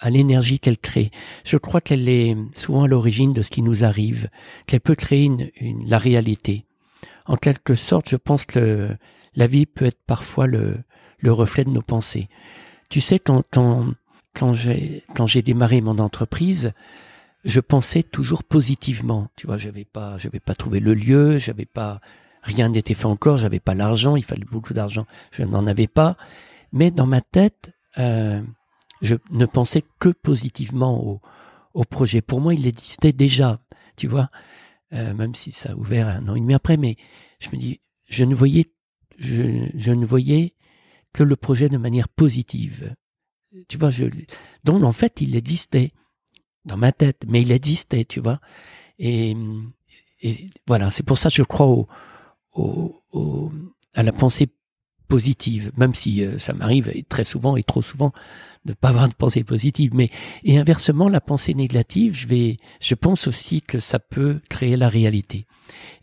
À 0.00 0.10
l'énergie 0.10 0.60
qu'elle 0.60 0.78
crée. 0.78 1.10
Je 1.44 1.56
crois 1.56 1.80
qu'elle 1.80 2.08
est 2.08 2.36
souvent 2.54 2.84
à 2.84 2.88
l'origine 2.88 3.32
de 3.32 3.42
ce 3.42 3.50
qui 3.50 3.62
nous 3.62 3.84
arrive, 3.84 4.28
qu'elle 4.66 4.80
peut 4.80 4.94
créer 4.94 5.24
une, 5.24 5.50
la 5.86 5.98
réalité. 5.98 6.64
En 7.26 7.36
quelque 7.36 7.74
sorte, 7.74 8.08
je 8.08 8.16
pense 8.16 8.46
que 8.46 8.88
la 9.34 9.46
vie 9.46 9.66
peut 9.66 9.86
être 9.86 10.00
parfois 10.06 10.46
le, 10.46 10.78
le 11.18 11.32
reflet 11.32 11.64
de 11.64 11.70
nos 11.70 11.82
pensées. 11.82 12.28
Tu 12.88 13.00
sais, 13.00 13.18
quand, 13.18 13.44
quand, 13.52 13.86
quand 14.34 14.52
j'ai 14.52 15.42
démarré 15.42 15.80
mon 15.80 15.98
entreprise, 15.98 16.72
je 17.44 17.60
pensais 17.60 18.02
toujours 18.02 18.44
positivement. 18.44 19.28
Tu 19.36 19.46
vois, 19.46 19.58
j'avais 19.58 19.84
pas, 19.84 20.16
j'avais 20.18 20.40
pas 20.40 20.54
trouvé 20.54 20.80
le 20.80 20.94
lieu, 20.94 21.38
j'avais 21.38 21.66
pas, 21.66 22.00
rien 22.42 22.68
n'était 22.68 22.94
fait 22.94 23.06
encore, 23.06 23.38
j'avais 23.38 23.60
pas 23.60 23.74
l'argent, 23.74 24.16
il 24.16 24.24
fallait 24.24 24.46
beaucoup 24.50 24.74
d'argent, 24.74 25.06
je 25.32 25.42
n'en 25.42 25.66
avais 25.66 25.86
pas. 25.86 26.16
Mais 26.72 26.90
dans 26.90 27.06
ma 27.06 27.20
tête, 27.20 27.72
euh, 27.98 28.42
je 29.02 29.14
ne 29.30 29.46
pensais 29.46 29.84
que 29.98 30.08
positivement 30.08 31.20
au, 31.74 31.84
projet. 31.84 32.22
Pour 32.22 32.40
moi, 32.40 32.54
il 32.54 32.66
existait 32.66 33.12
déjà, 33.12 33.60
tu 33.96 34.08
vois, 34.08 34.30
euh, 34.92 35.14
même 35.14 35.36
si 35.36 35.52
ça 35.52 35.70
a 35.70 35.74
ouvert 35.76 36.08
un 36.08 36.26
an 36.26 36.34
et 36.34 36.40
demi 36.40 36.54
après, 36.54 36.76
mais 36.76 36.96
je 37.38 37.50
me 37.50 37.56
dis, 37.56 37.80
je 38.08 38.24
ne 38.24 38.34
voyais, 38.34 38.66
je, 39.16 39.92
ne 39.92 40.04
voyais 40.04 40.54
que 41.12 41.22
le 41.22 41.36
projet 41.36 41.68
de 41.68 41.76
manière 41.76 42.08
positive. 42.08 42.96
Tu 43.68 43.78
vois, 43.78 43.90
donc 44.64 44.82
en 44.82 44.92
fait, 44.92 45.20
il 45.20 45.36
existait 45.36 45.92
dans 46.64 46.76
ma 46.76 46.90
tête, 46.90 47.24
mais 47.28 47.42
il 47.42 47.52
existait, 47.52 48.04
tu 48.04 48.20
vois. 48.20 48.40
Et, 48.98 49.36
voilà, 50.66 50.90
c'est 50.90 51.04
pour 51.04 51.16
ça 51.16 51.28
que 51.28 51.36
je 51.36 51.42
crois 51.44 51.86
à 53.94 54.02
la 54.02 54.12
pensée 54.12 54.48
positive, 55.08 55.72
même 55.76 55.94
si 55.94 56.24
euh, 56.24 56.38
ça 56.38 56.52
m'arrive 56.52 56.92
très 57.08 57.24
souvent 57.24 57.56
et 57.56 57.62
trop 57.62 57.82
souvent 57.82 58.12
de 58.64 58.74
pas 58.74 58.90
avoir 58.90 59.08
de 59.08 59.14
pensée 59.14 59.42
positive. 59.42 59.92
Mais 59.94 60.10
et 60.44 60.58
inversement, 60.58 61.08
la 61.08 61.20
pensée 61.20 61.54
négative, 61.54 62.14
je 62.14 62.28
vais, 62.28 62.58
je 62.80 62.94
pense 62.94 63.26
aussi 63.26 63.62
que 63.62 63.80
ça 63.80 63.98
peut 63.98 64.40
créer 64.48 64.76
la 64.76 64.88
réalité. 64.88 65.46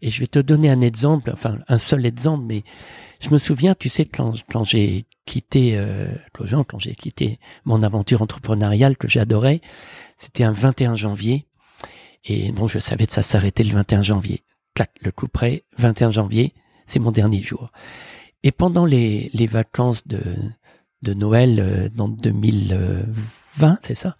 Et 0.01 0.10
je 0.10 0.20
vais 0.20 0.28
te 0.28 0.39
donner 0.39 0.70
un 0.70 0.82
exemple, 0.82 1.30
enfin 1.32 1.60
un 1.68 1.78
seul 1.78 2.06
exemple, 2.06 2.43
mais 2.45 2.64
je 3.20 3.30
me 3.30 3.38
souviens, 3.38 3.76
tu 3.76 3.89
sais, 3.89 4.06
quand 4.06 4.34
quand 4.51 4.64
j'ai 4.64 5.06
quitté 5.26 5.78
euh, 5.78 6.08
quand 6.34 6.80
j'ai 6.80 6.95
quitté 6.95 7.39
mon 7.64 7.84
aventure 7.84 8.22
entrepreneuriale 8.22 8.97
que 8.97 9.08
j'adorais, 9.08 9.62
c'était 10.18 10.43
un 10.43 10.51
21 10.51 10.95
janvier. 10.95 11.45
Et 12.26 12.51
bon, 12.51 12.68
je 12.68 12.80
savais 12.80 13.06
que 13.06 13.14
ça 13.14 13.22
s'arrêtait 13.22 13.64
le 13.64 13.74
21 13.74 14.01
janvier. 14.01 14.43
Clac, 14.74 14.91
le 15.01 15.12
coup 15.12 15.28
près, 15.28 15.64
21 15.78 16.12
janvier, 16.12 16.53
c'est 16.88 16.99
mon 16.99 17.12
dernier 17.12 17.41
jour. 17.41 17.72
Et 18.46 18.52
pendant 18.52 18.86
les, 18.86 19.32
les 19.34 19.48
vacances 19.48 20.08
de, 20.08 20.22
de 21.02 21.14
Noël 21.16 21.60
euh, 21.60 21.89
dans 21.89 22.08
2020, 22.08 23.80
c'est 23.82 23.96
ça 23.96 24.18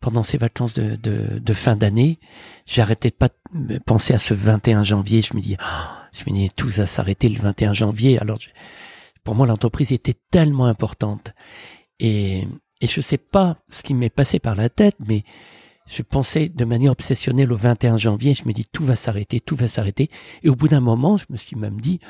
Pendant 0.00 0.24
ces 0.24 0.38
vacances 0.38 0.74
de, 0.74 0.96
de, 0.96 1.52
fin 1.52 1.76
d'année, 1.76 2.18
j'arrêtais 2.66 3.12
pas 3.12 3.28
de 3.54 3.78
penser 3.78 4.12
à 4.12 4.18
ce 4.18 4.34
21 4.34 4.82
janvier. 4.82 5.22
Je 5.22 5.36
me 5.36 5.40
dis, 5.40 5.56
oh, 5.60 5.88
je 6.12 6.24
me 6.28 6.36
dis, 6.36 6.50
tout 6.50 6.66
va 6.66 6.88
s'arrêter 6.88 7.28
le 7.28 7.40
21 7.40 7.72
janvier. 7.72 8.18
Alors, 8.18 8.40
pour 9.22 9.36
moi, 9.36 9.46
l'entreprise 9.46 9.92
était 9.92 10.18
tellement 10.32 10.66
importante. 10.66 11.32
Et, 12.00 12.48
et 12.80 12.88
je 12.88 13.00
sais 13.00 13.18
pas 13.18 13.58
ce 13.68 13.84
qui 13.84 13.94
m'est 13.94 14.10
passé 14.10 14.40
par 14.40 14.56
la 14.56 14.68
tête, 14.68 14.96
mais 15.06 15.22
je 15.86 16.02
pensais 16.02 16.48
de 16.48 16.64
manière 16.64 16.90
obsessionnelle 16.90 17.52
au 17.52 17.56
21 17.56 17.98
janvier. 17.98 18.34
Je 18.34 18.42
me 18.46 18.52
dis, 18.52 18.64
tout 18.64 18.84
va 18.84 18.96
s'arrêter, 18.96 19.38
tout 19.38 19.54
va 19.54 19.68
s'arrêter. 19.68 20.10
Et 20.42 20.48
au 20.48 20.56
bout 20.56 20.66
d'un 20.66 20.80
moment, 20.80 21.16
je 21.18 21.26
me 21.30 21.36
suis 21.36 21.54
même 21.54 21.80
dit, 21.80 22.00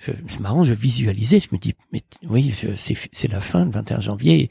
c'est 0.00 0.40
marrant, 0.40 0.64
je 0.64 0.72
visualisais, 0.72 1.40
je 1.40 1.48
me 1.52 1.58
dis, 1.58 1.74
mais 1.92 2.02
oui, 2.28 2.54
c'est 2.76 3.28
la 3.30 3.40
fin, 3.40 3.66
le 3.66 3.70
21 3.70 4.00
janvier, 4.00 4.50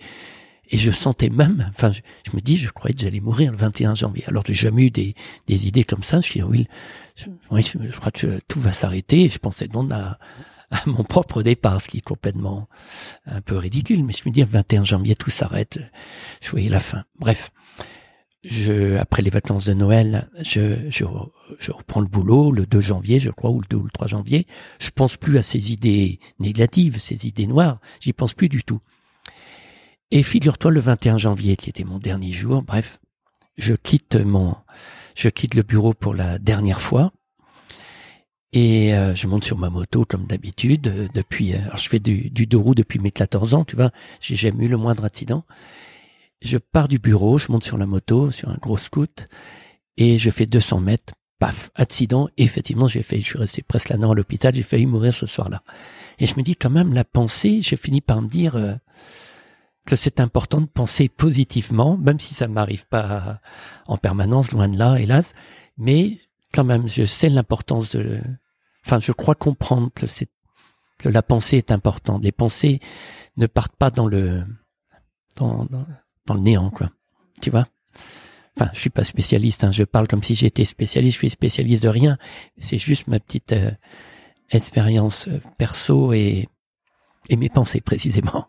et 0.72 0.78
je 0.78 0.92
sentais 0.92 1.30
même, 1.30 1.72
enfin, 1.76 1.92
je, 1.92 2.02
me 2.36 2.42
dis, 2.42 2.56
je 2.56 2.70
croyais 2.70 2.94
que 2.94 3.02
j'allais 3.02 3.20
mourir 3.20 3.52
le 3.52 3.58
21 3.58 3.96
janvier. 3.96 4.24
Alors 4.28 4.44
j'ai 4.46 4.54
jamais 4.54 4.86
eu 4.86 4.92
des, 4.92 5.16
des 5.48 5.68
idées 5.68 5.84
comme 5.84 6.04
ça. 6.04 6.22
Je 6.22 6.32
dis, 6.32 6.44
oui, 6.44 6.68
je, 7.16 7.26
oui, 7.50 7.64
je, 7.64 7.98
crois 7.98 8.12
que 8.12 8.40
tout 8.48 8.60
va 8.60 8.72
s'arrêter. 8.72 9.28
Je 9.30 9.40
pensais 9.40 9.68
donc 9.68 9.92
à, 9.92 10.20
à 10.70 10.82
mon 10.86 11.04
propre 11.04 11.42
départ, 11.42 11.82
ce 11.82 11.88
qui 11.88 11.98
est 11.98 12.02
complètement 12.02 12.70
un 13.26 13.42
peu 13.42 13.58
ridicule. 13.58 14.04
Mais 14.04 14.14
je 14.14 14.30
me 14.30 14.32
dis, 14.32 14.42
le 14.42 14.46
21 14.46 14.86
janvier, 14.86 15.16
tout 15.16 15.32
s'arrête. 15.32 15.80
Je 16.40 16.52
voyais 16.52 16.70
la 16.70 16.80
fin. 16.80 17.04
Bref 17.18 17.50
je, 18.44 18.98
après 18.98 19.22
les 19.22 19.30
vacances 19.30 19.66
de 19.66 19.74
Noël, 19.74 20.30
je, 20.42 20.90
je, 20.90 21.06
je, 21.60 21.72
reprends 21.72 22.00
le 22.00 22.08
boulot 22.08 22.52
le 22.52 22.66
2 22.66 22.80
janvier, 22.80 23.20
je 23.20 23.30
crois, 23.30 23.50
ou 23.50 23.60
le 23.60 23.68
2 23.70 23.78
ou 23.78 23.84
le 23.84 23.92
3 23.92 24.08
janvier. 24.08 24.48
Je 24.80 24.90
pense 24.92 25.18
plus 25.18 25.38
à 25.38 25.44
ces 25.44 25.74
idées 25.74 26.20
négatives, 26.40 27.00
ces 27.00 27.28
idées 27.28 27.48
noires. 27.48 27.80
J'y 28.00 28.14
pense 28.14 28.34
plus 28.34 28.50
du 28.50 28.64
tout. 28.64 28.80
Et 30.12 30.24
figure-toi, 30.24 30.72
le 30.72 30.80
21 30.80 31.18
janvier, 31.18 31.56
qui 31.58 31.70
était 31.70 31.84
mon 31.84 32.00
dernier 32.00 32.32
jour, 32.32 32.64
bref, 32.64 33.00
je 33.58 33.74
quitte 33.74 34.16
mon, 34.16 34.56
je 35.16 35.30
quitte 35.30 35.54
le 35.54 35.64
bureau 35.64 35.94
pour 35.94 36.16
la 36.16 36.40
dernière 36.40 36.82
fois. 36.82 37.12
Et 38.52 38.96
euh, 38.96 39.14
je 39.14 39.28
monte 39.28 39.44
sur 39.44 39.58
ma 39.58 39.70
moto 39.70 40.06
comme 40.06 40.26
d'habitude. 40.26 40.88
Euh, 40.88 41.08
depuis, 41.14 41.54
euh, 41.54 41.60
je 41.76 41.88
fais 41.88 42.00
du, 42.00 42.32
du 42.32 42.48
deux 42.48 42.58
roues 42.58 42.74
depuis 42.74 42.98
mes 42.98 43.12
14 43.12 43.54
ans, 43.54 43.64
tu 43.64 43.76
vois. 43.76 43.92
J'ai 44.22 44.36
jamais 44.36 44.66
eu 44.66 44.70
le 44.70 44.78
moindre 44.78 45.06
accident. 45.06 45.46
Je 46.42 46.58
pars 46.58 46.88
du 46.88 47.00
bureau, 47.00 47.38
je 47.38 47.52
monte 47.52 47.64
sur 47.64 47.78
la 47.78 47.86
moto, 47.86 48.32
sur 48.32 48.50
un 48.50 48.58
gros 48.58 48.78
scoot, 48.78 49.28
et 49.98 50.18
je 50.18 50.30
fais 50.30 50.46
200 50.46 50.80
mètres, 50.80 51.14
paf, 51.40 51.72
accident. 51.76 52.30
effectivement, 52.38 52.88
j'ai 52.88 53.04
fait, 53.04 53.20
je 53.20 53.26
suis 53.26 53.38
resté 53.38 53.62
presque 53.62 53.90
là 53.90 53.96
à 53.96 54.14
l'hôpital, 54.14 54.56
j'ai 54.56 54.64
failli 54.64 54.86
mourir 54.86 55.14
ce 55.14 55.28
soir-là. 55.28 55.64
Et 56.20 56.26
je 56.26 56.36
me 56.36 56.44
dis 56.44 56.56
quand 56.56 56.70
même, 56.70 56.94
la 56.94 57.04
pensée, 57.04 57.62
j'ai 57.62 57.78
fini 57.78 58.02
par 58.02 58.22
me 58.22 58.30
dire 58.30 58.56
euh, 58.56 58.74
que 59.86 59.96
c'est 59.96 60.20
important 60.20 60.62
de 60.62 60.68
penser 60.68 61.10
positivement, 61.10 61.98
même 61.98 62.20
si 62.20 62.34
ça 62.34 62.48
ne 62.48 62.54
m'arrive 62.54 62.88
pas 62.88 63.42
en 63.88 63.98
permanence, 63.98 64.52
loin 64.52 64.70
de 64.70 64.78
là, 64.78 64.98
hélas. 64.98 65.34
Mais 65.78 66.20
quand 66.54 66.64
même, 66.64 66.88
je 66.88 67.04
sais 67.04 67.30
l'importance 67.30 67.96
de... 67.96 68.22
Enfin, 68.86 69.00
je 69.00 69.12
crois 69.12 69.36
comprendre 69.36 69.90
que, 69.94 70.08
c'est, 70.08 70.30
que 71.00 71.10
la 71.10 71.22
pensée 71.22 71.58
est 71.58 71.72
importante. 71.72 72.24
Les 72.24 72.32
pensées 72.32 72.80
ne 73.38 73.48
partent 73.48 73.76
pas 73.76 73.92
dans 73.92 74.08
le... 74.08 74.44
dans, 75.38 75.66
dans 75.66 75.86
le 76.34 76.42
néant, 76.42 76.70
quoi. 76.70 76.92
Tu 77.42 77.50
vois? 77.50 77.68
Enfin, 78.58 78.72
je 78.74 78.80
suis 78.80 78.90
pas 78.90 79.04
spécialiste, 79.04 79.64
hein, 79.64 79.72
je 79.72 79.84
parle 79.84 80.08
comme 80.08 80.22
si 80.24 80.36
j'étais 80.36 80.66
spécialiste, 80.66 81.14
je 81.14 81.20
suis 81.20 81.30
spécialiste 81.30 81.84
de 81.84 81.90
rien. 81.90 82.18
C'est 82.58 82.78
juste 82.78 83.08
ma 83.08 83.20
petite 83.20 83.54
euh, 83.54 83.72
expérience 84.52 85.28
euh, 85.28 85.40
perso 85.58 86.12
et, 86.12 86.50
et 87.30 87.36
mes 87.38 87.50
pensées 87.50 87.80
précisément. 87.80 88.48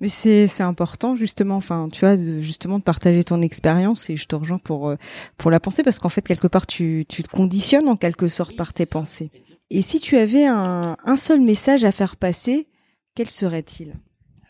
Mais 0.00 0.08
c'est 0.08 0.46
c'est 0.46 0.62
important 0.62 1.14
justement, 1.14 1.56
enfin 1.56 1.88
tu 1.92 2.00
vois, 2.00 2.16
de, 2.16 2.40
justement 2.40 2.78
de 2.78 2.82
partager 2.82 3.22
ton 3.22 3.42
expérience 3.42 4.08
et 4.08 4.16
je 4.16 4.24
te 4.24 4.34
rejoins 4.34 4.58
pour 4.58 4.88
euh, 4.88 4.96
pour 5.36 5.50
la 5.50 5.60
pensée 5.60 5.82
parce 5.82 5.98
qu'en 5.98 6.08
fait 6.08 6.22
quelque 6.22 6.46
part 6.46 6.66
tu 6.66 7.04
tu 7.06 7.22
te 7.22 7.28
conditionnes 7.28 7.88
en 7.88 7.96
quelque 7.96 8.26
sorte 8.26 8.56
par 8.56 8.72
tes 8.72 8.86
pensées. 8.86 9.30
Et 9.68 9.82
si 9.82 10.00
tu 10.00 10.16
avais 10.16 10.46
un 10.46 10.96
un 11.04 11.16
seul 11.16 11.42
message 11.42 11.84
à 11.84 11.92
faire 11.92 12.16
passer, 12.16 12.66
quel 13.14 13.28
serait-il? 13.28 13.92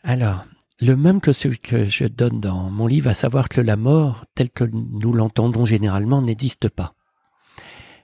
Alors 0.03 0.45
le 0.81 0.97
même 0.97 1.21
que 1.21 1.31
celui 1.31 1.59
que 1.59 1.85
je 1.85 2.05
donne 2.05 2.39
dans 2.39 2.71
mon 2.71 2.87
livre, 2.87 3.09
à 3.09 3.13
savoir 3.13 3.49
que 3.49 3.61
la 3.61 3.77
mort, 3.77 4.25
telle 4.33 4.49
que 4.49 4.63
nous 4.63 5.13
l'entendons 5.13 5.63
généralement, 5.63 6.23
n'existe 6.23 6.69
pas. 6.69 6.95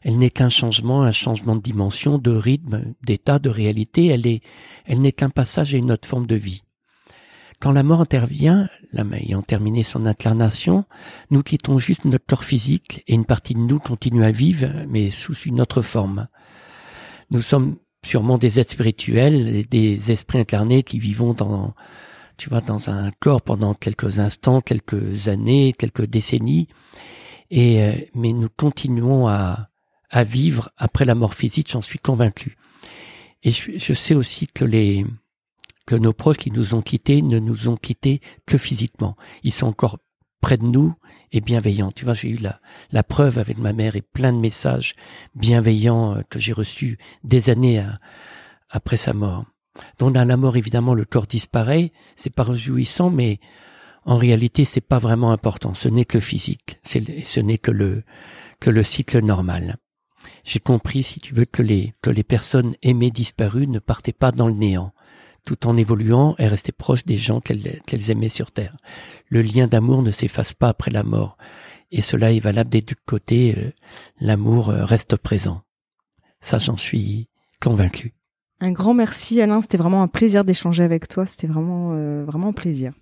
Elle 0.03 0.19
n'est 0.19 0.29
qu'un 0.29 0.49
changement, 0.49 1.01
un 1.01 1.11
changement 1.11 1.55
de 1.55 1.61
dimension, 1.61 2.19
de 2.19 2.31
rythme, 2.31 2.93
d'état, 3.03 3.39
de 3.39 3.49
réalité. 3.49 4.05
Elle 4.05 4.27
est, 4.27 4.41
elle 4.85 5.01
n'est 5.01 5.11
qu'un 5.11 5.31
passage 5.31 5.73
à 5.73 5.77
une 5.77 5.91
autre 5.91 6.07
forme 6.07 6.27
de 6.27 6.35
vie. 6.35 6.61
Quand 7.59 7.71
la 7.71 7.81
mort 7.81 8.01
intervient, 8.01 8.69
l'âme 8.93 9.15
ayant 9.15 9.41
terminé 9.41 9.81
son 9.81 10.05
incarnation, 10.05 10.85
nous 11.31 11.41
quittons 11.41 11.79
juste 11.79 12.05
notre 12.05 12.27
corps 12.27 12.43
physique 12.43 13.03
et 13.07 13.15
une 13.15 13.25
partie 13.25 13.55
de 13.55 13.59
nous 13.59 13.79
continue 13.79 14.23
à 14.23 14.31
vivre, 14.31 14.67
mais 14.87 15.09
sous 15.09 15.33
une 15.33 15.59
autre 15.59 15.81
forme. 15.81 16.27
Nous 17.31 17.41
sommes 17.41 17.75
sûrement 18.05 18.37
des 18.37 18.59
êtres 18.59 18.73
spirituels, 18.73 19.65
des 19.65 20.11
esprits 20.11 20.37
incarnés 20.37 20.83
qui 20.83 20.99
vivons 20.99 21.33
dans, 21.33 21.73
tu 22.37 22.49
vois, 22.49 22.61
dans 22.61 22.89
un 22.89 23.11
corps 23.19 23.41
pendant 23.41 23.73
quelques 23.73 24.19
instants, 24.19 24.61
quelques 24.61 25.27
années, 25.27 25.73
quelques 25.77 26.05
décennies. 26.05 26.67
Et 27.49 27.81
euh, 27.81 27.93
mais 28.13 28.33
nous 28.33 28.49
continuons 28.49 29.27
à, 29.27 29.69
à 30.09 30.23
vivre 30.23 30.71
après 30.77 31.05
la 31.05 31.15
mort 31.15 31.33
physique, 31.33 31.71
j'en 31.71 31.81
suis 31.81 31.99
convaincu. 31.99 32.57
Et 33.43 33.51
je, 33.51 33.93
sais 33.93 34.15
aussi 34.15 34.47
que 34.47 34.65
les 34.65 35.05
que 35.85 35.95
nos 35.95 36.13
proches 36.13 36.37
qui 36.37 36.51
nous 36.51 36.73
ont 36.73 36.81
quittés 36.81 37.21
ne 37.21 37.39
nous 37.39 37.69
ont 37.69 37.77
quittés 37.77 38.19
que 38.45 38.57
physiquement. 38.57 39.15
Ils 39.43 39.53
sont 39.53 39.67
encore 39.67 39.99
près 40.41 40.57
de 40.57 40.65
nous 40.65 40.93
et 41.31 41.39
bienveillants. 41.39 41.91
Tu 41.91 42.03
vois, 42.03 42.13
j'ai 42.13 42.29
eu 42.29 42.37
la, 42.37 42.59
la 42.91 43.03
preuve 43.03 43.37
avec 43.37 43.57
ma 43.57 43.73
mère 43.73 43.95
et 43.95 44.01
plein 44.01 44.33
de 44.33 44.39
messages 44.39 44.95
bienveillants 45.35 46.17
euh, 46.17 46.21
que 46.29 46.39
j'ai 46.39 46.53
reçus 46.53 46.97
des 47.23 47.49
années 47.49 47.83
après 48.69 48.97
sa 48.97 49.13
mort. 49.13 49.45
Donc 49.99 50.13
dans 50.13 50.25
la 50.25 50.37
mort, 50.37 50.57
évidemment, 50.57 50.93
le 50.93 51.05
corps 51.05 51.27
disparaît, 51.27 51.91
c'est 52.15 52.33
pas 52.33 52.43
réjouissant, 52.43 53.09
mais 53.09 53.39
en 54.05 54.17
réalité, 54.17 54.65
c'est 54.65 54.81
pas 54.81 54.99
vraiment 54.99 55.31
important. 55.31 55.73
Ce 55.73 55.89
n'est 55.89 56.05
que 56.05 56.19
physique. 56.19 56.79
ce 56.83 57.39
n'est 57.39 57.57
que 57.57 57.71
le, 57.71 58.03
que 58.59 58.69
le 58.69 58.83
cycle 58.83 59.19
normal. 59.23 59.77
J'ai 60.43 60.59
compris, 60.59 61.03
si 61.03 61.19
tu 61.19 61.33
veux, 61.33 61.45
que 61.45 61.61
les, 61.61 61.93
que 62.01 62.09
les 62.09 62.23
personnes 62.23 62.73
aimées 62.81 63.11
disparues 63.11 63.67
ne 63.67 63.79
partaient 63.79 64.13
pas 64.13 64.31
dans 64.31 64.47
le 64.47 64.53
néant. 64.53 64.93
Tout 65.45 65.67
en 65.67 65.77
évoluant, 65.77 66.35
elles 66.37 66.49
restaient 66.49 66.71
proches 66.71 67.05
des 67.05 67.17
gens 67.17 67.39
qu'elles 67.39 68.11
aimaient 68.11 68.29
sur 68.29 68.51
Terre. 68.51 68.75
Le 69.27 69.41
lien 69.41 69.67
d'amour 69.67 70.01
ne 70.01 70.11
s'efface 70.11 70.53
pas 70.53 70.69
après 70.69 70.91
la 70.91 71.03
mort. 71.03 71.37
Et 71.91 72.01
cela 72.01 72.31
est 72.31 72.39
valable 72.39 72.69
des 72.69 72.81
deux 72.81 72.95
côtés. 73.05 73.55
Euh, 73.57 73.71
l'amour 74.19 74.69
euh, 74.69 74.83
reste 74.83 75.15
présent. 75.15 75.61
Ça, 76.41 76.59
j'en 76.59 76.77
suis 76.77 77.29
convaincu. 77.61 78.16
Un 78.59 78.71
grand 78.71 78.93
merci 78.93 79.41
Alain, 79.41 79.61
c'était 79.61 79.77
vraiment 79.77 80.01
un 80.01 80.07
plaisir 80.07 80.43
d'échanger 80.43 80.83
avec 80.83 81.07
toi, 81.07 81.25
c'était 81.25 81.47
vraiment 81.47 81.91
euh, 81.93 82.23
vraiment 82.25 82.49
un 82.49 82.53
plaisir. 82.53 82.93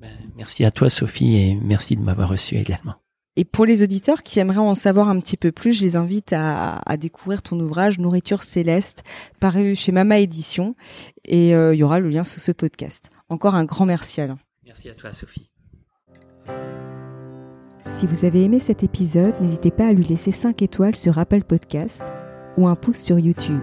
Ben, 0.00 0.10
merci 0.36 0.64
à 0.64 0.70
toi 0.70 0.88
Sophie 0.88 1.36
et 1.36 1.58
merci 1.60 1.96
de 1.96 2.02
m'avoir 2.02 2.28
reçu 2.28 2.56
également. 2.56 2.94
Et 3.36 3.44
pour 3.44 3.66
les 3.66 3.82
auditeurs 3.82 4.22
qui 4.22 4.38
aimeraient 4.38 4.58
en 4.58 4.74
savoir 4.74 5.08
un 5.08 5.18
petit 5.18 5.36
peu 5.36 5.50
plus, 5.50 5.72
je 5.72 5.82
les 5.82 5.96
invite 5.96 6.32
à, 6.32 6.80
découvrir 6.96 7.42
ton 7.42 7.58
ouvrage 7.58 7.98
Nourriture 7.98 8.44
céleste, 8.44 9.02
paru 9.40 9.74
chez 9.74 9.90
Mama 9.90 10.20
Édition, 10.20 10.76
et 11.24 11.54
euh, 11.54 11.74
il 11.74 11.78
y 11.78 11.82
aura 11.82 11.98
le 11.98 12.10
lien 12.10 12.22
sous 12.22 12.38
ce 12.38 12.52
podcast. 12.52 13.10
Encore 13.28 13.56
un 13.56 13.64
grand 13.64 13.86
merci 13.86 14.20
Alain. 14.20 14.38
Merci 14.64 14.88
à 14.88 14.94
toi 14.94 15.12
Sophie. 15.12 15.50
Si 17.90 18.06
vous 18.06 18.24
avez 18.24 18.44
aimé 18.44 18.60
cet 18.60 18.84
épisode, 18.84 19.34
n'hésitez 19.40 19.70
pas 19.70 19.88
à 19.88 19.92
lui 19.92 20.04
laisser 20.04 20.30
5 20.32 20.62
étoiles 20.62 20.96
sur 20.96 21.18
Apple 21.18 21.42
Podcast 21.42 22.02
ou 22.56 22.68
un 22.68 22.76
pouce 22.76 22.98
sur 22.98 23.18
YouTube. 23.18 23.62